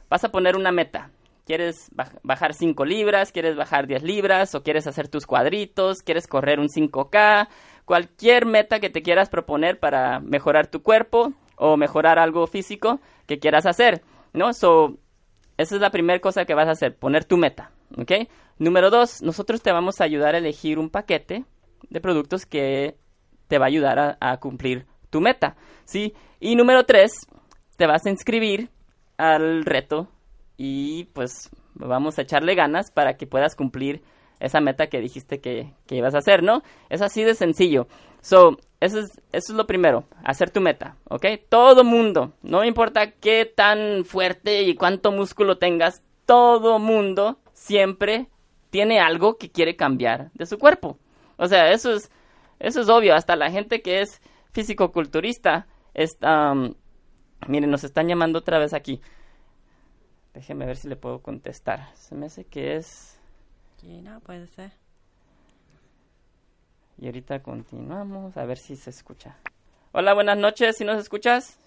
Vas 0.09 0.23
a 0.23 0.29
poner 0.29 0.55
una 0.55 0.71
meta. 0.71 1.11
¿Quieres 1.45 1.91
bajar 2.23 2.53
5 2.53 2.85
libras? 2.85 3.31
¿Quieres 3.31 3.55
bajar 3.55 3.87
10 3.87 4.03
libras? 4.03 4.53
¿O 4.53 4.63
quieres 4.63 4.85
hacer 4.85 5.07
tus 5.07 5.25
cuadritos? 5.25 6.01
¿Quieres 6.01 6.27
correr 6.27 6.59
un 6.59 6.67
5K? 6.67 7.47
Cualquier 7.85 8.45
meta 8.45 8.81
que 8.81 8.89
te 8.89 9.01
quieras 9.01 9.29
proponer 9.29 9.79
para 9.79 10.19
mejorar 10.19 10.67
tu 10.67 10.83
cuerpo 10.83 11.31
o 11.55 11.77
mejorar 11.77 12.19
algo 12.19 12.47
físico 12.47 12.99
que 13.27 13.39
quieras 13.39 13.65
hacer, 13.65 14.01
¿no? 14.33 14.53
So, 14.53 14.97
esa 15.57 15.75
es 15.75 15.81
la 15.81 15.89
primera 15.89 16.19
cosa 16.19 16.45
que 16.45 16.53
vas 16.53 16.67
a 16.67 16.71
hacer, 16.71 16.95
poner 16.95 17.25
tu 17.25 17.37
meta, 17.37 17.71
¿ok? 17.97 18.11
Número 18.59 18.89
dos, 18.89 19.21
nosotros 19.21 19.61
te 19.61 19.71
vamos 19.71 19.99
a 19.99 20.03
ayudar 20.03 20.35
a 20.35 20.37
elegir 20.37 20.79
un 20.79 20.89
paquete 20.89 21.45
de 21.89 22.01
productos 22.01 22.45
que 22.45 22.95
te 23.47 23.57
va 23.57 23.65
a 23.65 23.69
ayudar 23.69 24.17
a, 24.19 24.37
cumplir 24.37 24.85
tu 25.09 25.21
meta, 25.21 25.55
¿sí? 25.85 26.13
Y 26.39 26.55
número 26.55 26.83
tres, 26.85 27.11
te 27.77 27.87
vas 27.87 28.05
a 28.05 28.09
inscribir 28.09 28.69
al 29.17 29.63
reto 29.65 30.09
y 30.57 31.05
pues 31.13 31.49
vamos 31.73 32.17
a 32.17 32.23
echarle 32.23 32.55
ganas 32.55 32.91
para 32.91 33.15
que 33.15 33.25
puedas 33.27 33.55
cumplir 33.55 34.03
esa 34.39 34.59
meta 34.59 34.87
que 34.87 34.99
dijiste 34.99 35.39
que, 35.39 35.73
que 35.87 35.95
ibas 35.95 36.13
a 36.13 36.19
hacer, 36.19 36.43
¿no? 36.43 36.61
Es 36.89 37.01
así 37.01 37.23
de 37.23 37.33
sencillo. 37.33 37.87
So, 38.21 38.57
eso 38.79 38.99
es, 38.99 39.21
eso 39.31 39.53
es 39.53 39.57
lo 39.57 39.65
primero, 39.65 40.05
hacer 40.23 40.51
tu 40.51 40.61
meta, 40.61 40.97
¿ok? 41.09 41.25
Todo 41.49 41.83
mundo, 41.83 42.33
no 42.43 42.63
importa 42.63 43.11
qué 43.11 43.45
tan 43.45 44.05
fuerte 44.05 44.63
y 44.63 44.75
cuánto 44.75 45.11
músculo 45.11 45.57
tengas, 45.57 46.03
todo 46.25 46.77
mundo 46.77 47.39
siempre 47.53 48.29
tiene 48.69 48.99
algo 48.99 49.37
que 49.37 49.49
quiere 49.49 49.75
cambiar 49.75 50.31
de 50.33 50.45
su 50.45 50.57
cuerpo. 50.57 50.99
O 51.37 51.47
sea, 51.47 51.71
eso 51.71 51.91
es, 51.93 52.11
eso 52.59 52.81
es 52.81 52.89
obvio, 52.89 53.15
hasta 53.15 53.35
la 53.35 53.49
gente 53.49 53.81
que 53.81 54.01
es 54.01 54.21
físico-culturista, 54.51 55.67
um, 56.21 56.73
miren, 57.47 57.71
nos 57.71 57.83
están 57.83 58.07
llamando 58.07 58.39
otra 58.39 58.59
vez 58.59 58.73
aquí. 58.73 59.01
Déjeme 60.33 60.67
ver 60.67 60.77
si 60.77 60.87
le 60.87 60.95
puedo 60.95 61.23
contestar. 61.23 61.89
Se 61.95 62.13
me 62.13 62.27
hace 62.27 62.45
que 62.45 62.75
es... 62.75 63.19
Gina, 63.79 64.19
puede 64.19 64.45
ser. 64.45 64.71
Y 66.99 67.05
ahorita 67.05 67.43
continuamos 67.43 68.37
a 68.37 68.45
ver 68.45 68.57
si 68.57 68.75
se 68.75 68.89
escucha. 68.89 69.37
Hola, 69.91 70.13
buenas 70.15 70.37
noches, 70.37 70.77
¿si 70.77 70.83
nos 70.83 70.97
escuchas? 70.97 71.59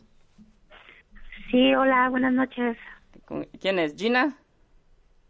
Sí, 1.51 1.73
hola, 1.75 2.09
buenas 2.11 2.33
noches. 2.33 2.77
¿Quién 3.61 3.79
es? 3.79 3.95
¿Gina? 3.97 4.37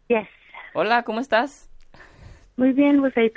Yes. 0.07 0.27
Hola, 0.73 1.03
¿cómo 1.03 1.19
estás? 1.19 1.69
Muy 2.57 2.73
bien, 2.73 2.99
¿vos 2.99 3.15
ahí 3.15 3.31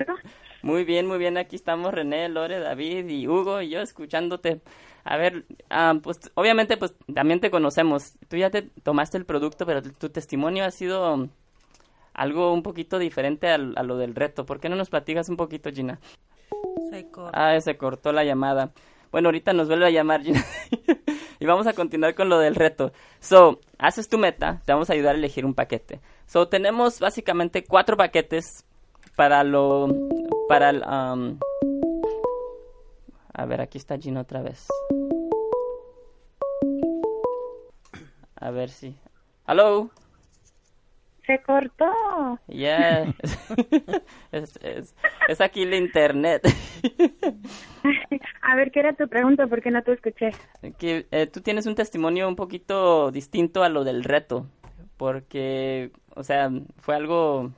Muy 0.62 0.84
bien, 0.84 1.06
muy 1.06 1.18
bien. 1.18 1.36
Aquí 1.36 1.56
estamos 1.56 1.92
René, 1.92 2.30
Lore, 2.30 2.58
David 2.58 3.08
y 3.08 3.28
Hugo 3.28 3.60
y 3.60 3.68
yo 3.68 3.80
escuchándote. 3.80 4.62
A 5.04 5.18
ver, 5.18 5.44
um, 5.70 6.00
pues 6.00 6.32
obviamente 6.34 6.78
pues 6.78 6.94
también 7.12 7.40
te 7.40 7.50
conocemos. 7.50 8.16
Tú 8.28 8.38
ya 8.38 8.48
te 8.48 8.62
tomaste 8.62 9.18
el 9.18 9.26
producto, 9.26 9.66
pero 9.66 9.82
tu 9.82 10.08
testimonio 10.08 10.64
ha 10.64 10.70
sido 10.70 11.28
algo 12.14 12.54
un 12.54 12.62
poquito 12.62 12.98
diferente 12.98 13.48
a, 13.48 13.54
a 13.54 13.82
lo 13.82 13.98
del 13.98 14.14
reto. 14.14 14.46
¿Por 14.46 14.60
qué 14.60 14.70
no 14.70 14.76
nos 14.76 14.88
platicas 14.88 15.28
un 15.28 15.36
poquito, 15.36 15.70
Gina? 15.70 16.00
Se 16.90 17.10
cortó. 17.10 17.30
Ah, 17.34 17.60
se 17.60 17.76
cortó 17.76 18.12
la 18.12 18.24
llamada. 18.24 18.72
Bueno, 19.10 19.28
ahorita 19.28 19.52
nos 19.52 19.68
vuelve 19.68 19.86
a 19.86 19.90
llamar 19.90 20.22
Gina. 20.24 20.44
y 21.38 21.46
vamos 21.46 21.66
a 21.66 21.72
continuar 21.72 22.14
con 22.14 22.28
lo 22.28 22.38
del 22.38 22.54
reto. 22.54 22.92
So, 23.20 23.60
haces 23.78 24.08
tu 24.08 24.18
meta, 24.18 24.60
te 24.64 24.72
vamos 24.72 24.90
a 24.90 24.94
ayudar 24.94 25.14
a 25.14 25.18
elegir 25.18 25.46
un 25.46 25.54
paquete. 25.54 26.00
So, 26.26 26.48
tenemos 26.48 27.00
básicamente 27.00 27.64
cuatro 27.64 27.96
paquetes 27.96 28.64
para 29.16 29.44
lo... 29.44 29.88
para 30.48 30.70
el... 30.70 30.82
Um, 30.82 31.38
a 33.32 33.46
ver, 33.46 33.60
aquí 33.60 33.78
está 33.78 33.98
Gina 33.98 34.20
otra 34.20 34.42
vez. 34.42 34.68
A 38.36 38.50
ver 38.50 38.70
si... 38.70 38.96
¿Aló? 39.46 39.90
Se 41.26 41.40
cortó. 41.42 41.90
Yeah. 42.48 43.14
es, 44.32 44.58
es, 44.62 44.94
es, 45.28 45.40
aquí 45.40 45.62
el 45.62 45.74
internet. 45.74 46.42
A 48.42 48.56
ver, 48.56 48.70
¿qué 48.70 48.80
era 48.80 48.92
tu 48.92 49.08
pregunta? 49.08 49.46
¿Por 49.46 49.62
qué 49.62 49.70
no 49.70 49.82
te 49.82 49.92
escuché? 49.92 50.32
Que 50.78 51.06
eh, 51.10 51.26
tú 51.26 51.40
tienes 51.40 51.66
un 51.66 51.74
testimonio 51.74 52.28
un 52.28 52.36
poquito 52.36 53.10
distinto 53.10 53.62
a 53.62 53.68
lo 53.68 53.84
del 53.84 54.04
reto. 54.04 54.46
Porque, 54.96 55.92
o 56.14 56.22
sea, 56.22 56.50
fue 56.76 56.94
algo 56.94 57.50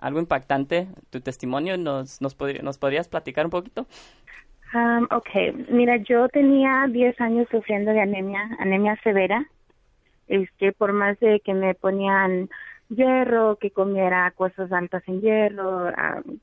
algo 0.00 0.18
impactante 0.18 0.88
tu 1.10 1.20
testimonio. 1.20 1.76
¿Nos, 1.76 2.20
nos, 2.20 2.34
pod 2.34 2.50
¿nos 2.62 2.78
podrías 2.78 3.08
platicar 3.08 3.44
un 3.44 3.50
poquito? 3.50 3.86
Um, 4.72 5.04
ok, 5.10 5.68
mira, 5.68 5.96
yo 5.98 6.28
tenía 6.28 6.86
10 6.88 7.20
años 7.20 7.48
sufriendo 7.50 7.92
de 7.92 8.00
anemia, 8.00 8.48
anemia 8.58 8.96
severa. 9.02 9.44
Es 10.28 10.48
que 10.58 10.72
por 10.72 10.92
más 10.92 11.18
de 11.20 11.40
que 11.40 11.54
me 11.54 11.74
ponían 11.74 12.48
hierro, 12.90 13.56
que 13.56 13.70
comiera 13.70 14.30
cosas 14.32 14.70
altas 14.72 15.02
en 15.06 15.20
hierro, 15.20 15.86
um, 15.86 16.38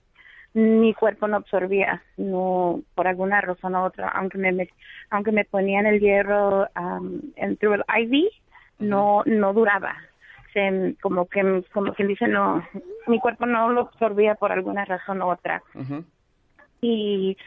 mi 0.53 0.93
cuerpo 0.93 1.27
no 1.27 1.37
absorbía, 1.37 2.01
no 2.17 2.81
por 2.95 3.07
alguna 3.07 3.41
razón 3.41 3.75
u 3.75 3.83
otra, 3.83 4.09
aunque 4.09 4.37
me, 4.37 4.69
aunque 5.11 5.31
me 5.31 5.45
ponían 5.45 5.85
el 5.85 5.99
hierro 5.99 6.67
um, 6.75 7.21
en 7.35 7.57
through 7.57 7.75
el 7.75 7.85
IV, 7.87 8.29
no 8.79 9.23
no 9.25 9.53
duraba. 9.53 9.95
Se, 10.53 10.95
como 11.01 11.27
que 11.27 11.63
como 11.73 11.93
quien 11.93 12.07
dice 12.07 12.27
no, 12.27 12.65
mi 13.07 13.19
cuerpo 13.19 13.45
no 13.45 13.69
lo 13.71 13.81
absorbía 13.81 14.35
por 14.35 14.51
alguna 14.51 14.85
razón 14.85 15.21
u 15.21 15.29
otra. 15.29 15.61
Uh 15.75 15.79
-huh. 15.81 16.05
Y 16.81 17.37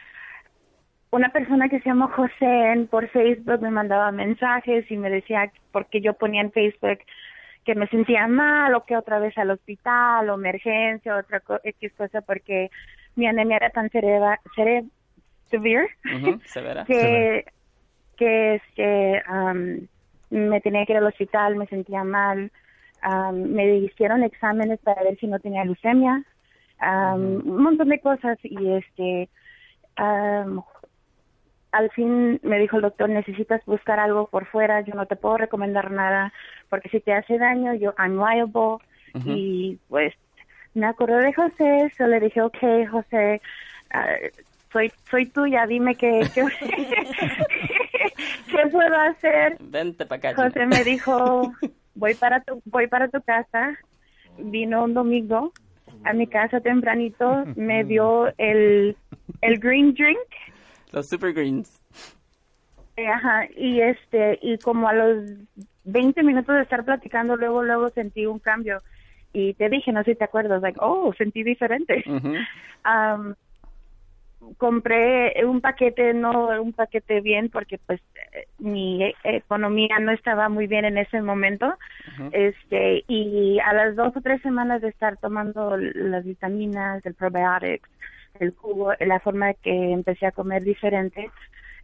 una 1.11 1.29
persona 1.29 1.67
que 1.67 1.79
se 1.79 1.89
llama 1.89 2.07
José 2.15 2.87
por 2.89 3.07
Facebook 3.09 3.61
me 3.61 3.71
mandaba 3.71 4.11
mensajes 4.11 4.89
y 4.89 4.97
me 4.97 5.09
decía 5.09 5.51
porque 5.73 5.99
yo 5.99 6.13
ponía 6.13 6.41
en 6.41 6.51
Facebook 6.51 6.99
que 7.65 7.75
me 7.75 7.87
sentía 7.87 8.27
mal 8.27 8.73
o 8.75 8.83
que 8.83 8.97
otra 8.97 9.19
vez 9.19 9.37
al 9.37 9.51
hospital 9.51 10.29
o 10.29 10.35
emergencia 10.35 11.15
o 11.15 11.19
otra 11.19 11.39
co 11.39 11.59
X 11.63 11.93
cosa 11.93 12.21
porque 12.21 12.69
mi 13.15 13.27
anemia 13.27 13.57
era 13.57 13.69
tan 13.69 13.89
severa, 13.89 14.39
severe, 14.55 14.85
severe 15.45 15.87
uh 16.05 16.17
-huh, 16.17 16.41
severa. 16.45 16.85
que 16.85 17.45
que 18.17 18.55
este 18.55 19.23
um, 19.29 19.87
me 20.29 20.61
tenía 20.61 20.85
que 20.85 20.93
ir 20.93 20.97
al 20.97 21.07
hospital, 21.07 21.55
me 21.55 21.67
sentía 21.67 22.03
mal, 22.03 22.51
um, 23.05 23.35
me 23.53 23.77
hicieron 23.77 24.23
exámenes 24.23 24.79
para 24.79 25.03
ver 25.03 25.17
si 25.17 25.27
no 25.27 25.39
tenía 25.39 25.65
leucemia, 25.65 26.23
um, 26.81 26.87
uh 26.87 27.41
-huh. 27.41 27.43
un 27.43 27.63
montón 27.63 27.89
de 27.89 27.99
cosas 27.99 28.37
y 28.43 28.73
este 28.73 29.29
um, 29.99 30.61
al 31.71 31.89
fin 31.91 32.39
me 32.43 32.59
dijo 32.59 32.77
el 32.77 32.83
doctor, 32.83 33.09
necesitas 33.09 33.63
buscar 33.65 33.99
algo 33.99 34.27
por 34.27 34.45
fuera, 34.45 34.81
yo 34.81 34.93
no 34.93 35.05
te 35.05 35.15
puedo 35.15 35.37
recomendar 35.37 35.91
nada, 35.91 36.33
porque 36.69 36.89
si 36.89 36.99
te 36.99 37.13
hace 37.13 37.37
daño, 37.37 37.73
yo, 37.75 37.93
I'm 37.97 38.17
liable, 38.17 38.61
uh 39.13 39.19
-huh. 39.19 39.23
y 39.25 39.79
pues 39.87 40.13
me 40.73 40.85
acordé 40.85 41.21
de 41.21 41.33
José, 41.33 41.91
so 41.97 42.07
le 42.07 42.19
dije, 42.19 42.41
ok, 42.41 42.57
José, 42.89 43.41
uh, 43.93 44.27
soy 44.71 44.91
soy 45.09 45.25
tuya, 45.27 45.65
dime 45.65 45.95
qué, 45.95 46.21
qué, 46.33 46.43
qué 48.51 48.67
puedo 48.71 48.95
hacer. 48.95 49.57
Vente 49.59 50.05
para 50.05 50.29
acá. 50.29 50.43
José 50.43 50.65
me 50.65 50.83
dijo, 50.83 51.51
voy 51.95 52.15
para 52.15 52.41
tu, 52.41 52.61
voy 52.65 52.87
para 52.87 53.07
tu 53.09 53.21
casa, 53.21 53.77
vino 54.37 54.83
un 54.83 54.93
domingo 54.93 55.51
a 56.03 56.13
mi 56.13 56.27
casa 56.27 56.61
tempranito, 56.61 57.43
me 57.55 57.83
dio 57.83 58.33
el, 58.37 58.95
el 59.41 59.59
green 59.59 59.93
drink, 59.93 60.19
los 60.91 61.07
super 61.09 61.33
greens. 61.33 61.81
Ajá, 62.97 63.47
y 63.55 63.81
este, 63.81 64.37
y 64.41 64.57
como 64.57 64.87
a 64.87 64.93
los 64.93 65.29
20 65.85 66.23
minutos 66.23 66.55
de 66.55 66.61
estar 66.61 66.83
platicando, 66.83 67.35
luego, 67.35 67.63
luego 67.63 67.89
sentí 67.89 68.25
un 68.25 68.39
cambio. 68.39 68.79
Y 69.33 69.53
te 69.53 69.69
dije, 69.69 69.91
no 69.91 70.03
sé 70.03 70.11
si 70.11 70.17
te 70.17 70.25
acuerdas, 70.25 70.61
like, 70.61 70.79
oh, 70.81 71.13
sentí 71.13 71.43
diferente. 71.43 72.03
Uh 72.05 72.19
-huh. 72.19 72.35
um, 72.85 73.33
compré 74.57 75.33
un 75.45 75.61
paquete, 75.61 76.13
no 76.13 76.49
un 76.61 76.73
paquete 76.73 77.21
bien, 77.21 77.49
porque 77.49 77.77
pues 77.77 78.01
mi 78.59 79.13
economía 79.23 79.99
no 79.99 80.11
estaba 80.11 80.49
muy 80.49 80.67
bien 80.67 80.85
en 80.85 80.97
ese 80.97 81.21
momento. 81.21 81.67
Uh 81.67 82.23
-huh. 82.23 82.29
Este, 82.33 83.03
y 83.07 83.59
a 83.59 83.73
las 83.73 83.95
dos 83.95 84.15
o 84.17 84.21
tres 84.21 84.41
semanas 84.41 84.81
de 84.81 84.89
estar 84.89 85.15
tomando 85.17 85.77
las 85.77 86.25
vitaminas, 86.25 87.05
el 87.05 87.13
probiotics, 87.13 87.89
el 88.39 88.51
jugo, 88.55 88.93
la 88.99 89.19
forma 89.19 89.53
que 89.53 89.91
empecé 89.91 90.25
a 90.25 90.31
comer 90.31 90.63
diferente, 90.63 91.29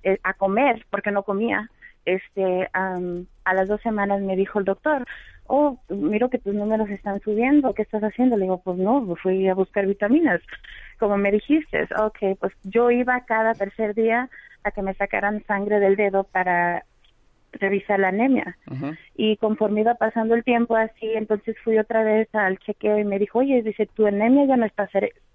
eh, 0.04 0.20
a 0.24 0.34
comer, 0.34 0.86
porque 0.90 1.12
no 1.12 1.24
comía, 1.24 1.70
este, 2.06 2.70
am, 2.74 3.26
a 3.44 3.54
las 3.54 3.68
dos 3.68 3.82
semanas 3.82 4.22
me 4.22 4.36
dijo 4.36 4.60
el 4.60 4.66
doctor, 4.66 5.06
oh, 5.48 5.78
miro 5.90 6.30
que 6.30 6.38
tus 6.38 6.54
números 6.54 6.90
están 6.90 7.20
subiendo, 7.22 7.74
¿qué 7.74 7.82
estás 7.82 8.04
haciendo? 8.04 8.38
Le 8.38 8.44
digo, 8.44 8.62
pues 8.64 8.78
no, 8.78 9.16
fui 9.22 9.48
a 9.48 9.54
buscar 9.54 9.86
vitaminas, 9.86 10.42
como 11.00 11.18
me 11.18 11.32
dijiste. 11.32 11.88
Ok, 12.00 12.38
pues 12.40 12.54
yo 12.64 12.92
iba 12.92 13.26
cada 13.26 13.54
tercer 13.54 13.94
día 13.94 14.30
a 14.64 14.72
que 14.72 14.82
me 14.82 14.94
sacaran 14.94 15.44
sangre 15.46 15.80
del 15.80 15.96
dedo 15.96 16.24
para 16.24 16.84
revisar 17.54 18.00
la 18.00 18.10
anemia. 18.10 18.58
Y 19.16 19.38
conforme 19.38 19.82
iba 19.82 19.96
pasando 19.96 20.36
el 20.36 20.44
tiempo 20.44 20.76
así, 20.76 21.08
entonces 21.14 21.56
fui 21.64 21.78
otra 21.78 22.04
vez 22.04 22.34
al 22.34 22.58
chequeo 22.60 23.00
y 23.00 23.06
me 23.06 23.20
dijo, 23.20 23.40
oye, 23.40 23.62
dice, 23.64 23.88
tu 23.88 24.06
anemia 24.06 24.46
ya 24.46 24.58
no 24.58 24.66
está 24.66 24.84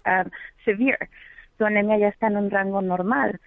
ah, 0.05 0.25
severe, 0.65 1.09
tu 1.57 1.65
anemia 1.65 1.97
ya 1.97 2.07
está 2.07 2.27
en 2.27 2.37
un 2.37 2.49
rango 2.49 2.81
normal. 2.81 3.39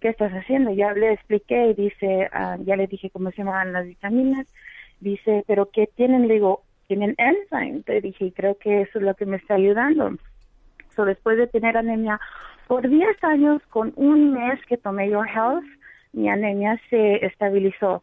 ¿Qué 0.00 0.08
estás 0.08 0.32
haciendo? 0.32 0.72
Ya 0.72 0.92
le 0.92 1.12
expliqué 1.12 1.68
y 1.68 1.74
dice, 1.74 2.28
ah, 2.32 2.56
ya 2.60 2.76
le 2.76 2.86
dije 2.86 3.10
cómo 3.10 3.30
se 3.30 3.38
llamaban 3.38 3.72
las 3.72 3.86
vitaminas. 3.86 4.46
Dice, 5.00 5.44
¿pero 5.46 5.70
qué 5.70 5.88
tienen? 5.94 6.28
Le 6.28 6.34
digo, 6.34 6.62
tienen 6.86 7.14
enzyme. 7.18 7.82
Te 7.82 8.00
dije, 8.00 8.26
y 8.26 8.32
creo 8.32 8.56
que 8.58 8.82
eso 8.82 8.98
es 8.98 9.04
lo 9.04 9.14
que 9.14 9.26
me 9.26 9.36
está 9.36 9.54
ayudando. 9.54 10.12
So, 10.94 11.04
después 11.04 11.36
de 11.36 11.46
tener 11.46 11.76
anemia 11.76 12.20
por 12.66 12.88
10 12.88 13.22
años, 13.24 13.62
con 13.70 13.92
un 13.96 14.32
mes 14.32 14.60
que 14.66 14.76
tomé 14.76 15.10
Your 15.10 15.28
Health, 15.28 15.64
mi 16.12 16.28
anemia 16.28 16.80
se 16.90 17.24
estabilizó 17.24 18.02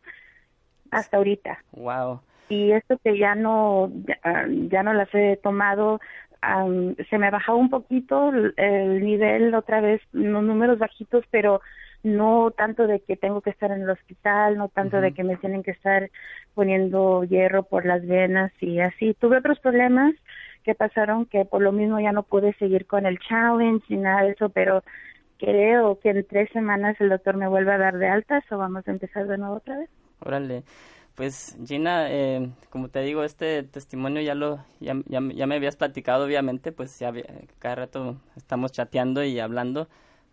hasta 0.92 1.18
ahorita. 1.18 1.60
Wow. 1.74 2.22
Y 2.48 2.72
esto 2.72 2.98
que 3.04 3.18
ya 3.18 3.36
no, 3.36 3.92
ya, 4.08 4.18
ah, 4.24 4.46
ya 4.48 4.84
no 4.84 4.94
las 4.94 5.14
he 5.14 5.38
tomado, 5.38 6.00
am, 6.54 6.96
se 7.10 7.18
me 7.18 7.32
bajó 7.32 7.56
un 7.56 7.70
poquito 7.70 8.30
el, 8.30 8.54
el 8.58 9.04
nivel 9.04 9.54
otra 9.56 9.82
vez, 9.82 10.02
los 10.12 10.44
números 10.44 10.80
bajitos, 10.80 11.24
pero 11.32 11.62
no 12.06 12.52
tanto 12.52 12.86
de 12.86 13.00
que 13.00 13.18
tengo 13.18 13.42
que 13.42 13.50
estar 13.50 13.72
en 13.72 13.82
el 13.82 13.90
hospital, 13.90 14.58
no 14.58 14.70
tanto 14.70 15.02
de 15.02 15.12
que 15.14 15.24
me 15.24 15.38
tienen 15.38 15.64
que 15.64 15.72
estar 15.72 16.12
poniendo 16.54 17.24
hierro 17.24 17.64
por 17.64 17.86
las 17.86 18.06
venas 18.06 18.52
y 18.62 18.80
así. 18.80 19.16
Tuve 19.16 19.38
otros 19.38 19.60
problemas 19.60 20.14
que 20.64 20.76
pasaron 20.76 21.26
que 21.26 21.46
por 21.46 21.62
lo 21.62 21.72
mismo 21.72 22.00
ya 22.00 22.12
no 22.12 22.22
pude 22.22 22.54
seguir 22.54 22.86
con 22.86 23.08
el 23.08 23.18
challenge 23.20 23.86
ni 23.90 23.98
nada 23.98 24.22
de 24.22 24.32
eso, 24.32 24.50
pero 24.50 24.84
creo 25.40 26.00
que 26.00 26.10
en 26.12 26.26
tres 26.28 26.50
semanas 26.52 26.96
el 27.00 27.10
doctor 27.10 27.38
me 27.38 27.48
vuelve 27.48 27.74
a 27.74 27.80
dar 27.80 27.98
de 27.98 28.08
alta, 28.08 28.44
o 28.52 28.58
vamos 28.58 28.88
a 28.88 28.92
empezar 28.92 29.26
de 29.26 29.38
nuevo 29.40 29.56
otra 29.56 29.78
vez. 29.78 29.90
Órale. 30.20 30.64
Pues 31.16 31.56
Gina, 31.66 32.12
eh, 32.12 32.52
como 32.70 32.90
te 32.90 33.00
digo, 33.02 33.24
este 33.24 33.64
testimonio 33.64 34.22
ya 34.22 34.36
lo 34.36 34.58
ya, 34.82 34.96
ya, 35.08 35.22
ya 35.34 35.48
me 35.48 35.56
habías 35.56 35.78
platicado, 35.78 36.26
obviamente, 36.26 36.74
pues 36.74 37.00
ya 37.00 37.14
cada 37.60 37.76
rato 37.76 38.18
estamos 38.36 38.74
chateando 38.74 39.24
y 39.24 39.40
hablando, 39.40 39.88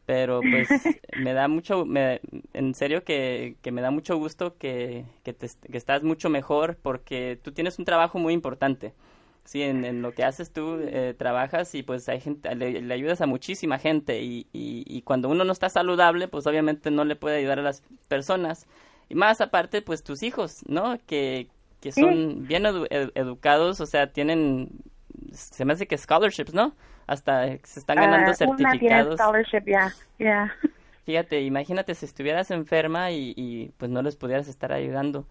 pero 0.06 0.44
pues 0.48 0.98
me 1.14 1.34
da 1.34 1.46
mucho, 1.46 1.84
me, 1.84 2.20
en 2.52 2.74
serio 2.74 3.04
que, 3.04 3.56
que 3.62 3.70
me 3.70 3.80
da 3.80 3.92
mucho 3.92 4.16
gusto 4.16 4.56
que, 4.58 5.04
que, 5.22 5.32
te, 5.32 5.48
que 5.70 5.78
estás 5.78 6.02
mucho 6.02 6.28
mejor 6.30 6.76
porque 6.82 7.38
tú 7.42 7.52
tienes 7.52 7.78
un 7.78 7.84
trabajo 7.84 8.18
muy 8.18 8.34
importante. 8.34 8.92
Sí, 9.44 9.62
en, 9.62 9.84
en 9.84 10.02
lo 10.02 10.14
que 10.14 10.22
haces 10.24 10.52
tú 10.52 10.78
eh, 10.80 11.14
trabajas 11.18 11.74
y 11.74 11.82
pues 11.82 12.08
hay 12.08 12.20
gente, 12.20 12.54
le, 12.54 12.80
le 12.80 12.94
ayudas 12.94 13.20
a 13.20 13.26
muchísima 13.26 13.78
gente 13.78 14.22
y, 14.22 14.46
y, 14.52 14.84
y 14.86 15.02
cuando 15.02 15.28
uno 15.28 15.44
no 15.44 15.52
está 15.52 15.68
saludable, 15.68 16.28
pues 16.28 16.46
obviamente 16.46 16.90
no 16.92 17.04
le 17.04 17.16
puede 17.16 17.38
ayudar 17.38 17.58
a 17.58 17.62
las 17.62 17.82
personas. 18.08 18.66
Y 19.12 19.14
más 19.14 19.42
aparte, 19.42 19.82
pues 19.82 20.02
tus 20.02 20.22
hijos, 20.22 20.62
¿no? 20.66 20.96
Que, 21.06 21.46
que 21.82 21.92
Sí. 21.92 22.00
son 22.00 22.46
bien 22.48 22.62
edu- 22.64 22.86
ed- 22.88 23.10
educados, 23.14 23.78
o 23.82 23.84
sea, 23.84 24.06
tienen, 24.06 24.70
se 25.32 25.66
me 25.66 25.74
hace 25.74 25.86
que 25.86 25.98
scholarships, 25.98 26.54
¿no? 26.54 26.72
Hasta 27.06 27.46
se 27.62 27.78
están 27.80 27.98
ganando 27.98 28.32
Ah, 28.32 28.46
Una 28.46 28.70
tiene 28.78 29.04
certificados. 29.04 29.20
scholarship, 29.20 29.64
ya, 29.66 29.92
ya. 30.18 30.50
Fíjate, 31.04 31.42
imagínate 31.42 31.94
si 31.94 32.06
estuvieras 32.06 32.50
enferma 32.50 33.10
y, 33.10 33.34
y 33.36 33.68
pues 33.76 33.90
no 33.90 34.00
les 34.00 34.16
pudieras 34.16 34.48
estar 34.48 34.72
ayudando. 34.72 35.26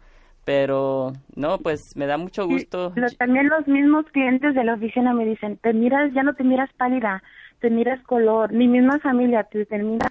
Pero, 0.46 1.14
no, 1.36 1.58
pues 1.58 1.96
me 1.98 2.06
da 2.06 2.18
mucho 2.18 2.46
gusto. 2.46 2.92
Pero 2.94 3.10
también 3.18 3.50
los 3.50 3.68
mismos 3.68 4.06
clientes 4.12 4.54
de 4.54 4.64
la 4.64 4.76
oficina 4.76 5.12
me 5.16 5.26
dicen, 5.26 5.58
te 5.58 5.74
miras, 5.74 6.14
ya 6.14 6.22
no 6.22 6.36
te 6.36 6.44
miras 6.44 6.70
pálida, 6.78 7.24
te 7.62 7.72
miras 7.72 8.00
color, 8.04 8.54
mi 8.54 8.68
misma 8.68 9.00
familia 9.00 9.44
te, 9.46 9.66
te 9.66 9.78
mira 9.80 10.08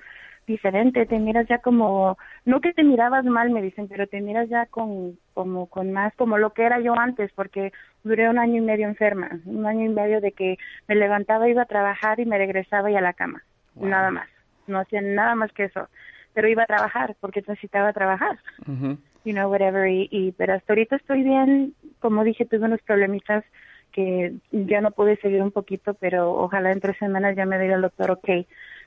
diferente, 0.50 1.06
te 1.06 1.18
miras 1.18 1.46
ya 1.48 1.58
como, 1.58 2.18
no 2.44 2.60
que 2.60 2.72
te 2.72 2.82
mirabas 2.82 3.24
mal, 3.24 3.50
me 3.50 3.62
dicen, 3.62 3.88
pero 3.88 4.06
te 4.06 4.20
miras 4.20 4.48
ya 4.48 4.66
con, 4.66 5.18
como, 5.32 5.66
con 5.66 5.92
más, 5.92 6.14
como 6.16 6.38
lo 6.38 6.52
que 6.52 6.64
era 6.64 6.80
yo 6.80 6.98
antes, 6.98 7.30
porque 7.34 7.72
duré 8.04 8.28
un 8.28 8.38
año 8.38 8.58
y 8.58 8.60
medio 8.60 8.86
enferma, 8.86 9.30
un 9.46 9.64
año 9.64 9.86
y 9.86 9.88
medio 9.88 10.20
de 10.20 10.32
que 10.32 10.58
me 10.88 10.96
levantaba, 10.96 11.48
iba 11.48 11.62
a 11.62 11.66
trabajar 11.74 12.20
y 12.20 12.26
me 12.26 12.38
regresaba 12.38 12.90
y 12.90 12.96
a 12.96 13.00
la 13.00 13.12
cama, 13.12 13.42
nada 13.76 14.10
más, 14.10 14.28
no 14.66 14.80
hacía 14.80 15.00
nada 15.00 15.34
más 15.34 15.52
que 15.52 15.64
eso, 15.64 15.88
pero 16.34 16.48
iba 16.48 16.64
a 16.64 16.66
trabajar 16.66 17.16
porque 17.20 17.42
necesitaba 17.46 17.92
trabajar. 17.92 18.38
You 19.22 19.34
know, 19.34 19.50
whatever, 19.50 19.86
y, 19.86 20.08
y, 20.10 20.32
pero 20.32 20.54
hasta 20.54 20.72
ahorita 20.72 20.96
estoy 20.96 21.22
bien, 21.22 21.74
como 22.00 22.24
dije, 22.24 22.46
tuve 22.46 22.64
unos 22.64 22.80
problemitas 22.82 23.44
que 23.92 24.34
ya 24.50 24.80
no 24.80 24.92
pude 24.92 25.16
seguir 25.16 25.42
un 25.42 25.50
poquito, 25.50 25.94
pero 25.94 26.32
ojalá 26.32 26.72
en 26.72 26.80
tres 26.80 26.96
semanas 26.98 27.36
ya 27.36 27.44
me 27.44 27.58
diga 27.58 27.74
el 27.74 27.82
doctor, 27.82 28.12
ok, 28.12 28.28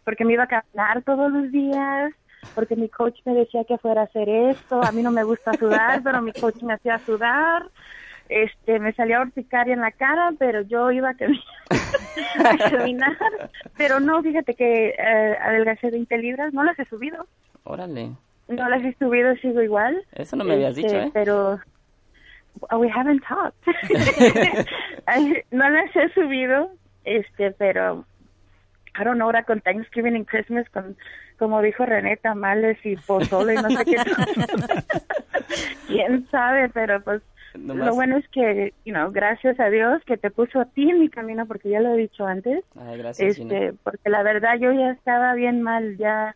porque 0.03 0.25
me 0.25 0.33
iba 0.33 0.43
a 0.43 0.47
caminar 0.47 1.01
todos 1.03 1.31
los 1.31 1.51
días, 1.51 2.11
porque 2.55 2.75
mi 2.75 2.89
coach 2.89 3.19
me 3.25 3.33
decía 3.33 3.63
que 3.63 3.77
fuera 3.77 4.01
a 4.01 4.05
hacer 4.05 4.27
esto, 4.29 4.83
a 4.83 4.91
mí 4.91 5.01
no 5.01 5.11
me 5.11 5.23
gusta 5.23 5.53
sudar, 5.53 6.01
pero 6.03 6.21
mi 6.21 6.33
coach 6.33 6.61
me 6.61 6.73
hacía 6.73 6.99
sudar, 6.99 7.63
este, 8.29 8.79
me 8.79 8.93
salía 8.93 9.21
urticaria 9.21 9.73
en 9.73 9.81
la 9.81 9.91
cara, 9.91 10.31
pero 10.37 10.61
yo 10.61 10.91
iba 10.91 11.09
a 11.09 11.13
caminar, 11.15 11.43
a 12.45 12.69
caminar, 12.69 13.17
pero 13.77 13.99
no, 13.99 14.21
fíjate 14.21 14.55
que 14.55 14.89
eh, 14.97 15.37
adelgacé 15.41 15.89
20 15.91 16.17
libras, 16.17 16.53
no 16.53 16.63
las 16.63 16.77
he 16.79 16.85
subido, 16.85 17.27
Órale. 17.63 18.11
no 18.47 18.69
las 18.69 18.83
he 18.83 18.93
subido, 18.95 19.35
sigo 19.37 19.61
igual. 19.61 20.03
Eso 20.13 20.35
no 20.35 20.43
me 20.43 20.53
habías 20.55 20.77
Este, 20.77 20.81
dicho, 20.83 20.97
¿eh? 20.99 21.11
Pero 21.13 21.59
oh, 22.71 22.77
we 22.77 22.89
haven't 22.89 23.23
talked. 23.25 23.55
No 25.51 25.69
las 25.69 25.95
he 25.95 26.09
subido, 26.13 26.71
este, 27.05 27.51
pero 27.51 28.05
I 28.95 29.03
don't 29.03 29.15
know, 29.15 29.25
ahora 29.25 29.43
con 29.43 29.61
Thanksgiving 29.61 30.15
y 30.15 30.25
Christmas, 30.25 30.69
con, 30.69 30.95
como 31.37 31.61
dijo 31.61 31.85
René, 31.85 32.17
tamales 32.17 32.77
y 32.85 32.95
pozole 32.95 33.55
y 33.55 33.57
no 33.57 33.69
sé 33.69 33.85
qué. 33.85 33.95
Quién 35.87 36.27
sabe, 36.29 36.69
pero 36.69 37.01
pues 37.01 37.21
lo 37.55 37.93
bueno 37.93 38.17
es 38.17 38.27
que, 38.29 38.73
you 38.83 38.93
know, 38.93 39.11
gracias 39.11 39.59
a 39.59 39.69
Dios 39.69 40.01
que 40.05 40.17
te 40.17 40.31
puso 40.31 40.59
a 40.59 40.65
ti 40.65 40.89
en 40.89 40.99
mi 40.99 41.09
camino, 41.09 41.45
porque 41.45 41.69
ya 41.69 41.79
lo 41.79 41.93
he 41.93 41.97
dicho 41.97 42.25
antes. 42.25 42.63
Ay, 42.75 42.97
gracias, 42.97 43.35
Gina. 43.35 43.53
Este, 43.53 43.77
porque 43.83 44.09
la 44.09 44.23
verdad 44.23 44.57
yo 44.59 44.71
ya 44.71 44.91
estaba 44.91 45.33
bien 45.35 45.61
mal, 45.61 45.97
ya, 45.97 46.35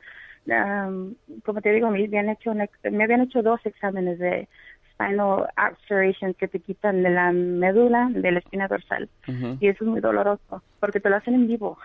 am, 0.52 1.16
como 1.44 1.62
te 1.62 1.72
digo, 1.72 1.90
me 1.90 2.04
habían 2.04 2.30
hecho 2.30 2.52
un 2.52 2.68
me 2.92 3.04
habían 3.04 3.22
hecho 3.22 3.42
dos 3.42 3.60
exámenes 3.66 4.20
de 4.20 4.48
spinal 4.98 5.48
obturation 5.58 6.34
que 6.34 6.48
te 6.48 6.60
quitan 6.60 7.04
de 7.04 7.10
la 7.12 7.32
médula, 7.32 8.10
de 8.12 8.32
la 8.32 8.40
espina 8.40 8.68
dorsal, 8.68 9.10
y 9.60 9.68
eso 9.68 9.84
es 9.84 9.90
muy 9.90 10.02
doloroso, 10.02 10.64
porque 10.80 11.00
te 11.00 11.10
lo 11.10 11.16
hacen 11.18 11.36
en 11.36 11.48
vivo. 11.48 11.78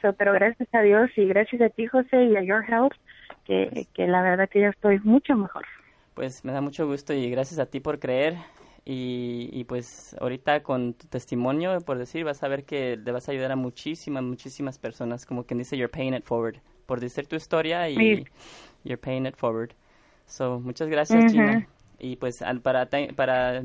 So, 0.00 0.12
pero 0.14 0.32
gracias 0.32 0.68
a 0.72 0.82
Dios 0.82 1.10
y 1.16 1.26
gracias 1.26 1.60
a 1.62 1.68
ti, 1.70 1.86
José, 1.86 2.24
y 2.24 2.36
a 2.36 2.42
Your 2.42 2.64
Health, 2.64 2.92
que, 3.44 3.86
que 3.94 4.06
la 4.06 4.22
verdad 4.22 4.48
que 4.48 4.60
ya 4.60 4.68
estoy 4.68 5.00
mucho 5.00 5.34
mejor. 5.36 5.64
Pues 6.14 6.44
me 6.44 6.52
da 6.52 6.60
mucho 6.60 6.86
gusto 6.86 7.12
y 7.12 7.30
gracias 7.30 7.58
a 7.58 7.66
ti 7.66 7.80
por 7.80 7.98
creer. 7.98 8.34
Y, 8.84 9.50
y 9.52 9.64
pues 9.64 10.16
ahorita 10.20 10.62
con 10.62 10.94
tu 10.94 11.06
testimonio, 11.06 11.78
por 11.82 11.98
decir, 11.98 12.24
vas 12.24 12.42
a 12.42 12.48
ver 12.48 12.64
que 12.64 12.96
le 12.96 13.12
vas 13.12 13.28
a 13.28 13.32
ayudar 13.32 13.52
a 13.52 13.56
muchísimas, 13.56 14.22
muchísimas 14.22 14.78
personas. 14.78 15.26
Como 15.26 15.44
quien 15.44 15.58
dice, 15.58 15.76
you're 15.76 15.92
paying 15.92 16.14
it 16.14 16.24
forward. 16.24 16.56
Por 16.86 16.98
decir 17.00 17.26
tu 17.26 17.36
historia 17.36 17.88
y 17.88 17.96
Sí. 17.96 18.24
you're 18.84 19.00
paying 19.00 19.26
it 19.26 19.36
forward. 19.36 19.72
So, 20.26 20.60
muchas 20.60 20.88
gracias, 20.88 21.24
Ujú. 21.24 21.32
Gina. 21.32 21.66
Y 22.00 22.16
pues 22.16 22.42
al, 22.42 22.60
para, 22.60 22.88
para 23.14 23.62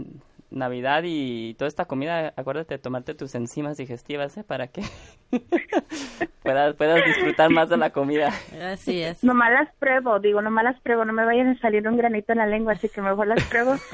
Navidad 0.51 1.03
y 1.05 1.53
toda 1.55 1.67
esta 1.67 1.85
comida, 1.85 2.33
acuérdate 2.37 2.75
de 2.75 2.79
tomarte 2.79 3.13
tus 3.13 3.35
enzimas 3.35 3.77
digestivas, 3.77 4.37
¿eh? 4.37 4.43
Para 4.43 4.67
que 4.67 4.83
puedas, 6.43 6.75
puedas 6.75 7.03
disfrutar 7.05 7.49
más 7.49 7.69
de 7.69 7.77
la 7.77 7.89
comida. 7.89 8.31
Así 8.71 9.01
es. 9.01 9.23
Nomás 9.23 9.51
las 9.51 9.73
pruebo, 9.75 10.19
digo, 10.19 10.41
nomás 10.41 10.63
las 10.63 10.79
pruebo, 10.81 11.03
no 11.03 11.13
me 11.13 11.25
vayan 11.25 11.49
a 11.49 11.59
salir 11.59 11.87
un 11.87 11.97
granito 11.97 12.31
en 12.31 12.37
la 12.39 12.47
lengua, 12.47 12.73
así 12.73 12.89
que 12.89 13.01
mejor 13.01 13.27
las 13.27 13.43
pruebo. 13.45 13.75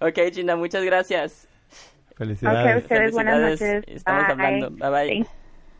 Ok, 0.00 0.18
Gina, 0.32 0.56
muchas 0.56 0.84
gracias. 0.84 1.48
Felicidades. 2.16 2.76
Ok, 2.76 2.82
ustedes, 2.82 3.12
buenas 3.12 3.40
noches. 3.40 3.84
Estamos 3.86 4.24
Bye. 4.24 4.32
hablando. 4.32 4.70
Bye 4.70 4.90
bye. 4.90 5.26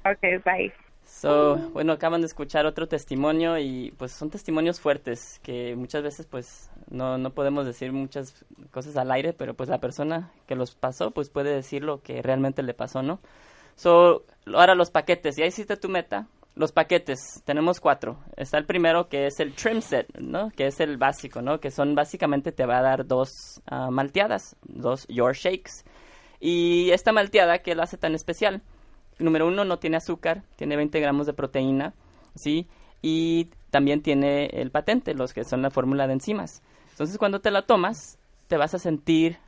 Ok, 0.05 0.45
bye. 0.45 0.86
So, 1.27 1.57
bueno, 1.73 1.93
acaban 1.93 2.21
de 2.21 2.29
escuchar 2.29 2.67
otro 2.67 2.87
testimonio 2.87 3.59
y 3.59 3.93
pues 3.99 4.13
son 4.13 4.31
testimonios 4.31 4.79
fuertes 4.79 5.41
que 5.43 5.75
muchas 5.75 6.05
veces 6.05 6.25
pues 6.25 6.71
no, 6.89 7.19
no 7.19 7.31
podemos 7.35 7.67
decir 7.67 7.91
muchas 7.91 8.45
cosas 8.71 8.97
al 8.97 9.11
aire, 9.11 9.33
pero 9.33 9.55
pues 9.55 9.69
la 9.69 9.81
persona 9.81 10.31
que 10.47 10.55
los 10.55 10.77
pasó 10.77 11.11
pues 11.11 11.29
puede 11.29 11.53
decir 11.53 11.83
lo 11.83 12.01
que 12.01 12.23
realmente 12.23 12.63
le 12.63 12.75
pasó, 12.75 13.03
¿no? 13.03 13.19
So, 13.75 14.25
ahora 14.55 14.77
los 14.77 14.93
paquetes, 14.93 15.35
ya 15.35 15.47
hiciste 15.47 15.77
tu 15.77 15.89
meta. 15.89 16.29
Los 16.55 16.71
paquetes, 16.71 17.43
tenemos 17.45 17.81
cuatro. 17.81 18.21
Está 18.37 18.59
el 18.59 18.65
primero 18.65 19.09
que 19.09 19.27
es 19.27 19.41
el 19.41 19.53
trim 19.53 19.81
set, 19.81 20.07
¿no? 20.21 20.53
Que 20.53 20.69
es 20.69 20.79
el 20.79 20.97
básico, 20.97 21.43
¿no? 21.43 21.59
Que 21.59 21.73
son 21.73 21.97
básicamente 21.97 22.53
te 22.53 22.67
va 22.67 22.79
a 22.79 22.83
dar 22.83 23.05
dos 23.05 23.61
ah, 23.67 23.91
malteadas, 23.91 24.55
dos 24.63 25.05
your 25.09 25.35
shakes. 25.35 25.85
Y 26.39 26.91
esta 26.93 27.11
malteada, 27.11 27.59
¿qué 27.59 27.75
la 27.75 27.83
hace 27.83 27.99
tan 27.99 28.15
especial? 28.15 28.63
Número 29.19 29.47
uno, 29.47 29.65
no 29.65 29.79
tiene 29.79 29.97
azúcar, 29.97 30.43
tiene 30.57 30.77
20 30.77 31.01
gramos 31.01 31.27
de 31.27 31.33
proteína, 31.33 31.95
¿sí? 32.35 32.67
Y 33.03 33.51
también 33.71 34.03
tiene 34.03 34.47
el 34.47 34.71
patente, 34.71 35.15
los 35.15 35.33
que 35.33 35.45
son 35.45 35.63
la 35.63 35.71
fórmula 35.71 36.07
de 36.07 36.15
enzimas. 36.15 36.63
Entonces, 36.91 37.19
cuando 37.19 37.41
te 37.41 37.51
la 37.51 37.63
tomas, 37.63 38.19
te 38.49 38.57
vas 38.57 38.75
a 38.75 38.79
sentir 38.79 39.39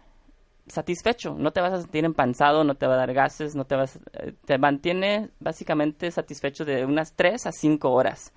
satisfecho, 0.67 1.35
no 1.39 1.53
te 1.53 1.61
vas 1.61 1.73
a 1.73 1.81
sentir 1.81 2.05
empanzado, 2.05 2.65
no 2.65 2.75
te 2.75 2.87
va 2.87 2.95
a 2.95 2.99
dar 2.99 3.15
gases, 3.15 3.55
no 3.55 3.65
te 3.65 3.75
vas, 3.75 3.99
eh, 4.13 4.35
te 4.45 4.59
mantiene 4.59 5.31
básicamente 5.41 6.11
satisfecho 6.11 6.65
de 6.65 6.85
unas 6.85 7.15
3 7.15 7.47
a 7.47 7.53
5 7.53 7.91
horas. 7.91 8.33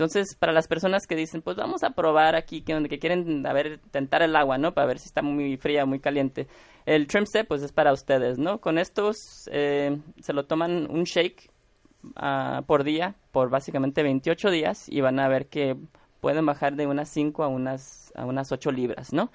Entonces, 0.00 0.34
para 0.34 0.54
las 0.54 0.66
personas 0.66 1.06
que 1.06 1.14
dicen, 1.14 1.42
pues 1.42 1.58
vamos 1.58 1.82
a 1.82 1.90
probar 1.90 2.34
aquí, 2.34 2.62
que, 2.62 2.88
que 2.88 2.98
quieren 2.98 3.46
a 3.46 3.52
ver, 3.52 3.80
tentar 3.90 4.22
el 4.22 4.34
agua, 4.34 4.56
¿no? 4.56 4.72
Para 4.72 4.86
ver 4.86 4.98
si 4.98 5.04
está 5.04 5.20
muy 5.20 5.58
fría, 5.58 5.84
muy 5.84 6.00
caliente. 6.00 6.48
El 6.86 7.06
Trim 7.06 7.26
Step, 7.26 7.46
pues 7.46 7.62
es 7.62 7.70
para 7.70 7.92
ustedes, 7.92 8.38
¿no? 8.38 8.62
Con 8.62 8.78
estos 8.78 9.46
eh, 9.52 10.00
se 10.22 10.32
lo 10.32 10.46
toman 10.46 10.90
un 10.90 11.04
shake 11.04 11.50
ah, 12.16 12.62
por 12.66 12.82
día, 12.82 13.14
por 13.30 13.50
básicamente 13.50 14.02
28 14.02 14.50
días, 14.50 14.88
y 14.88 15.02
van 15.02 15.20
a 15.20 15.28
ver 15.28 15.48
que 15.48 15.76
pueden 16.22 16.46
bajar 16.46 16.76
de 16.76 16.86
unas 16.86 17.10
5 17.10 17.44
a 17.44 17.48
unas, 17.48 18.10
a 18.16 18.24
unas 18.24 18.50
8 18.52 18.72
libras, 18.72 19.12
¿no? 19.12 19.30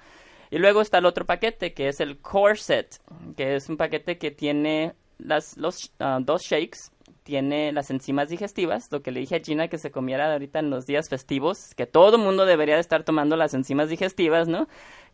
Y 0.50 0.58
luego 0.58 0.80
está 0.80 0.98
el 0.98 1.06
otro 1.06 1.26
paquete, 1.26 1.74
que 1.74 1.86
es 1.86 2.00
el 2.00 2.18
Core 2.18 2.56
Set, 2.56 2.96
que 3.36 3.54
es 3.54 3.68
un 3.68 3.76
paquete 3.76 4.18
que 4.18 4.32
tiene 4.32 4.94
las, 5.18 5.56
los 5.58 5.92
ah, 6.00 6.18
dos 6.20 6.42
shakes 6.42 6.90
tiene 7.26 7.72
las 7.72 7.90
enzimas 7.90 8.28
digestivas, 8.28 8.90
lo 8.92 9.02
que 9.02 9.10
le 9.10 9.18
dije 9.18 9.34
a 9.34 9.40
Gina 9.40 9.66
que 9.66 9.78
se 9.78 9.90
comiera 9.90 10.32
ahorita 10.32 10.60
en 10.60 10.70
los 10.70 10.86
días 10.86 11.08
festivos, 11.08 11.74
que 11.74 11.84
todo 11.84 12.18
mundo 12.18 12.46
debería 12.46 12.76
de 12.76 12.80
estar 12.80 13.02
tomando 13.02 13.34
las 13.36 13.52
enzimas 13.52 13.88
digestivas, 13.88 14.46
¿no? 14.46 14.68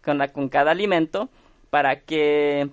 Con, 0.04 0.18
la, 0.18 0.28
con 0.28 0.50
cada 0.50 0.72
alimento, 0.72 1.30
para 1.70 2.00
que, 2.00 2.68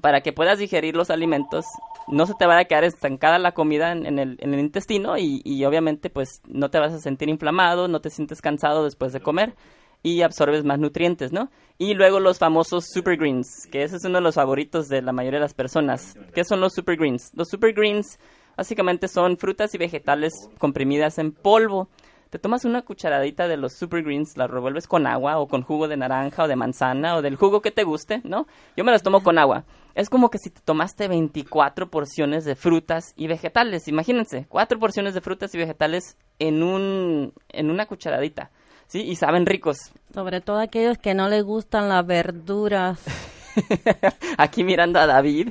para 0.00 0.20
que 0.20 0.32
puedas 0.32 0.60
digerir 0.60 0.94
los 0.94 1.10
alimentos, 1.10 1.64
no 2.06 2.24
se 2.24 2.34
te 2.34 2.46
vaya 2.46 2.60
a 2.60 2.64
quedar 2.66 2.84
estancada 2.84 3.40
la 3.40 3.50
comida 3.50 3.90
en, 3.90 4.20
el, 4.20 4.38
en 4.40 4.54
el, 4.54 4.60
intestino 4.60 5.18
y, 5.18 5.42
y 5.44 5.64
obviamente 5.64 6.08
pues 6.08 6.40
no 6.46 6.70
te 6.70 6.78
vas 6.78 6.92
a 6.92 7.00
sentir 7.00 7.28
inflamado, 7.28 7.88
no 7.88 8.00
te 8.00 8.10
sientes 8.10 8.40
cansado 8.40 8.84
después 8.84 9.12
de 9.12 9.20
comer 9.20 9.56
y 10.04 10.22
absorbes 10.22 10.64
más 10.64 10.78
nutrientes, 10.78 11.32
¿no? 11.32 11.50
Y 11.78 11.94
luego 11.94 12.20
los 12.20 12.38
famosos 12.38 12.84
super 12.92 13.16
greens, 13.16 13.66
que 13.72 13.82
ese 13.82 13.96
es 13.96 14.04
uno 14.04 14.18
de 14.18 14.22
los 14.22 14.36
favoritos 14.36 14.88
de 14.88 15.02
la 15.02 15.12
mayoría 15.12 15.40
de 15.40 15.44
las 15.44 15.54
personas. 15.54 16.16
¿Qué 16.32 16.44
son 16.44 16.60
los 16.60 16.74
super 16.74 16.96
greens? 16.96 17.32
Los 17.34 17.48
super 17.48 17.72
greens 17.72 18.18
Básicamente 18.56 19.08
son 19.08 19.36
frutas 19.36 19.74
y 19.74 19.78
vegetales 19.78 20.32
comprimidas 20.58 21.18
en 21.18 21.32
polvo. 21.32 21.88
Te 22.30 22.38
tomas 22.38 22.64
una 22.64 22.80
cucharadita 22.80 23.46
de 23.46 23.58
los 23.58 23.74
super 23.74 24.02
greens, 24.02 24.38
las 24.38 24.50
revuelves 24.50 24.86
con 24.86 25.06
agua 25.06 25.38
o 25.38 25.48
con 25.48 25.62
jugo 25.62 25.86
de 25.86 25.98
naranja 25.98 26.44
o 26.44 26.48
de 26.48 26.56
manzana 26.56 27.16
o 27.16 27.20
del 27.22 27.36
jugo 27.36 27.60
que 27.60 27.70
te 27.70 27.84
guste, 27.84 28.22
¿no? 28.24 28.46
Yo 28.74 28.84
me 28.84 28.90
las 28.90 29.02
tomo 29.02 29.22
con 29.22 29.38
agua. 29.38 29.64
Es 29.94 30.08
como 30.08 30.30
que 30.30 30.38
si 30.38 30.48
te 30.48 30.62
tomaste 30.62 31.08
24 31.08 31.90
porciones 31.90 32.46
de 32.46 32.54
frutas 32.54 33.12
y 33.16 33.26
vegetales. 33.26 33.86
Imagínense, 33.86 34.46
cuatro 34.48 34.78
porciones 34.78 35.12
de 35.12 35.20
frutas 35.20 35.54
y 35.54 35.58
vegetales 35.58 36.16
en, 36.38 36.62
un, 36.62 37.34
en 37.50 37.70
una 37.70 37.84
cucharadita. 37.84 38.50
¿Sí? 38.86 39.02
Y 39.02 39.16
saben 39.16 39.44
ricos. 39.44 39.76
Sobre 40.14 40.40
todo 40.40 40.58
aquellos 40.58 40.96
que 40.98 41.14
no 41.14 41.28
les 41.28 41.44
gustan 41.44 41.90
las 41.90 42.06
verduras. 42.06 43.02
Aquí 44.38 44.64
mirando 44.64 44.98
a 44.98 45.06
David, 45.06 45.48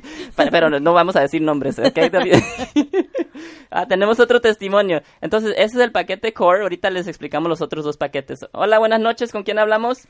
pero 0.50 0.68
no 0.68 0.92
vamos 0.92 1.16
a 1.16 1.20
decir 1.20 1.42
nombres, 1.42 1.78
ah, 3.70 3.86
tenemos 3.86 4.20
otro 4.20 4.40
testimonio. 4.40 5.02
Entonces, 5.20 5.52
ese 5.52 5.76
es 5.76 5.82
el 5.84 5.92
paquete 5.92 6.32
core. 6.32 6.62
Ahorita 6.62 6.90
les 6.90 7.06
explicamos 7.08 7.48
los 7.48 7.60
otros 7.60 7.84
dos 7.84 7.96
paquetes. 7.96 8.46
Hola, 8.52 8.78
buenas 8.78 9.00
noches. 9.00 9.32
¿Con 9.32 9.42
quién 9.42 9.58
hablamos? 9.58 10.06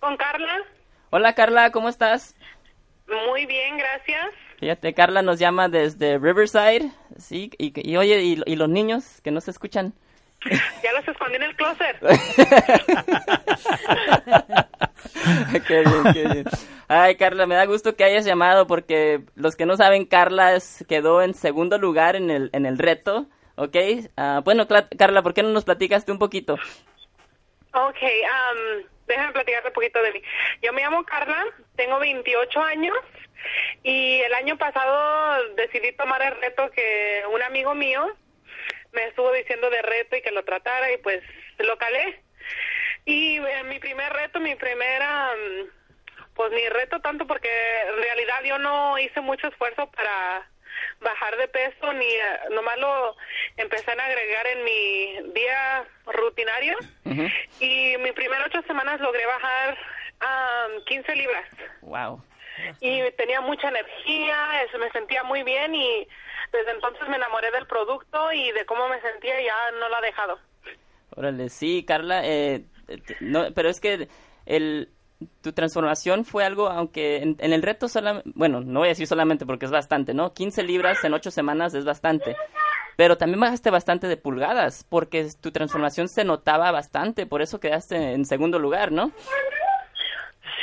Con 0.00 0.16
Carla. 0.16 0.58
Hola, 1.10 1.34
Carla, 1.34 1.70
¿cómo 1.70 1.88
estás? 1.88 2.34
Muy 3.06 3.46
bien, 3.46 3.76
gracias. 3.76 4.34
Fíjate, 4.58 4.94
Carla 4.94 5.22
nos 5.22 5.38
llama 5.38 5.68
desde 5.68 6.18
Riverside, 6.18 6.92
sí, 7.16 7.50
y, 7.58 7.96
oye, 7.96 8.22
y, 8.22 8.56
los 8.56 8.68
niños 8.68 9.20
que 9.22 9.32
no 9.32 9.40
se 9.40 9.50
escuchan. 9.50 9.92
Ya 10.82 10.92
los 10.92 11.06
escondí 11.06 11.36
en 11.36 11.44
el 11.44 11.56
closet. 11.56 11.96
qué 15.66 15.80
bien, 15.80 16.12
qué 16.12 16.28
bien. 16.28 16.44
Ay, 16.88 17.16
Carla, 17.16 17.46
me 17.46 17.54
da 17.54 17.64
gusto 17.64 17.96
que 17.96 18.04
hayas 18.04 18.24
llamado 18.24 18.66
porque 18.66 19.22
los 19.34 19.56
que 19.56 19.66
no 19.66 19.76
saben, 19.76 20.04
Carla 20.04 20.58
quedó 20.88 21.22
en 21.22 21.34
segundo 21.34 21.78
lugar 21.78 22.16
en 22.16 22.30
el, 22.30 22.50
en 22.52 22.66
el 22.66 22.78
reto, 22.78 23.26
¿ok? 23.56 23.76
Uh, 24.16 24.42
bueno, 24.42 24.66
Carla, 24.98 25.22
¿por 25.22 25.34
qué 25.34 25.42
no 25.42 25.50
nos 25.50 25.64
platicaste 25.64 26.12
un 26.12 26.18
poquito? 26.18 26.54
Ok, 27.74 28.02
um, 28.02 28.84
déjame 29.06 29.32
platicarte 29.32 29.68
un 29.68 29.74
poquito 29.74 30.02
de 30.02 30.12
mí. 30.12 30.22
Yo 30.60 30.72
me 30.72 30.82
llamo 30.82 31.04
Carla, 31.04 31.44
tengo 31.76 31.98
28 31.98 32.60
años 32.60 32.96
y 33.82 34.20
el 34.20 34.34
año 34.34 34.56
pasado 34.58 35.54
decidí 35.56 35.92
tomar 35.92 36.22
el 36.22 36.40
reto 36.40 36.70
que 36.70 37.22
un 37.32 37.42
amigo 37.42 37.74
mío 37.74 38.06
me 38.92 39.06
estuvo 39.06 39.32
diciendo 39.32 39.70
de 39.70 39.82
reto 39.82 40.16
y 40.16 40.22
que 40.22 40.30
lo 40.30 40.44
tratara 40.44 40.92
y 40.92 40.98
pues 40.98 41.22
lo 41.58 41.76
calé. 41.78 42.20
Y 43.04 43.38
eh, 43.38 43.64
mi 43.64 43.78
primer 43.78 44.12
reto, 44.12 44.40
mi 44.40 44.54
primera... 44.54 45.32
Um, 45.32 45.68
pues 46.34 46.50
mi 46.52 46.66
reto 46.68 47.00
tanto 47.00 47.26
porque 47.26 47.48
en 47.88 47.96
realidad 48.02 48.42
yo 48.44 48.58
no 48.58 48.98
hice 48.98 49.20
mucho 49.20 49.48
esfuerzo 49.48 49.90
para 49.90 50.48
bajar 51.00 51.36
de 51.36 51.48
peso 51.48 51.92
ni 51.92 52.06
eh, 52.06 52.38
nomás 52.52 52.78
lo 52.78 53.16
empecé 53.56 53.90
a 53.90 54.04
agregar 54.04 54.46
en 54.46 54.64
mi 54.64 55.32
día 55.34 55.84
rutinario 56.06 56.76
y 57.60 57.96
mis 57.98 58.12
primeras 58.12 58.46
ocho 58.46 58.62
semanas 58.66 59.00
logré 59.00 59.26
bajar 59.26 59.78
a 60.20 60.68
15 60.86 61.16
libras. 61.16 61.48
Wow. 61.82 62.22
Y 62.80 63.10
tenía 63.12 63.40
mucha 63.40 63.68
energía, 63.68 64.36
me 64.78 64.90
sentía 64.90 65.22
muy 65.22 65.42
bien 65.42 65.74
y 65.74 66.06
desde 66.52 66.72
entonces 66.72 67.08
me 67.08 67.16
enamoré 67.16 67.50
del 67.50 67.66
producto 67.66 68.32
y 68.32 68.52
de 68.52 68.64
cómo 68.66 68.88
me 68.88 69.00
sentía 69.00 69.40
y 69.40 69.44
ya 69.44 69.70
no 69.78 69.88
lo 69.88 69.96
ha 69.96 70.00
dejado. 70.00 70.38
Órale, 71.16 71.48
sí, 71.48 71.84
Carla, 71.84 72.22
eh, 72.24 72.64
no, 73.20 73.52
pero 73.54 73.68
es 73.68 73.80
que 73.80 74.08
el, 74.46 74.88
tu 75.40 75.52
transformación 75.52 76.24
fue 76.24 76.44
algo, 76.44 76.68
aunque 76.68 77.18
en, 77.18 77.36
el 77.38 77.62
reto 77.62 77.88
solamente, 77.88 78.30
bueno, 78.34 78.60
no 78.60 78.80
voy 78.80 78.88
a 78.88 78.90
decir 78.90 79.06
solamente 79.06 79.46
porque 79.46 79.66
es 79.66 79.72
bastante, 79.72 80.14
¿no? 80.14 80.32
15 80.32 80.62
libras 80.62 81.02
en 81.04 81.14
8 81.14 81.30
semanas 81.30 81.74
es 81.74 81.84
bastante. 81.84 82.36
Pero 82.96 83.16
también 83.16 83.40
bajaste 83.40 83.70
bastante 83.70 84.06
de 84.06 84.18
pulgadas, 84.18 84.84
porque 84.88 85.26
tu 85.40 85.50
transformación 85.50 86.08
se 86.08 86.24
notaba 86.24 86.70
bastante, 86.70 87.26
por 87.26 87.40
eso 87.40 87.58
quedaste 87.58 88.12
en 88.12 88.26
segundo 88.26 88.58
lugar, 88.58 88.92
¿no? 88.92 89.12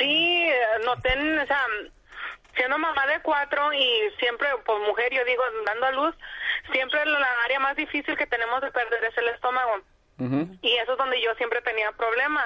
Sí, 0.00 0.50
noté, 0.84 1.10
o 1.42 1.46
sea, 1.46 1.66
siendo 2.56 2.78
mamá 2.78 3.06
de 3.06 3.20
cuatro 3.20 3.72
y 3.72 4.10
siempre, 4.18 4.48
por 4.64 4.80
mujer, 4.80 5.12
yo 5.12 5.24
digo, 5.26 5.42
dando 5.66 5.86
a 5.86 5.92
luz, 5.92 6.14
siempre 6.72 7.04
la 7.04 7.28
área 7.44 7.60
más 7.60 7.76
difícil 7.76 8.16
que 8.16 8.26
tenemos 8.26 8.62
de 8.62 8.72
perder 8.72 9.04
es 9.04 9.18
el 9.18 9.28
estómago. 9.28 9.82
Y 10.62 10.76
eso 10.76 10.92
es 10.92 10.98
donde 10.98 11.20
yo 11.22 11.34
siempre 11.36 11.62
tenía 11.62 11.92
problemas 11.92 12.44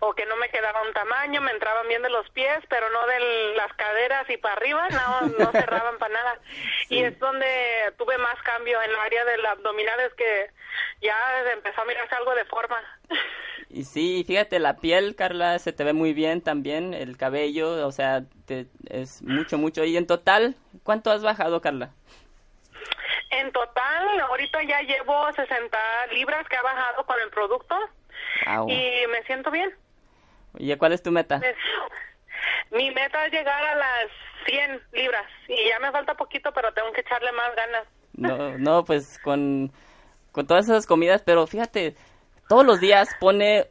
o 0.00 0.14
que 0.14 0.26
no 0.26 0.36
me 0.36 0.48
quedaba 0.48 0.82
un 0.82 0.92
tamaño, 0.92 1.40
me 1.40 1.52
entraban 1.52 1.88
bien 1.88 2.02
de 2.02 2.10
los 2.10 2.28
pies, 2.30 2.58
pero 2.68 2.88
no 2.90 3.06
de 3.06 3.54
las 3.56 3.72
caderas 3.74 4.28
y 4.30 4.36
para 4.36 4.54
arriba, 4.54 4.88
no, 4.90 5.20
no 5.38 5.50
cerraban 5.52 5.98
para 5.98 6.14
nada. 6.14 6.38
Y 6.88 7.02
es 7.02 7.18
donde 7.18 7.92
tuve 7.98 8.18
más 8.18 8.40
cambio 8.42 8.80
en 8.82 8.90
el 8.90 8.96
área 8.96 9.24
del 9.24 9.46
abdominal, 9.46 10.00
es 10.00 10.14
que 10.14 10.50
ya 11.00 11.16
empezó 11.52 11.82
a 11.82 11.84
mirarse 11.84 12.14
algo 12.14 12.34
de 12.34 12.44
forma. 12.46 12.80
Y 13.68 13.84
sí, 13.84 14.24
fíjate, 14.26 14.58
la 14.58 14.76
piel, 14.76 15.16
Carla, 15.16 15.58
se 15.58 15.72
te 15.72 15.82
ve 15.82 15.94
muy 15.94 16.12
bien 16.12 16.42
también, 16.42 16.92
el 16.92 17.16
cabello, 17.16 17.86
o 17.86 17.92
sea, 17.92 18.22
te, 18.46 18.66
es 18.90 19.22
mucho, 19.22 19.56
mucho. 19.56 19.84
Y 19.84 19.96
en 19.96 20.06
total, 20.06 20.56
¿cuánto 20.82 21.10
has 21.10 21.22
bajado, 21.22 21.62
Carla? 21.62 21.90
En 23.30 23.50
total, 23.50 24.20
ahorita 24.20 24.62
ya 24.64 24.82
llevo 24.82 25.32
60 25.32 25.78
libras 26.12 26.46
que 26.48 26.56
ha 26.56 26.62
bajado 26.62 27.06
con 27.06 27.18
el 27.18 27.30
producto. 27.30 27.74
Y 28.68 29.06
me 29.08 29.22
siento 29.26 29.50
bien. 29.50 29.72
¿Y 30.58 30.74
cuál 30.76 30.92
es 30.92 31.02
tu 31.02 31.10
meta? 31.10 31.40
Mi 32.70 32.90
meta 32.90 33.26
es 33.26 33.32
llegar 33.32 33.62
a 33.62 33.74
las 33.74 34.06
100 34.46 34.82
libras 34.92 35.26
y 35.48 35.68
ya 35.68 35.78
me 35.80 35.92
falta 35.92 36.14
poquito, 36.14 36.52
pero 36.52 36.72
tengo 36.72 36.92
que 36.92 37.02
echarle 37.02 37.32
más 37.32 37.54
ganas. 37.56 37.86
No, 38.14 38.58
no, 38.58 38.84
pues 38.84 39.18
con, 39.18 39.72
con 40.32 40.46
todas 40.46 40.64
esas 40.66 40.86
comidas, 40.86 41.22
pero 41.22 41.46
fíjate, 41.46 41.94
todos 42.48 42.64
los 42.64 42.80
días 42.80 43.08
pone 43.20 43.68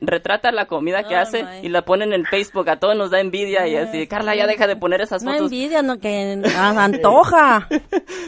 retrata 0.00 0.52
la 0.52 0.66
comida 0.66 1.04
que 1.04 1.16
hace 1.16 1.44
y 1.62 1.68
la 1.68 1.82
ponen 1.82 2.12
en 2.12 2.24
Facebook. 2.24 2.68
A 2.68 2.76
todos 2.76 2.96
nos 2.96 3.10
da 3.10 3.20
envidia 3.20 3.66
y 3.66 3.76
así, 3.76 4.06
Carla, 4.06 4.34
ya 4.34 4.46
deja 4.46 4.66
de 4.66 4.76
poner 4.76 5.00
esas 5.00 5.24
fotos. 5.24 5.40
No 5.40 5.44
envidia, 5.46 5.82
no, 5.82 5.98
que 5.98 6.40
antoja. 6.56 7.68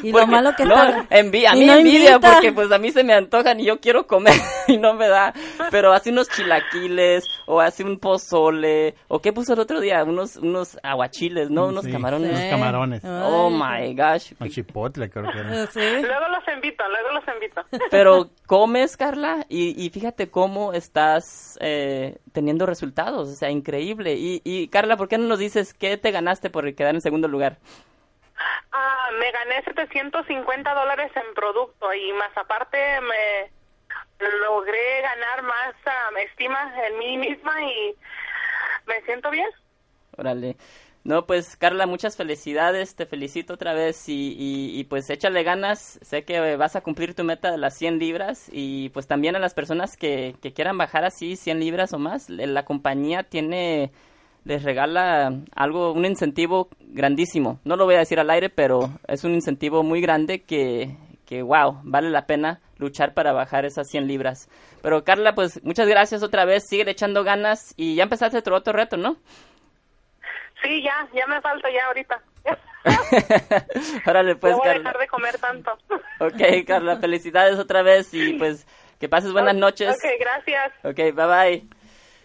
y 0.02 0.12
lo 0.12 0.26
malo 0.26 0.52
que 0.56 0.64
no, 0.64 0.74
Envidia, 1.10 1.52
a 1.52 1.54
mí 1.54 1.68
envidia 1.68 2.18
porque 2.18 2.52
pues 2.52 2.70
a 2.72 2.78
mí 2.78 2.90
se 2.90 3.04
me 3.04 3.12
antojan 3.12 3.60
y 3.60 3.64
yo 3.64 3.80
quiero 3.80 4.06
comer 4.06 4.34
y 4.68 4.78
no 4.78 4.94
me 4.94 5.08
da. 5.08 5.32
Pero 5.70 5.92
hace 5.92 6.10
unos 6.10 6.28
chilaquiles 6.28 7.24
o 7.46 7.60
hace 7.60 7.84
un 7.84 7.98
pozole 7.98 8.94
o 9.08 9.20
qué 9.20 9.32
puso 9.32 9.52
el 9.52 9.60
otro 9.60 9.80
día, 9.80 10.04
unos 10.04 10.36
unos 10.36 10.78
aguachiles, 10.82 11.50
¿no? 11.50 11.66
Unos 11.66 11.86
camarones. 11.86 12.30
Unos 12.30 12.50
camarones. 12.50 13.04
Oh 13.04 13.50
my 13.50 13.94
gosh. 13.94 14.32
Un 14.40 14.48
chipotle 14.48 15.10
creo 15.10 15.30
que 15.30 15.38
era. 15.38 15.50
Luego 15.50 16.28
los 16.28 16.54
invito, 16.54 16.84
luego 16.88 17.10
los 17.12 17.34
invito. 17.34 17.62
Pero 17.90 18.30
comes, 18.46 18.96
Carla, 18.96 19.46
y, 19.48 19.84
y 19.84 19.90
fíjate 19.90 20.30
cómo 20.30 20.72
estás 20.72 21.41
eh, 21.60 22.18
teniendo 22.32 22.66
resultados, 22.66 23.28
o 23.28 23.34
sea, 23.34 23.50
increíble. 23.50 24.14
Y, 24.14 24.40
y 24.44 24.68
Carla, 24.68 24.96
¿por 24.96 25.08
qué 25.08 25.18
no 25.18 25.26
nos 25.26 25.38
dices 25.38 25.74
qué 25.74 25.96
te 25.96 26.10
ganaste 26.10 26.50
por 26.50 26.74
quedar 26.74 26.94
en 26.94 27.00
segundo 27.00 27.28
lugar? 27.28 27.58
Ah, 28.72 29.10
me 29.18 29.30
gané 29.30 29.62
750 29.64 30.74
dólares 30.74 31.12
en 31.14 31.34
producto 31.34 31.92
y 31.92 32.12
más 32.12 32.36
aparte 32.36 32.78
me 33.00 33.50
logré 34.40 35.02
ganar 35.02 35.42
más 35.42 35.74
um, 35.86 36.16
estima 36.18 36.72
en 36.86 36.98
mí 36.98 37.18
misma 37.18 37.62
y 37.62 37.94
me 38.86 39.00
siento 39.02 39.30
bien. 39.30 39.48
Órale. 40.16 40.56
No, 41.04 41.26
pues 41.26 41.56
Carla, 41.56 41.86
muchas 41.86 42.16
felicidades, 42.16 42.94
te 42.94 43.06
felicito 43.06 43.54
otra 43.54 43.74
vez 43.74 44.08
y, 44.08 44.36
y, 44.38 44.78
y, 44.78 44.84
pues 44.84 45.10
échale 45.10 45.42
ganas, 45.42 45.98
sé 46.00 46.22
que 46.22 46.54
vas 46.54 46.76
a 46.76 46.80
cumplir 46.80 47.14
tu 47.14 47.24
meta 47.24 47.50
de 47.50 47.58
las 47.58 47.76
100 47.76 47.98
libras 47.98 48.48
y 48.52 48.90
pues 48.90 49.08
también 49.08 49.34
a 49.34 49.40
las 49.40 49.52
personas 49.52 49.96
que, 49.96 50.36
que 50.40 50.52
quieran 50.52 50.78
bajar 50.78 51.04
así 51.04 51.34
100 51.34 51.58
libras 51.58 51.92
o 51.92 51.98
más, 51.98 52.30
la 52.30 52.64
compañía 52.64 53.24
tiene, 53.24 53.90
les 54.44 54.62
regala 54.62 55.40
algo, 55.56 55.92
un 55.92 56.04
incentivo 56.04 56.68
grandísimo, 56.78 57.58
no 57.64 57.74
lo 57.74 57.84
voy 57.84 57.96
a 57.96 58.00
decir 58.00 58.20
al 58.20 58.30
aire, 58.30 58.48
pero 58.48 58.90
es 59.08 59.24
un 59.24 59.34
incentivo 59.34 59.82
muy 59.82 60.00
grande 60.00 60.42
que, 60.42 60.96
que 61.26 61.42
wow, 61.42 61.80
vale 61.82 62.10
la 62.10 62.26
pena 62.26 62.60
luchar 62.78 63.12
para 63.12 63.32
bajar 63.32 63.64
esas 63.64 63.88
100 63.88 64.06
libras. 64.06 64.48
Pero 64.82 65.02
Carla, 65.02 65.34
pues 65.34 65.64
muchas 65.64 65.88
gracias 65.88 66.22
otra 66.22 66.44
vez, 66.44 66.64
sigue 66.68 66.88
echando 66.88 67.24
ganas 67.24 67.74
y 67.76 67.96
ya 67.96 68.04
empezaste 68.04 68.38
otro, 68.38 68.56
otro 68.56 68.72
reto, 68.72 68.96
¿no? 68.96 69.16
Sí, 70.62 70.82
ya, 70.82 71.08
ya 71.14 71.26
me 71.26 71.40
falta 71.40 71.68
ya 71.70 71.86
ahorita. 71.86 72.22
Órale, 74.06 74.36
pues, 74.36 74.52
no 74.52 74.58
voy 74.58 74.66
Carla. 74.66 74.80
a 74.80 74.92
dejar 74.92 74.98
de 74.98 75.06
comer 75.08 75.38
tanto. 75.38 75.72
ok, 76.20 76.66
Carla, 76.66 76.96
felicidades 76.96 77.58
otra 77.58 77.82
vez 77.82 78.12
y 78.14 78.34
pues 78.34 78.66
que 78.98 79.08
pases 79.08 79.32
buenas 79.32 79.54
noches. 79.54 79.90
Ok, 79.90 80.10
gracias. 80.20 80.72
Ok, 80.84 80.96
bye 80.96 81.12
bye. 81.12 81.66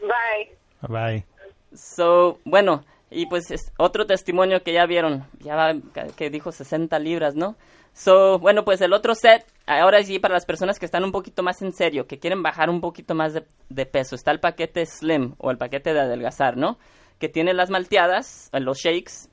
Bye. 0.02 0.58
Bye. 0.88 1.26
So, 1.74 2.40
bueno, 2.46 2.84
y 3.10 3.26
pues 3.28 3.52
es 3.52 3.72
otro 3.78 4.06
testimonio 4.06 4.64
que 4.64 4.74
ya 4.74 4.86
vieron, 4.86 5.26
ya 5.40 5.56
va, 5.56 5.74
que 6.16 6.30
dijo 6.30 6.52
60 6.52 6.98
libras, 7.00 7.36
¿no? 7.36 7.56
So, 7.94 8.38
bueno, 8.40 8.64
pues 8.64 8.80
el 8.82 8.94
otro 8.94 9.16
set, 9.16 9.44
ahora 9.66 10.04
sí, 10.04 10.20
para 10.20 10.36
las 10.36 10.46
personas 10.46 10.78
que 10.78 10.86
están 10.86 11.04
un 11.04 11.12
poquito 11.12 11.42
más 11.42 11.62
en 11.64 11.74
serio, 11.74 12.06
que 12.06 12.20
quieren 12.20 12.44
bajar 12.44 12.70
un 12.70 12.80
poquito 12.80 13.16
más 13.16 13.34
de, 13.34 13.44
de 13.70 13.86
peso, 13.88 14.14
está 14.16 14.30
el 14.32 14.40
paquete 14.40 14.86
Slim 14.86 15.34
o 15.40 15.50
el 15.50 15.58
paquete 15.58 15.94
de 15.94 16.02
adelgazar, 16.02 16.58
¿no? 16.58 16.78
Que 17.20 17.30
tiene 17.30 17.54
las 17.54 17.70
malteadas, 17.70 18.50
los 18.54 18.80
shakes, 18.80 19.30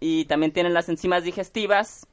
y 0.00 0.24
también 0.26 0.52
tienen 0.52 0.74
las 0.74 0.88
enzimas 0.88 1.24
digestivas, 1.24 2.06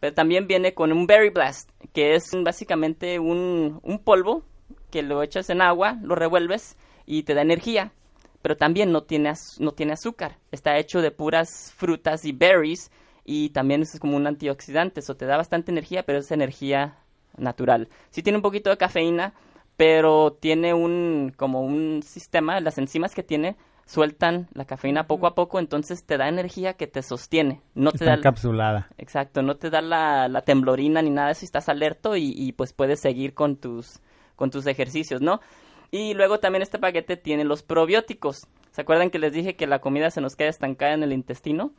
pero 0.00 0.14
también 0.14 0.46
viene 0.46 0.74
con 0.74 0.92
un 0.92 1.06
Berry 1.06 1.30
Blast, 1.30 1.70
que 1.92 2.14
es 2.14 2.30
básicamente 2.42 3.18
un, 3.18 3.80
un 3.82 3.98
polvo 3.98 4.44
que 4.90 5.02
lo 5.02 5.22
echas 5.22 5.50
en 5.50 5.62
agua, 5.62 5.98
lo 6.02 6.14
revuelves 6.14 6.76
y 7.06 7.22
te 7.22 7.34
da 7.34 7.42
energía, 7.42 7.92
pero 8.42 8.56
también 8.56 8.92
no 8.92 9.02
tiene, 9.02 9.32
no 9.58 9.72
tiene 9.72 9.92
azúcar, 9.92 10.38
está 10.50 10.78
hecho 10.78 11.02
de 11.02 11.10
puras 11.10 11.72
frutas 11.76 12.24
y 12.24 12.32
berries, 12.32 12.90
y 13.24 13.50
también 13.50 13.82
es 13.82 13.98
como 14.00 14.16
un 14.16 14.26
antioxidante, 14.26 15.00
eso 15.00 15.14
te 15.14 15.26
da 15.26 15.36
bastante 15.36 15.70
energía, 15.70 16.04
pero 16.04 16.18
es 16.18 16.30
energía 16.30 16.98
natural. 17.36 17.88
Sí 18.10 18.22
tiene 18.22 18.38
un 18.38 18.42
poquito 18.42 18.70
de 18.70 18.76
cafeína, 18.76 19.34
pero 19.76 20.32
tiene 20.32 20.74
un 20.74 21.32
como 21.36 21.62
un 21.62 22.02
sistema, 22.02 22.60
las 22.60 22.78
enzimas 22.78 23.14
que 23.14 23.22
tiene 23.22 23.56
sueltan 23.90 24.46
la 24.54 24.66
cafeína 24.66 25.08
poco 25.08 25.26
a 25.26 25.34
poco, 25.34 25.58
entonces 25.58 26.04
te 26.04 26.16
da 26.16 26.28
energía 26.28 26.74
que 26.74 26.86
te 26.86 27.02
sostiene. 27.02 27.60
No 27.74 27.90
Está 27.90 27.98
te 27.98 28.04
da 28.04 28.14
encapsulada. 28.14 28.88
Exacto, 28.98 29.42
no 29.42 29.56
te 29.56 29.68
da 29.68 29.80
la, 29.80 30.28
la 30.28 30.42
temblorina 30.42 31.02
ni 31.02 31.10
nada 31.10 31.26
de 31.26 31.32
eso, 31.32 31.44
y 31.44 31.46
estás 31.46 31.68
alerto 31.68 32.14
y, 32.14 32.32
y, 32.36 32.52
pues 32.52 32.72
puedes 32.72 33.00
seguir 33.00 33.34
con 33.34 33.56
tus 33.56 33.98
con 34.36 34.50
tus 34.50 34.66
ejercicios, 34.68 35.20
¿no? 35.20 35.40
Y 35.90 36.14
luego 36.14 36.38
también 36.38 36.62
este 36.62 36.78
paquete 36.78 37.16
tiene 37.16 37.44
los 37.44 37.64
probióticos. 37.64 38.46
¿Se 38.70 38.80
acuerdan 38.80 39.10
que 39.10 39.18
les 39.18 39.32
dije 39.32 39.56
que 39.56 39.66
la 39.66 39.80
comida 39.80 40.10
se 40.10 40.20
nos 40.20 40.36
queda 40.36 40.48
estancada 40.48 40.94
en 40.94 41.02
el 41.02 41.12
intestino? 41.12 41.72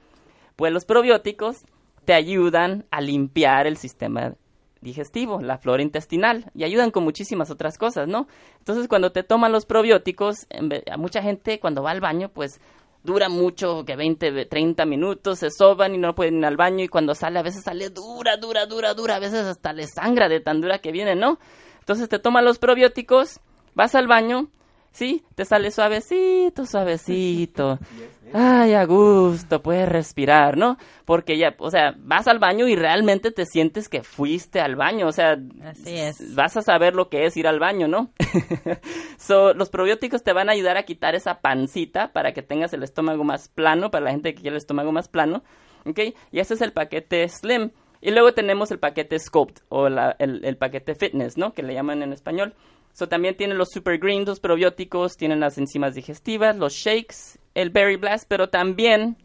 Pues 0.58 0.74
los 0.74 0.84
probióticos 0.84 1.64
te 2.04 2.14
ayudan 2.14 2.86
a 2.92 3.00
limpiar 3.00 3.68
el 3.68 3.78
sistema 3.78 4.36
digestivo, 4.82 5.40
la 5.42 5.58
flora 5.58 5.84
intestinal, 5.84 6.52
y 6.54 6.64
ayudan 6.64 6.92
con 6.92 7.04
muchísimas 7.04 7.50
otras 7.50 7.78
cosas, 7.78 8.08
¿no? 8.08 8.28
Entonces, 8.60 8.88
cuando 8.88 9.12
te 9.12 9.24
toman 9.24 9.52
los 9.52 9.66
probióticos, 9.66 10.48
a 10.92 10.98
mucha 10.98 11.22
gente 11.22 11.60
cuando 11.60 11.84
va 11.84 11.92
al 11.92 12.02
baño, 12.02 12.30
pues 12.30 12.60
dura 13.04 13.30
mucho, 13.30 13.84
que 13.86 13.96
20, 13.96 14.46
30 14.46 14.86
minutos, 14.86 15.40
se 15.40 15.50
soban 15.50 15.96
y 15.96 15.98
no 15.98 16.14
pueden 16.14 16.40
ir 16.40 16.46
al 16.46 16.58
baño, 16.58 16.84
y 16.84 16.88
cuando 16.88 17.16
sale, 17.16 17.40
a 17.40 17.44
veces 17.44 17.64
sale 17.64 17.90
dura, 17.90 18.38
dura, 18.38 18.66
dura, 18.66 18.94
dura, 18.94 19.16
a 19.16 19.20
veces 19.20 19.46
hasta 19.46 19.74
le 19.74 19.88
sangra 19.88 20.30
de 20.30 20.40
tan 20.40 20.62
dura 20.62 20.80
que 20.80 20.92
viene, 20.92 21.16
¿no? 21.16 21.40
Entonces 21.80 22.10
te 22.10 22.20
toman 22.20 22.46
los 22.46 22.60
probióticos, 22.60 23.40
vas 23.74 23.96
al 23.96 24.08
baño, 24.08 24.50
¿sí? 24.92 25.24
Te 25.36 25.46
sale 25.46 25.72
suavecito, 25.72 26.66
suavecito. 26.66 27.80
Ay, 28.34 28.74
a 28.76 28.86
gusto, 28.86 29.62
puedes 29.62 29.90
respirar, 29.90 30.58
¿no? 30.58 30.78
Porque 31.04 31.38
ya, 31.38 31.54
o 31.58 31.70
sea, 31.70 31.94
vas 31.98 32.30
al 32.30 32.40
baño 32.40 32.66
y 32.68 32.78
realmente 32.78 33.32
te 33.32 33.46
sientes 33.46 33.90
que 33.90 34.04
fuiste 34.04 34.62
al 34.62 34.78
baño, 34.78 35.08
o 35.08 35.12
sea, 35.12 35.38
Así 35.66 35.98
es. 35.98 36.34
vas 36.34 36.56
a 36.56 36.62
saber 36.62 36.96
lo 36.96 37.10
que 37.10 37.26
es 37.26 37.36
ir 37.36 37.46
al 37.46 37.60
baño, 37.60 37.90
¿no? 37.90 38.12
so, 39.18 39.54
los 39.54 39.70
probióticos 39.70 40.24
te 40.24 40.32
van 40.32 40.48
a 40.48 40.54
ayudar 40.54 40.78
a 40.78 40.84
quitar 40.84 41.14
esa 41.14 41.42
pancita 41.42 42.14
para 42.14 42.32
que 42.32 42.42
tengas 42.42 42.72
el 42.72 42.84
estómago 42.84 43.26
más 43.26 43.50
plano, 43.50 43.92
para 43.92 44.06
la 44.06 44.12
gente 44.12 44.34
que 44.34 44.42
quiere 44.42 44.56
el 44.56 44.62
estómago 44.62 44.94
más 44.94 45.10
plano, 45.10 45.44
¿ok? 45.86 46.00
Y 46.32 46.40
ese 46.40 46.54
es 46.54 46.62
el 46.62 46.72
paquete 46.72 47.28
Slim. 47.28 47.72
Y 48.00 48.12
luego 48.12 48.34
tenemos 48.34 48.72
el 48.72 48.80
paquete 48.80 49.20
Sculpt, 49.20 49.60
o 49.68 49.90
la, 49.90 50.16
el, 50.20 50.44
el 50.46 50.58
paquete 50.58 50.96
Fitness, 50.96 51.38
¿no? 51.38 51.54
Que 51.54 51.64
le 51.64 51.74
llaman 51.74 52.02
en 52.02 52.14
español. 52.14 52.56
So, 52.94 53.08
también 53.08 53.36
tienen 53.36 53.58
los 53.58 53.70
super 53.70 53.98
greens, 53.98 54.28
los 54.28 54.40
probióticos, 54.40 55.16
tienen 55.18 55.40
las 55.40 55.58
enzimas 55.58 55.96
digestivas, 55.96 56.58
los 56.58 56.74
shakes, 56.74 57.40
el 57.56 57.70
berry 57.70 57.96
blast, 57.96 58.26
pero 58.28 58.50
también 58.50 59.18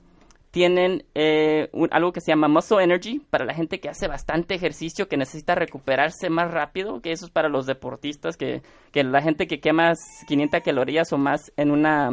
tienen 0.56 1.04
eh, 1.14 1.68
un, 1.72 1.88
algo 1.92 2.12
que 2.12 2.22
se 2.22 2.32
llama 2.32 2.48
muscle 2.48 2.82
energy 2.82 3.18
para 3.18 3.44
la 3.44 3.52
gente 3.52 3.78
que 3.78 3.90
hace 3.90 4.08
bastante 4.08 4.54
ejercicio, 4.54 5.06
que 5.06 5.18
necesita 5.18 5.54
recuperarse 5.54 6.30
más 6.30 6.50
rápido, 6.50 7.02
que 7.02 7.12
eso 7.12 7.26
es 7.26 7.30
para 7.30 7.50
los 7.50 7.66
deportistas, 7.66 8.38
que, 8.38 8.62
que 8.90 9.04
la 9.04 9.20
gente 9.20 9.46
que 9.46 9.60
quema 9.60 9.92
500 10.26 10.62
calorías 10.62 11.12
o 11.12 11.18
más 11.18 11.52
en 11.58 11.70
una 11.70 12.10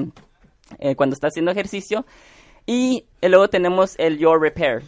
eh, 0.79 0.95
cuando 0.95 1.13
está 1.13 1.27
haciendo 1.27 1.51
ejercicio. 1.51 2.05
Y 2.65 3.05
luego 3.21 3.49
tenemos 3.49 3.95
el 3.97 4.17
Your 4.17 4.41
Repair. 4.41 4.83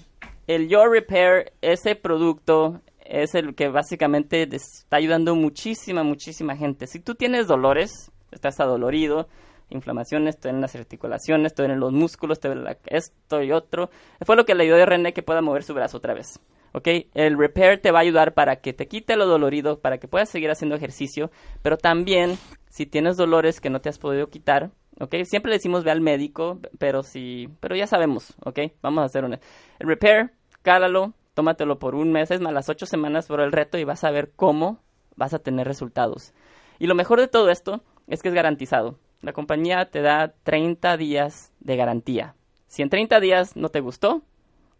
El 0.47 0.67
Your 0.67 0.89
Repair, 0.91 1.53
ese 1.61 1.95
producto 1.95 2.81
es 3.05 3.35
el 3.35 3.55
que 3.55 3.69
básicamente 3.69 4.47
está 4.51 4.97
ayudando 4.97 5.35
muchísima, 5.35 6.03
muchísima 6.03 6.55
gente. 6.55 6.87
Si 6.87 6.99
tú 6.99 7.15
tienes 7.15 7.47
dolores, 7.47 8.11
estás 8.31 8.59
adolorido, 8.59 9.27
inflamaciones, 9.69 10.39
te 10.39 10.49
en 10.49 10.61
las 10.61 10.75
articulaciones, 10.75 11.53
te 11.53 11.63
en 11.63 11.79
los 11.79 11.91
músculos, 11.91 12.39
te 12.39 12.53
la, 12.53 12.77
esto 12.87 13.41
y 13.41 13.51
otro. 13.51 13.89
Fue 14.25 14.35
lo 14.35 14.45
que 14.45 14.55
le 14.55 14.63
ayudó 14.63 14.81
a 14.81 14.85
René 14.85 15.13
que 15.13 15.23
pueda 15.23 15.41
mover 15.41 15.63
su 15.63 15.73
brazo 15.73 15.97
otra 15.97 16.13
vez. 16.13 16.39
¿Ok? 16.73 16.89
El 17.13 17.37
repair 17.37 17.81
te 17.81 17.91
va 17.91 17.99
a 17.99 18.01
ayudar 18.01 18.33
para 18.33 18.57
que 18.57 18.73
te 18.73 18.87
quite 18.87 19.15
lo 19.15 19.25
dolorido, 19.27 19.79
para 19.79 19.97
que 19.97 20.09
puedas 20.09 20.29
seguir 20.29 20.51
haciendo 20.51 20.75
ejercicio, 20.75 21.31
pero 21.61 21.77
también 21.77 22.37
si 22.69 22.85
tienes 22.85 23.15
dolores 23.15 23.61
que 23.61 23.69
no 23.69 23.79
te 23.79 23.87
has 23.87 23.97
podido 23.97 24.27
quitar, 24.27 24.71
¿ok? 24.99 25.15
Siempre 25.23 25.51
le 25.51 25.55
decimos 25.55 25.85
ve 25.85 25.91
al 25.91 26.01
médico, 26.01 26.59
pero 26.77 27.01
si, 27.01 27.47
pero 27.61 27.77
ya 27.77 27.87
sabemos, 27.87 28.35
¿ok? 28.43 28.59
Vamos 28.81 29.03
a 29.03 29.05
hacer 29.05 29.23
un... 29.23 29.33
El 29.33 29.87
repair, 29.87 30.31
cálalo, 30.63 31.13
tómatelo 31.35 31.77
por 31.77 31.93
un 31.93 32.11
mes, 32.11 32.31
es 32.31 32.41
más, 32.41 32.53
las 32.53 32.69
ocho 32.69 32.87
semanas 32.87 33.27
por 33.27 33.41
el 33.41 33.51
reto 33.51 33.77
y 33.77 33.83
vas 33.83 34.03
a 34.03 34.09
ver 34.09 34.31
cómo 34.35 34.79
vas 35.15 35.35
a 35.35 35.39
tener 35.39 35.67
resultados. 35.67 36.33
Y 36.79 36.87
lo 36.87 36.95
mejor 36.95 37.19
de 37.19 37.27
todo 37.27 37.49
esto 37.49 37.83
es 38.07 38.23
que 38.23 38.29
es 38.29 38.33
garantizado. 38.33 38.97
La 39.21 39.33
compañía 39.33 39.85
te 39.91 40.01
da 40.01 40.33
30 40.43 40.97
días 40.97 41.51
de 41.59 41.75
garantía. 41.75 42.35
Si 42.67 42.81
en 42.81 42.89
30 42.89 43.19
días 43.19 43.55
no 43.55 43.69
te 43.69 43.79
gustó, 43.81 44.23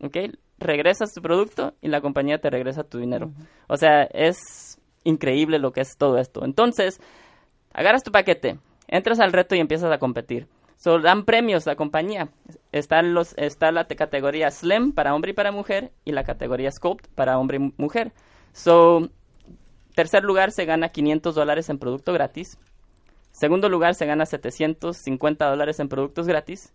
¿ok? 0.02 0.18
Regresas 0.58 1.14
tu 1.14 1.22
producto 1.22 1.74
y 1.82 1.90
la 1.90 2.02
compañía 2.02 2.40
te 2.40 2.50
regresa 2.50 2.84
tu 2.84 2.98
dinero. 2.98 3.28
Uh 3.28 3.30
-huh. 3.30 3.48
O 3.68 3.78
sea, 3.78 4.04
es 4.04 4.80
increíble 5.04 5.60
lo 5.60 5.72
que 5.72 5.82
es 5.82 5.98
todo 5.98 6.18
esto. 6.18 6.44
Entonces, 6.44 7.00
agarras 7.74 8.04
tu 8.04 8.12
paquete, 8.12 8.60
entras 8.88 9.20
al 9.20 9.34
reto 9.34 9.56
y 9.56 9.60
empiezas 9.60 9.92
a 9.92 9.98
competir. 9.98 10.48
So, 10.86 11.00
dan 11.00 11.26
premios 11.26 11.66
la 11.66 11.76
compañía. 11.76 12.30
Están 12.72 13.16
los, 13.16 13.34
está 13.38 13.72
la 13.72 13.88
categoría 13.88 14.52
Slim 14.52 14.92
para 14.92 15.16
hombre 15.16 15.32
y 15.32 15.34
para 15.34 15.52
mujer 15.52 15.92
y 16.06 16.12
la 16.12 16.24
categoría 16.24 16.70
Sculpt 16.70 17.08
para 17.16 17.40
hombre 17.40 17.58
y 17.58 17.74
mujer. 17.82 18.12
So, 18.54 19.10
tercer 19.96 20.24
lugar 20.24 20.52
se 20.52 20.66
gana 20.66 20.90
500 20.90 21.34
dólares 21.34 21.70
en 21.70 21.80
producto 21.80 22.14
gratis. 22.14 22.60
Segundo 23.32 23.68
lugar 23.68 23.96
se 23.96 24.06
gana 24.06 24.28
750 24.28 25.50
dólares 25.50 25.80
en 25.80 25.90
productos 25.90 26.28
gratis. 26.28 26.72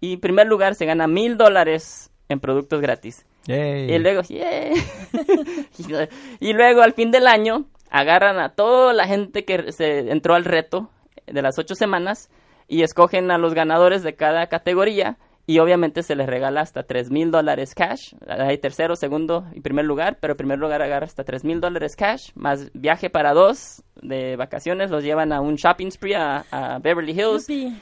Y 0.00 0.16
primer 0.16 0.48
lugar 0.48 0.74
se 0.74 0.84
gana 0.84 1.06
1000 1.06 1.36
dólares 1.36 2.10
en 2.28 2.40
productos 2.40 2.80
gratis. 2.80 3.24
Yay. 3.44 3.92
Y 3.92 3.98
luego, 4.00 4.22
yeah. 4.22 4.72
y 6.40 6.52
luego 6.52 6.82
al 6.82 6.94
fin 6.94 7.12
del 7.12 7.28
año 7.28 7.66
agarran 7.90 8.40
a 8.40 8.56
toda 8.56 8.92
la 8.92 9.06
gente 9.06 9.44
que 9.44 9.70
se 9.70 10.10
entró 10.10 10.34
al 10.34 10.46
reto 10.46 10.90
de 11.26 11.42
las 11.42 11.60
ocho 11.60 11.76
semanas 11.76 12.28
y 12.68 12.82
escogen 12.82 13.30
a 13.30 13.38
los 13.38 13.54
ganadores 13.54 14.02
de 14.02 14.14
cada 14.14 14.46
categoría 14.46 15.18
y 15.44 15.58
obviamente 15.58 16.04
se 16.04 16.14
les 16.14 16.28
regala 16.28 16.60
hasta 16.60 16.84
tres 16.84 17.10
mil 17.10 17.32
dólares 17.32 17.74
cash. 17.74 18.14
Hay 18.28 18.58
tercero, 18.58 18.94
segundo 18.94 19.44
y 19.52 19.60
primer 19.60 19.84
lugar, 19.84 20.18
pero 20.20 20.36
primer 20.36 20.58
lugar 20.58 20.82
agarra 20.82 21.06
hasta 21.06 21.24
tres 21.24 21.44
mil 21.44 21.60
dólares 21.60 21.96
cash, 21.96 22.30
más 22.34 22.70
viaje 22.74 23.10
para 23.10 23.32
dos 23.32 23.82
de 24.00 24.36
vacaciones, 24.36 24.90
los 24.90 25.02
llevan 25.02 25.32
a 25.32 25.40
un 25.40 25.56
shopping 25.56 25.90
spree 25.90 26.14
a, 26.14 26.44
a 26.52 26.78
Beverly 26.78 27.12
Hills 27.12 27.50
y, 27.50 27.76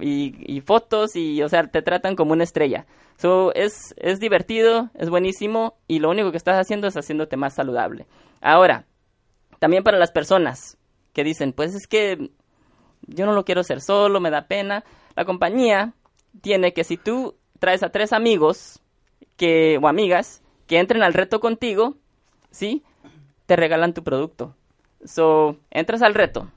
y, 0.00 0.60
fotos 0.62 1.14
y, 1.14 1.42
o 1.42 1.48
sea, 1.48 1.62
te 1.68 1.80
tratan 1.80 2.16
como 2.16 2.32
una 2.32 2.42
estrella. 2.42 2.86
So, 3.18 3.54
es, 3.54 3.94
es 3.96 4.18
divertido, 4.18 4.90
es 4.94 5.08
buenísimo 5.08 5.78
y 5.86 6.00
lo 6.00 6.10
único 6.10 6.32
que 6.32 6.36
estás 6.36 6.58
haciendo 6.58 6.88
es 6.88 6.96
haciéndote 6.96 7.36
más 7.36 7.54
saludable. 7.54 8.06
Ahora, 8.42 8.84
También 9.58 9.84
para 9.84 9.98
las 9.98 10.10
personas 10.10 10.76
que 11.12 11.24
dicen, 11.24 11.52
pues 11.52 11.74
es 11.74 11.86
que 11.86 12.30
yo 13.06 13.26
no 13.26 13.32
lo 13.32 13.44
quiero 13.44 13.60
hacer 13.60 13.80
solo, 13.80 14.20
me 14.20 14.30
da 14.30 14.46
pena. 14.46 14.84
La 15.14 15.24
compañía 15.24 15.94
tiene 16.40 16.72
que 16.72 16.84
si 16.84 16.96
tú 16.96 17.36
traes 17.58 17.82
a 17.82 17.90
tres 17.90 18.12
amigos 18.12 18.80
que, 19.36 19.78
o 19.82 19.88
amigas 19.88 20.42
que 20.66 20.78
entren 20.78 21.02
al 21.02 21.14
reto 21.14 21.40
contigo, 21.40 21.96
¿sí? 22.50 22.82
Te 23.46 23.56
regalan 23.56 23.94
tu 23.94 24.02
producto. 24.02 24.54
So, 25.04 25.56
entras 25.70 26.02
al 26.02 26.14
reto. 26.14 26.50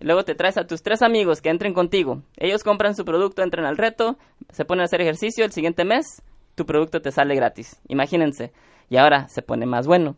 Luego 0.00 0.24
te 0.24 0.34
traes 0.34 0.56
a 0.56 0.66
tus 0.66 0.82
tres 0.82 1.02
amigos 1.02 1.40
que 1.40 1.50
entren 1.50 1.74
contigo. 1.74 2.22
Ellos 2.36 2.62
compran 2.62 2.94
su 2.94 3.04
producto, 3.04 3.42
entran 3.42 3.66
al 3.66 3.76
reto, 3.76 4.18
se 4.50 4.64
ponen 4.64 4.82
a 4.82 4.84
hacer 4.84 5.00
ejercicio. 5.00 5.44
El 5.44 5.52
siguiente 5.52 5.84
mes, 5.84 6.22
tu 6.54 6.66
producto 6.66 7.00
te 7.00 7.10
sale 7.10 7.34
gratis. 7.34 7.80
Imagínense. 7.88 8.52
Y 8.88 8.96
ahora 8.96 9.28
se 9.28 9.42
pone 9.42 9.66
más 9.66 9.86
bueno. 9.86 10.16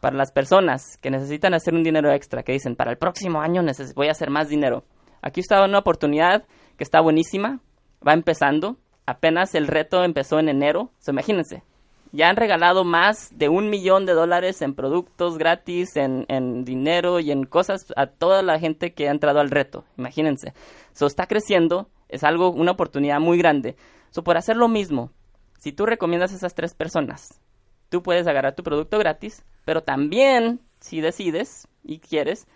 Para 0.00 0.16
las 0.16 0.30
personas 0.30 0.98
que 0.98 1.10
necesitan 1.10 1.54
hacer 1.54 1.74
un 1.74 1.82
dinero 1.82 2.12
extra, 2.12 2.42
que 2.42 2.52
dicen, 2.52 2.76
para 2.76 2.90
el 2.90 2.98
próximo 2.98 3.40
año 3.40 3.62
voy 3.94 4.08
a 4.08 4.12
hacer 4.12 4.30
más 4.30 4.48
dinero. 4.48 4.84
Aquí 5.26 5.40
está 5.40 5.64
una 5.64 5.80
oportunidad 5.80 6.44
que 6.78 6.84
está 6.84 7.00
buenísima. 7.00 7.58
Va 8.06 8.12
empezando. 8.12 8.76
Apenas 9.06 9.56
el 9.56 9.66
reto 9.66 10.04
empezó 10.04 10.38
en 10.38 10.48
enero. 10.48 10.92
So, 11.00 11.10
imagínense, 11.10 11.64
ya 12.12 12.28
han 12.28 12.36
regalado 12.36 12.84
más 12.84 13.36
de 13.36 13.48
un 13.48 13.68
millón 13.68 14.06
de 14.06 14.12
dólares 14.12 14.62
en 14.62 14.76
productos 14.76 15.36
gratis, 15.36 15.96
en, 15.96 16.26
en, 16.28 16.64
dinero 16.64 17.18
y 17.18 17.32
en 17.32 17.42
cosas 17.42 17.92
a 17.96 18.06
toda 18.06 18.44
la 18.44 18.60
gente 18.60 18.94
que 18.94 19.08
ha 19.08 19.10
entrado 19.10 19.40
al 19.40 19.50
reto. 19.50 19.84
Imagínense. 19.98 20.52
So, 20.92 21.08
está 21.08 21.26
creciendo, 21.26 21.90
es 22.08 22.22
algo, 22.22 22.50
una 22.50 22.70
oportunidad 22.70 23.18
muy 23.18 23.36
grande. 23.36 23.74
So, 24.10 24.22
por 24.22 24.36
hacer 24.36 24.56
lo 24.56 24.68
mismo, 24.68 25.10
si 25.58 25.72
tú 25.72 25.86
recomiendas 25.86 26.32
a 26.34 26.36
esas 26.36 26.54
tres 26.54 26.72
personas, 26.72 27.40
tú 27.88 28.00
puedes 28.00 28.28
agarrar 28.28 28.54
tu 28.54 28.62
producto 28.62 28.96
gratis, 28.96 29.44
pero 29.64 29.82
también, 29.82 30.60
si 30.78 31.00
decides 31.00 31.66
y 31.82 31.98
quieres, 31.98 32.46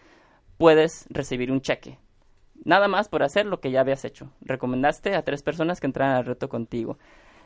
puedes 0.56 1.06
recibir 1.10 1.50
un 1.50 1.62
cheque. 1.62 1.98
Nada 2.64 2.88
más 2.88 3.08
por 3.08 3.22
hacer 3.22 3.46
lo 3.46 3.60
que 3.60 3.70
ya 3.70 3.80
habías 3.80 4.04
hecho. 4.04 4.30
Recomendaste 4.42 5.14
a 5.14 5.22
tres 5.22 5.42
personas 5.42 5.80
que 5.80 5.86
entraran 5.86 6.16
al 6.16 6.26
reto 6.26 6.48
contigo. 6.48 6.98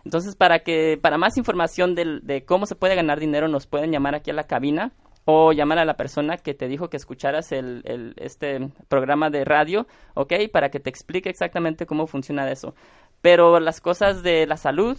Entonces, 0.05 0.37
para 0.37 0.61
que 0.61 0.99
para 1.01 1.19
más 1.19 1.37
información 1.37 1.95
de, 1.95 2.45
cómo 2.47 2.67
se 2.67 2.75
puede 2.75 2.95
ganar 2.95 3.21
dinero, 3.21 3.49
nos 3.49 3.67
pueden 3.67 3.91
llamar 3.91 4.15
aquí 4.15 4.31
a 4.31 4.35
la 4.35 4.45
cabina 4.45 4.93
o 5.25 5.53
llamar 5.53 5.79
a 5.79 5.87
la 5.87 5.97
persona 5.97 6.37
que 6.37 6.53
te 6.53 6.69
dijo 6.69 6.91
que 6.91 6.99
escucharas 6.99 7.53
el, 7.53 7.81
el, 7.85 8.15
este 8.19 8.71
programa 8.89 9.31
de 9.31 9.45
radio, 9.45 9.87
¿ok? 10.15 10.35
Para 10.53 10.69
que 10.69 10.81
te 10.81 10.91
explique 10.91 11.31
exactamente 11.31 11.87
cómo 11.87 12.07
funciona 12.07 12.51
eso. 12.51 12.75
Pero 13.23 13.59
las 13.61 13.81
cosas 13.81 14.23
de 14.23 14.47
la 14.47 14.59
salud, 14.59 14.99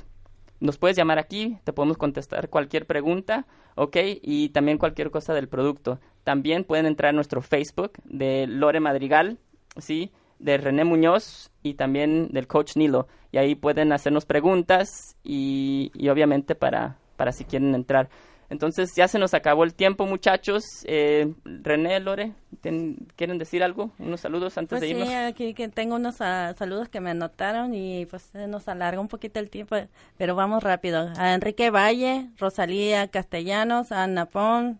nos 0.59 0.79
puedes 0.79 0.97
llamar 0.97 1.19
aquí, 1.19 1.59
te 1.63 1.73
podemos 1.73 1.97
contestar 1.97 2.49
cualquier 2.49 2.87
pregunta, 2.87 3.45
¿ok? 3.75 3.97
Y 4.23 4.49
también 4.49 4.79
cualquier 4.79 5.11
cosa 5.11 5.33
del 5.33 5.47
producto. 5.47 5.99
También 6.23 6.63
pueden 6.63 6.87
entrar 6.87 7.09
a 7.09 7.15
nuestro 7.15 7.41
Facebook 7.41 7.93
de 8.03 8.47
Lore 8.47 8.79
Madrigal, 8.79 9.37
¿sí? 9.77 10.11
de 10.39 10.57
René 10.57 10.83
Muñoz 10.83 11.51
y 11.63 11.75
también 11.75 12.29
del 12.31 12.47
coach 12.47 12.75
Nilo. 12.75 13.07
Y 13.31 13.37
ahí 13.37 13.55
pueden 13.55 13.91
hacernos 13.91 14.25
preguntas 14.25 15.15
y, 15.23 15.91
y 15.93 16.09
obviamente 16.09 16.55
para, 16.55 16.97
para 17.15 17.31
si 17.31 17.45
quieren 17.45 17.75
entrar. 17.75 18.09
Entonces 18.49 18.93
ya 18.95 19.07
se 19.07 19.17
nos 19.17 19.33
acabó 19.33 19.63
el 19.63 19.73
tiempo, 19.73 20.05
muchachos. 20.05 20.63
Eh, 20.85 21.33
René, 21.43 21.99
Lore, 21.99 22.33
¿quieren 22.61 23.37
decir 23.39 23.63
algo? 23.63 23.91
Unos 23.97 24.21
saludos 24.21 24.57
antes 24.57 24.79
pues 24.79 24.81
de 24.81 24.89
irnos. 24.89 25.07
Sí, 25.07 25.15
aquí 25.15 25.53
que 25.55 25.67
tengo 25.67 25.95
unos 25.95 26.21
uh, 26.21 26.53
saludos 26.55 26.87
que 26.89 27.01
me 27.01 27.09
anotaron 27.09 27.73
y 27.73 28.05
pues 28.05 28.33
nos 28.47 28.67
alarga 28.67 29.01
un 29.01 29.07
poquito 29.07 29.39
el 29.39 29.49
tiempo, 29.49 29.75
pero 30.17 30.35
vamos 30.35 30.63
rápido. 30.63 31.09
A 31.17 31.33
Enrique 31.33 31.71
Valle, 31.71 32.29
Rosalía 32.37 33.07
Castellanos, 33.07 33.91
a 33.91 34.03
Ana 34.03 34.27
Pon, 34.27 34.79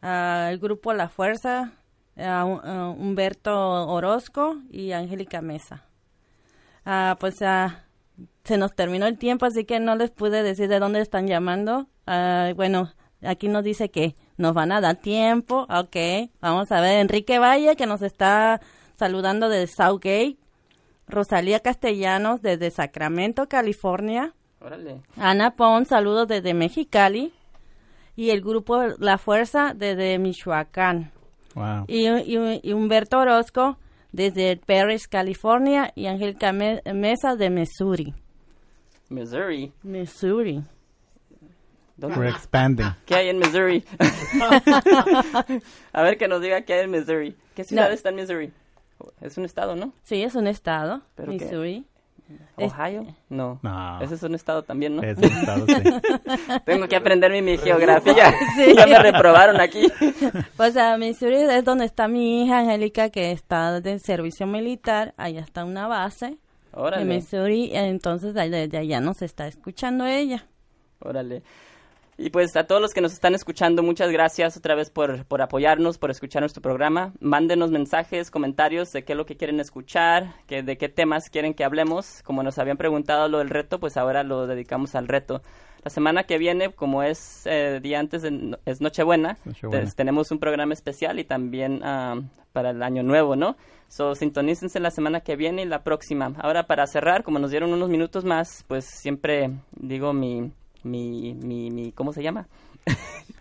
al 0.00 0.58
grupo 0.58 0.92
La 0.94 1.08
Fuerza, 1.08 1.72
a, 2.20 2.40
a 2.42 2.90
Humberto 2.90 3.86
Orozco 3.88 4.56
y 4.70 4.92
Angélica 4.92 5.40
Mesa. 5.40 5.84
Ah, 6.84 7.16
pues 7.20 7.42
ah, 7.42 7.84
se 8.44 8.58
nos 8.58 8.74
terminó 8.74 9.06
el 9.06 9.18
tiempo, 9.18 9.46
así 9.46 9.64
que 9.64 9.80
no 9.80 9.96
les 9.96 10.10
pude 10.10 10.42
decir 10.42 10.68
de 10.68 10.78
dónde 10.78 11.00
están 11.00 11.26
llamando. 11.26 11.88
Ah, 12.06 12.52
bueno, 12.56 12.92
aquí 13.22 13.48
nos 13.48 13.64
dice 13.64 13.90
que 13.90 14.14
nos 14.36 14.54
van 14.54 14.72
a 14.72 14.80
dar 14.80 14.96
tiempo. 14.96 15.66
Ok, 15.70 15.96
vamos 16.40 16.72
a 16.72 16.80
ver. 16.80 17.00
Enrique 17.00 17.38
Valle, 17.38 17.76
que 17.76 17.86
nos 17.86 18.02
está 18.02 18.60
saludando 18.96 19.48
desde 19.48 19.72
Southgate. 19.72 20.36
Rosalía 21.06 21.60
Castellanos, 21.60 22.40
desde 22.40 22.70
Sacramento, 22.70 23.48
California. 23.48 24.34
Órale. 24.60 25.02
Ana 25.16 25.56
Pon, 25.56 25.86
saludos 25.86 26.28
desde 26.28 26.54
Mexicali. 26.54 27.32
Y 28.16 28.30
el 28.30 28.42
grupo 28.42 28.82
La 28.98 29.18
Fuerza, 29.18 29.74
desde 29.74 30.18
Michoacán. 30.18 31.12
Wow. 31.54 31.84
Y, 31.88 32.06
y, 32.08 32.60
y, 32.62 32.72
Humberto 32.72 33.18
Orozco 33.18 33.76
desde 34.12 34.56
Paris, 34.56 35.08
California 35.08 35.92
y 35.94 36.06
Angélica 36.06 36.52
Mesa 36.52 37.36
de 37.36 37.50
Missouri. 37.50 38.14
Missouri. 39.08 39.72
Missouri. 39.82 40.62
We're 41.98 42.28
expanding. 42.30 42.86
¿Qué 43.04 43.14
hay 43.14 43.28
en 43.28 43.38
Missouri? 43.38 43.84
A 45.92 46.02
ver 46.02 46.16
que 46.16 46.28
nos 46.28 46.40
diga 46.40 46.62
qué 46.62 46.74
hay 46.74 46.84
en 46.84 46.90
Missouri. 46.90 47.36
¿Qué 47.54 47.64
ciudad 47.64 47.88
No. 47.88 47.94
está 47.94 48.08
en 48.08 48.14
Missouri? 48.16 48.52
Es 49.20 49.36
un 49.38 49.44
estado, 49.44 49.76
¿no? 49.76 49.92
Sí, 50.02 50.22
es 50.22 50.34
un 50.34 50.46
estado, 50.46 51.02
¿Pero 51.14 51.32
qué? 51.32 51.84
¿Ohio? 52.56 53.06
No. 53.28 53.58
No. 53.62 54.00
Ese 54.00 54.14
es 54.14 54.22
un 54.22 54.34
estado 54.34 54.62
también, 54.62 54.96
¿no? 54.96 55.02
Es 55.02 55.18
un 55.18 55.24
estado, 55.24 55.66
sí. 55.66 55.74
Tengo 56.64 56.88
que 56.88 56.96
aprender 56.96 57.42
mi, 57.42 57.56
geografía. 57.58 58.34
Sí. 58.56 58.74
ya 58.76 58.86
me 58.86 58.98
reprobaron 58.98 59.60
aquí. 59.60 59.86
Pues 60.56 60.76
a 60.76 60.96
Missouri 60.98 61.36
es 61.36 61.64
donde 61.64 61.84
está 61.84 62.08
mi 62.08 62.44
hija 62.44 62.58
Angélica, 62.58 63.10
que 63.10 63.32
está 63.32 63.80
de 63.80 63.98
servicio 63.98 64.46
militar. 64.46 65.14
Allá 65.16 65.40
está 65.40 65.64
una 65.64 65.86
base 65.86 66.38
Órale. 66.72 67.04
de 67.04 67.14
Missouri. 67.14 67.70
Entonces, 67.72 68.34
desde 68.34 68.76
allá 68.76 69.00
nos 69.00 69.22
está 69.22 69.46
escuchando 69.46 70.04
ella. 70.04 70.46
Órale. 71.00 71.42
Y 72.22 72.28
pues 72.28 72.54
a 72.54 72.64
todos 72.64 72.82
los 72.82 72.92
que 72.92 73.00
nos 73.00 73.14
están 73.14 73.34
escuchando, 73.34 73.82
muchas 73.82 74.12
gracias 74.12 74.54
otra 74.54 74.74
vez 74.74 74.90
por, 74.90 75.24
por 75.24 75.40
apoyarnos, 75.40 75.96
por 75.96 76.10
escuchar 76.10 76.42
nuestro 76.42 76.60
programa. 76.60 77.14
Mándenos 77.18 77.70
mensajes, 77.70 78.30
comentarios 78.30 78.92
de 78.92 79.04
qué 79.04 79.14
es 79.14 79.16
lo 79.16 79.24
que 79.24 79.38
quieren 79.38 79.58
escuchar, 79.58 80.34
que, 80.46 80.62
de 80.62 80.76
qué 80.76 80.90
temas 80.90 81.30
quieren 81.30 81.54
que 81.54 81.64
hablemos. 81.64 82.22
Como 82.22 82.42
nos 82.42 82.58
habían 82.58 82.76
preguntado 82.76 83.26
lo 83.30 83.38
del 83.38 83.48
reto, 83.48 83.80
pues 83.80 83.96
ahora 83.96 84.22
lo 84.22 84.46
dedicamos 84.46 84.94
al 84.96 85.08
reto. 85.08 85.40
La 85.82 85.88
semana 85.88 86.24
que 86.24 86.36
viene, 86.36 86.70
como 86.74 87.02
es 87.02 87.46
eh, 87.46 87.80
día 87.82 88.00
antes, 88.00 88.20
de, 88.20 88.58
es 88.66 88.82
Nochebuena, 88.82 89.38
Nochebuena. 89.46 89.84
pues, 89.84 89.96
tenemos 89.96 90.30
un 90.30 90.40
programa 90.40 90.74
especial 90.74 91.18
y 91.20 91.24
también 91.24 91.80
ah, 91.82 92.20
para 92.52 92.68
el 92.68 92.82
año 92.82 93.02
nuevo, 93.02 93.34
¿no? 93.34 93.56
So, 93.88 94.14
sintonícense 94.14 94.78
la 94.78 94.90
semana 94.90 95.22
que 95.22 95.36
viene 95.36 95.62
y 95.62 95.64
la 95.64 95.82
próxima. 95.84 96.34
Ahora, 96.42 96.66
para 96.66 96.86
cerrar, 96.86 97.22
como 97.22 97.38
nos 97.38 97.50
dieron 97.50 97.72
unos 97.72 97.88
minutos 97.88 98.26
más, 98.26 98.62
pues 98.68 98.84
siempre 98.84 99.52
digo 99.72 100.12
mi, 100.12 100.52
mi, 100.84 101.34
mi, 101.34 101.70
mi 101.70 101.92
¿cómo 101.92 102.12
se 102.12 102.22
llama? 102.22 102.48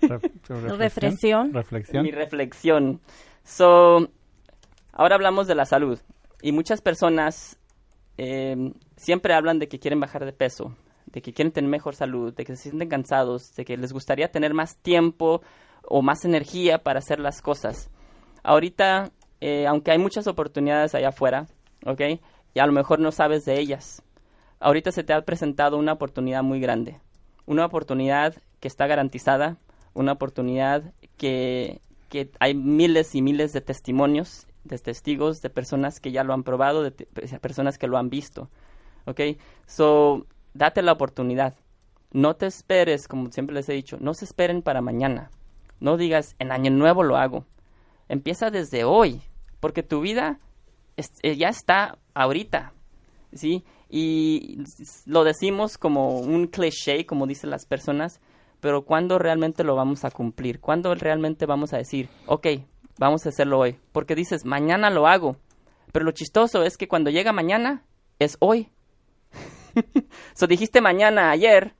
Ref- 0.01 0.77
Reflexión. 0.77 1.53
Reflexión. 1.53 2.03
Mi 2.03 2.11
reflexión. 2.11 3.01
So, 3.43 4.09
ahora 4.93 5.15
hablamos 5.15 5.47
de 5.47 5.55
la 5.55 5.65
salud. 5.65 5.99
Y 6.41 6.51
muchas 6.51 6.81
personas 6.81 7.57
eh, 8.17 8.73
siempre 8.95 9.33
hablan 9.33 9.59
de 9.59 9.67
que 9.67 9.79
quieren 9.79 9.99
bajar 9.99 10.25
de 10.25 10.33
peso, 10.33 10.75
de 11.07 11.21
que 11.21 11.33
quieren 11.33 11.51
tener 11.51 11.69
mejor 11.69 11.95
salud, 11.95 12.33
de 12.33 12.45
que 12.45 12.55
se 12.55 12.63
sienten 12.69 12.89
cansados, 12.89 13.53
de 13.55 13.65
que 13.65 13.77
les 13.77 13.91
gustaría 13.91 14.31
tener 14.31 14.53
más 14.53 14.77
tiempo 14.77 15.41
o 15.83 16.01
más 16.01 16.23
energía 16.25 16.83
para 16.83 16.99
hacer 16.99 17.19
las 17.19 17.41
cosas. 17.41 17.89
Ahorita, 18.43 19.11
eh, 19.41 19.67
aunque 19.67 19.91
hay 19.91 19.97
muchas 19.97 20.27
oportunidades 20.27 20.95
allá 20.95 21.09
afuera, 21.09 21.47
¿ok? 21.85 22.01
Y 22.53 22.59
a 22.59 22.65
lo 22.65 22.71
mejor 22.71 22.99
no 22.99 23.11
sabes 23.11 23.45
de 23.45 23.59
ellas. 23.59 24.01
Ahorita 24.59 24.91
se 24.91 25.03
te 25.03 25.13
ha 25.13 25.21
presentado 25.21 25.77
una 25.77 25.93
oportunidad 25.93 26.43
muy 26.43 26.59
grande. 26.59 26.99
Una 27.49 27.65
oportunidad 27.65 28.35
que 28.59 28.67
está 28.67 28.85
garantizada, 28.85 29.57
una 29.95 30.11
oportunidad 30.11 30.93
que, 31.17 31.81
que 32.07 32.29
hay 32.39 32.53
miles 32.53 33.15
y 33.15 33.23
miles 33.23 33.53
de 33.53 33.61
testimonios, 33.61 34.45
de 34.65 34.77
testigos, 34.77 35.41
de 35.41 35.49
personas 35.49 35.99
que 35.99 36.11
ya 36.11 36.23
lo 36.23 36.33
han 36.33 36.43
probado, 36.43 36.83
de 36.83 36.91
te- 36.91 37.07
personas 37.39 37.79
que 37.79 37.87
lo 37.87 37.97
han 37.97 38.11
visto. 38.11 38.51
¿Ok? 39.05 39.21
So, 39.65 40.27
date 40.53 40.83
la 40.83 40.91
oportunidad. 40.91 41.55
No 42.11 42.35
te 42.35 42.45
esperes, 42.45 43.07
como 43.07 43.31
siempre 43.31 43.55
les 43.55 43.67
he 43.67 43.73
dicho, 43.73 43.97
no 43.99 44.13
se 44.13 44.25
esperen 44.25 44.61
para 44.61 44.81
mañana. 44.81 45.31
No 45.79 45.97
digas, 45.97 46.35
en 46.37 46.51
año 46.51 46.69
nuevo 46.69 47.01
lo 47.01 47.17
hago. 47.17 47.45
Empieza 48.09 48.51
desde 48.51 48.83
hoy, 48.83 49.23
porque 49.59 49.81
tu 49.81 50.01
vida 50.01 50.39
es- 50.97 51.13
eh, 51.23 51.35
ya 51.35 51.49
está 51.49 51.97
ahorita, 52.13 52.73
¿sí? 53.33 53.63
Y 53.89 54.63
lo 55.05 55.23
decimos 55.23 55.77
como 55.77 56.19
un 56.19 56.47
cliché, 56.47 57.05
como 57.05 57.27
dicen 57.27 57.49
las 57.49 57.65
personas, 57.65 58.19
pero 58.59 58.83
¿cuándo 58.83 59.19
realmente 59.19 59.63
lo 59.63 59.75
vamos 59.75 60.03
a 60.05 60.11
cumplir? 60.11 60.59
¿Cuándo 60.59 60.93
realmente 60.95 61.45
vamos 61.45 61.73
a 61.73 61.77
decir, 61.77 62.09
ok, 62.25 62.47
vamos 62.97 63.25
a 63.25 63.29
hacerlo 63.29 63.59
hoy? 63.59 63.77
Porque 63.91 64.15
dices, 64.15 64.45
mañana 64.45 64.89
lo 64.89 65.07
hago. 65.07 65.37
Pero 65.91 66.05
lo 66.05 66.11
chistoso 66.11 66.63
es 66.63 66.77
que 66.77 66.87
cuando 66.87 67.09
llega 67.09 67.31
mañana, 67.31 67.83
es 68.19 68.37
hoy. 68.39 68.69
so 70.33 70.45
dijiste 70.45 70.81
mañana, 70.81 71.31
ayer. 71.31 71.73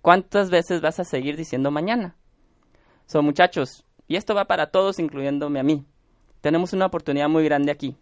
¿Cuántas 0.00 0.50
veces 0.50 0.80
vas 0.80 1.00
a 1.00 1.04
seguir 1.04 1.36
diciendo 1.36 1.70
mañana? 1.70 2.16
So, 3.06 3.22
muchachos, 3.22 3.84
y 4.08 4.16
esto 4.16 4.34
va 4.34 4.46
para 4.46 4.70
todos, 4.70 4.98
incluyéndome 4.98 5.58
a 5.58 5.64
mí. 5.64 5.84
Tenemos 6.40 6.72
una 6.72 6.86
oportunidad 6.86 7.28
muy 7.28 7.44
grande 7.44 7.72
aquí. 7.72 7.96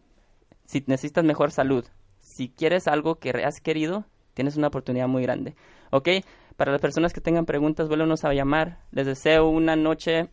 Si 0.66 0.84
necesitas 0.86 1.24
mejor 1.24 1.50
salud, 1.50 1.86
si 2.34 2.48
quieres 2.48 2.88
algo 2.88 3.16
que 3.16 3.30
has 3.44 3.60
querido, 3.60 4.04
tienes 4.34 4.56
una 4.56 4.66
oportunidad 4.68 5.06
muy 5.08 5.22
grande. 5.22 5.54
¿Ok? 5.90 6.08
Para 6.56 6.72
las 6.72 6.80
personas 6.80 7.12
que 7.12 7.20
tengan 7.20 7.46
preguntas, 7.46 7.88
vuélvenos 7.88 8.24
a 8.24 8.32
llamar. 8.32 8.78
Les 8.90 9.06
deseo 9.06 9.48
una 9.48 9.76
noche 9.76 10.28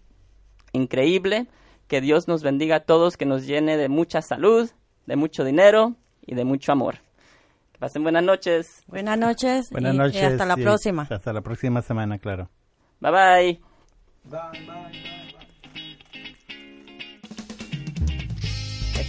increíble. 0.73 1.47
Que 1.87 1.99
Dios 2.01 2.27
nos 2.27 2.41
bendiga 2.41 2.77
a 2.77 2.79
todos, 2.81 3.17
que 3.17 3.25
nos 3.25 3.45
llene 3.45 3.75
de 3.77 3.89
mucha 3.89 4.21
salud, 4.21 4.69
de 5.07 5.15
mucho 5.17 5.43
dinero 5.43 5.95
y 6.25 6.35
de 6.35 6.45
mucho 6.45 6.71
amor. 6.71 6.99
Que 7.73 7.79
pasen 7.79 8.03
buenas 8.03 8.23
noches. 8.23 8.81
Buenas 8.87 9.17
noches. 9.17 9.69
Buenas 9.71 9.93
y- 9.93 9.97
noches. 9.97 10.21
Y 10.21 10.25
hasta 10.25 10.45
la 10.45 10.55
y 10.57 10.63
próxima. 10.63 11.07
Hasta 11.09 11.33
la 11.33 11.41
próxima 11.41 11.81
semana, 11.81 12.17
claro. 12.17 12.49
Bye 13.01 13.11
bye. 13.11 13.61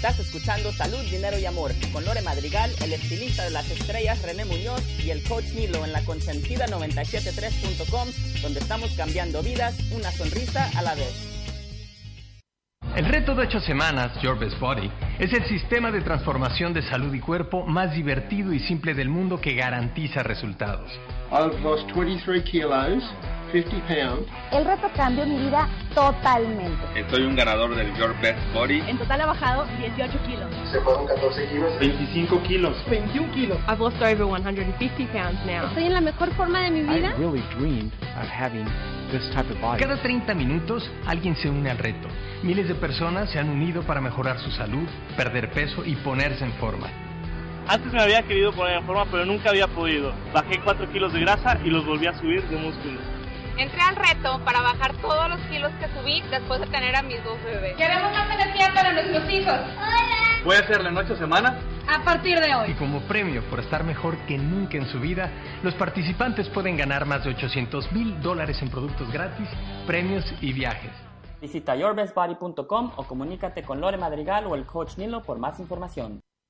Estás 0.02 0.18
escuchando 0.18 0.72
Salud, 0.72 0.98
Dinero 1.12 1.38
y 1.38 1.46
Amor 1.46 1.70
con 1.92 2.04
Lore 2.04 2.22
Madrigal, 2.22 2.72
el 2.82 2.92
estilista 2.92 3.44
de 3.44 3.50
las 3.50 3.70
estrellas 3.70 4.20
René 4.22 4.44
Muñoz 4.44 4.82
y 4.98 5.10
el 5.10 5.22
coach 5.22 5.44
Nilo 5.54 5.84
en 5.84 5.92
la 5.92 6.04
consentida 6.04 6.66
973.com, 6.66 8.08
donde 8.42 8.58
estamos 8.58 8.90
cambiando 8.96 9.44
vidas 9.44 9.78
una 9.92 10.10
sonrisa 10.10 10.68
a 10.76 10.82
la 10.82 10.96
vez. 10.96 11.32
El 12.96 13.04
reto 13.04 13.36
de 13.36 13.46
8 13.46 13.60
semanas, 13.60 14.20
Your 14.22 14.36
Best 14.36 14.58
Body, 14.58 14.90
es 15.20 15.32
el 15.32 15.44
sistema 15.46 15.92
de 15.92 16.00
transformación 16.00 16.74
de 16.74 16.82
salud 16.82 17.14
y 17.14 17.20
cuerpo 17.20 17.64
más 17.64 17.94
divertido 17.94 18.52
y 18.52 18.58
simple 18.58 18.94
del 18.94 19.08
mundo 19.08 19.40
que 19.40 19.54
garantiza 19.54 20.24
resultados. 20.24 20.90
I've 21.30 21.60
lost 21.60 21.88
23 21.94 22.42
kilos, 22.42 23.04
50 23.52 23.86
pounds. 23.86 24.28
El 24.50 24.64
reto 24.64 24.90
cambió 24.96 25.26
mi 25.26 25.36
vida 25.36 25.68
totalmente. 25.94 27.04
Soy 27.10 27.22
un 27.22 27.36
ganador 27.36 27.74
del 27.76 27.94
Your 27.96 28.14
Best 28.20 28.38
Body. 28.54 28.82
En 28.88 28.96
total 28.98 29.20
ha 29.20 29.26
bajado 29.26 29.66
18 29.78 30.18
kilos. 30.26 30.46
Se 30.70 30.80
fueron 30.80 31.06
14 31.06 31.48
kilos. 31.48 31.78
25 31.78 32.42
kilos. 32.44 32.76
21 32.88 33.32
kilos. 33.32 33.58
I've 33.68 33.78
lost 33.78 33.96
over 34.00 34.24
150 34.24 35.06
pounds 35.12 35.38
now. 35.44 35.66
Estoy 35.68 35.84
en 35.84 35.92
la 35.92 36.00
mejor 36.00 36.32
forma 36.34 36.60
de 36.60 36.70
mi 36.70 36.80
I 36.80 36.96
vida. 36.96 37.14
really 37.18 37.42
dreamed 37.58 37.92
of 38.20 38.28
having 38.28 38.64
this 39.10 39.28
type 39.34 39.50
of 39.52 39.60
body. 39.60 39.82
Cada 39.82 39.96
30 40.00 40.34
minutos 40.34 40.90
alguien 41.06 41.36
se 41.36 41.50
une 41.50 41.70
al 41.70 41.78
reto. 41.78 42.08
Miles 42.42 42.68
de 42.68 42.74
personas 42.74 43.30
se 43.30 43.38
han 43.38 43.50
unido 43.50 43.82
para 43.82 44.00
mejorar 44.00 44.38
su 44.38 44.50
salud, 44.50 44.88
perder 45.16 45.50
peso 45.50 45.84
y 45.84 45.94
ponerse 45.96 46.44
en 46.44 46.52
forma. 46.54 46.88
Antes 47.68 47.92
me 47.92 48.02
había 48.02 48.22
querido 48.22 48.52
poner 48.52 48.78
en 48.78 48.84
forma, 48.86 49.04
pero 49.10 49.24
nunca 49.24 49.50
había 49.50 49.68
podido. 49.68 50.12
Bajé 50.32 50.58
4 50.64 50.90
kilos 50.90 51.12
de 51.12 51.20
grasa 51.20 51.58
y 51.64 51.68
los 51.70 51.86
volví 51.86 52.06
a 52.06 52.18
subir 52.18 52.42
de 52.48 52.56
músculo. 52.56 52.98
Entré 53.58 53.80
al 53.80 53.96
reto 53.96 54.40
para 54.44 54.60
bajar 54.62 54.94
todos 54.96 55.28
los 55.28 55.40
kilos 55.42 55.70
que 55.78 55.86
subí 55.88 56.22
después 56.30 56.60
de 56.60 56.66
tener 56.66 56.96
a 56.96 57.02
mis 57.02 57.22
dos 57.22 57.42
bebés. 57.44 57.76
Queremos 57.76 58.12
más 58.12 58.30
energía 58.34 58.72
para 58.74 58.92
nuestros 58.92 59.30
hijos. 59.30 59.58
¿Puede 60.42 60.60
hacerle 60.60 60.90
noche 60.90 61.12
o 61.12 61.16
semana? 61.16 61.58
A 61.88 62.02
partir 62.04 62.40
de 62.40 62.48
Y 62.48 62.52
hoy. 62.52 62.74
como 62.74 63.00
premio 63.02 63.42
por 63.50 63.60
estar 63.60 63.84
mejor 63.84 64.16
que 64.26 64.38
nunca 64.38 64.76
en 64.78 64.86
su 64.86 64.98
vida, 64.98 65.30
los 65.62 65.74
participantes 65.74 66.48
pueden 66.48 66.76
ganar 66.76 67.04
más 67.06 67.24
de 67.24 67.30
800 67.30 67.92
mil 67.92 68.20
dólares 68.22 68.60
en 68.62 68.70
productos 68.70 69.12
gratis, 69.12 69.48
premios 69.86 70.24
y 70.40 70.52
viajes. 70.52 70.90
Visita 71.40 71.76
yourbestbody.com 71.76 72.92
o 72.96 73.04
comunícate 73.04 73.62
con 73.62 73.80
Lore 73.80 73.98
Madrigal 73.98 74.46
o 74.46 74.54
el 74.54 74.64
coach 74.64 74.96
Nilo 74.96 75.22
por 75.22 75.38
más 75.38 75.60
información. 75.60 76.20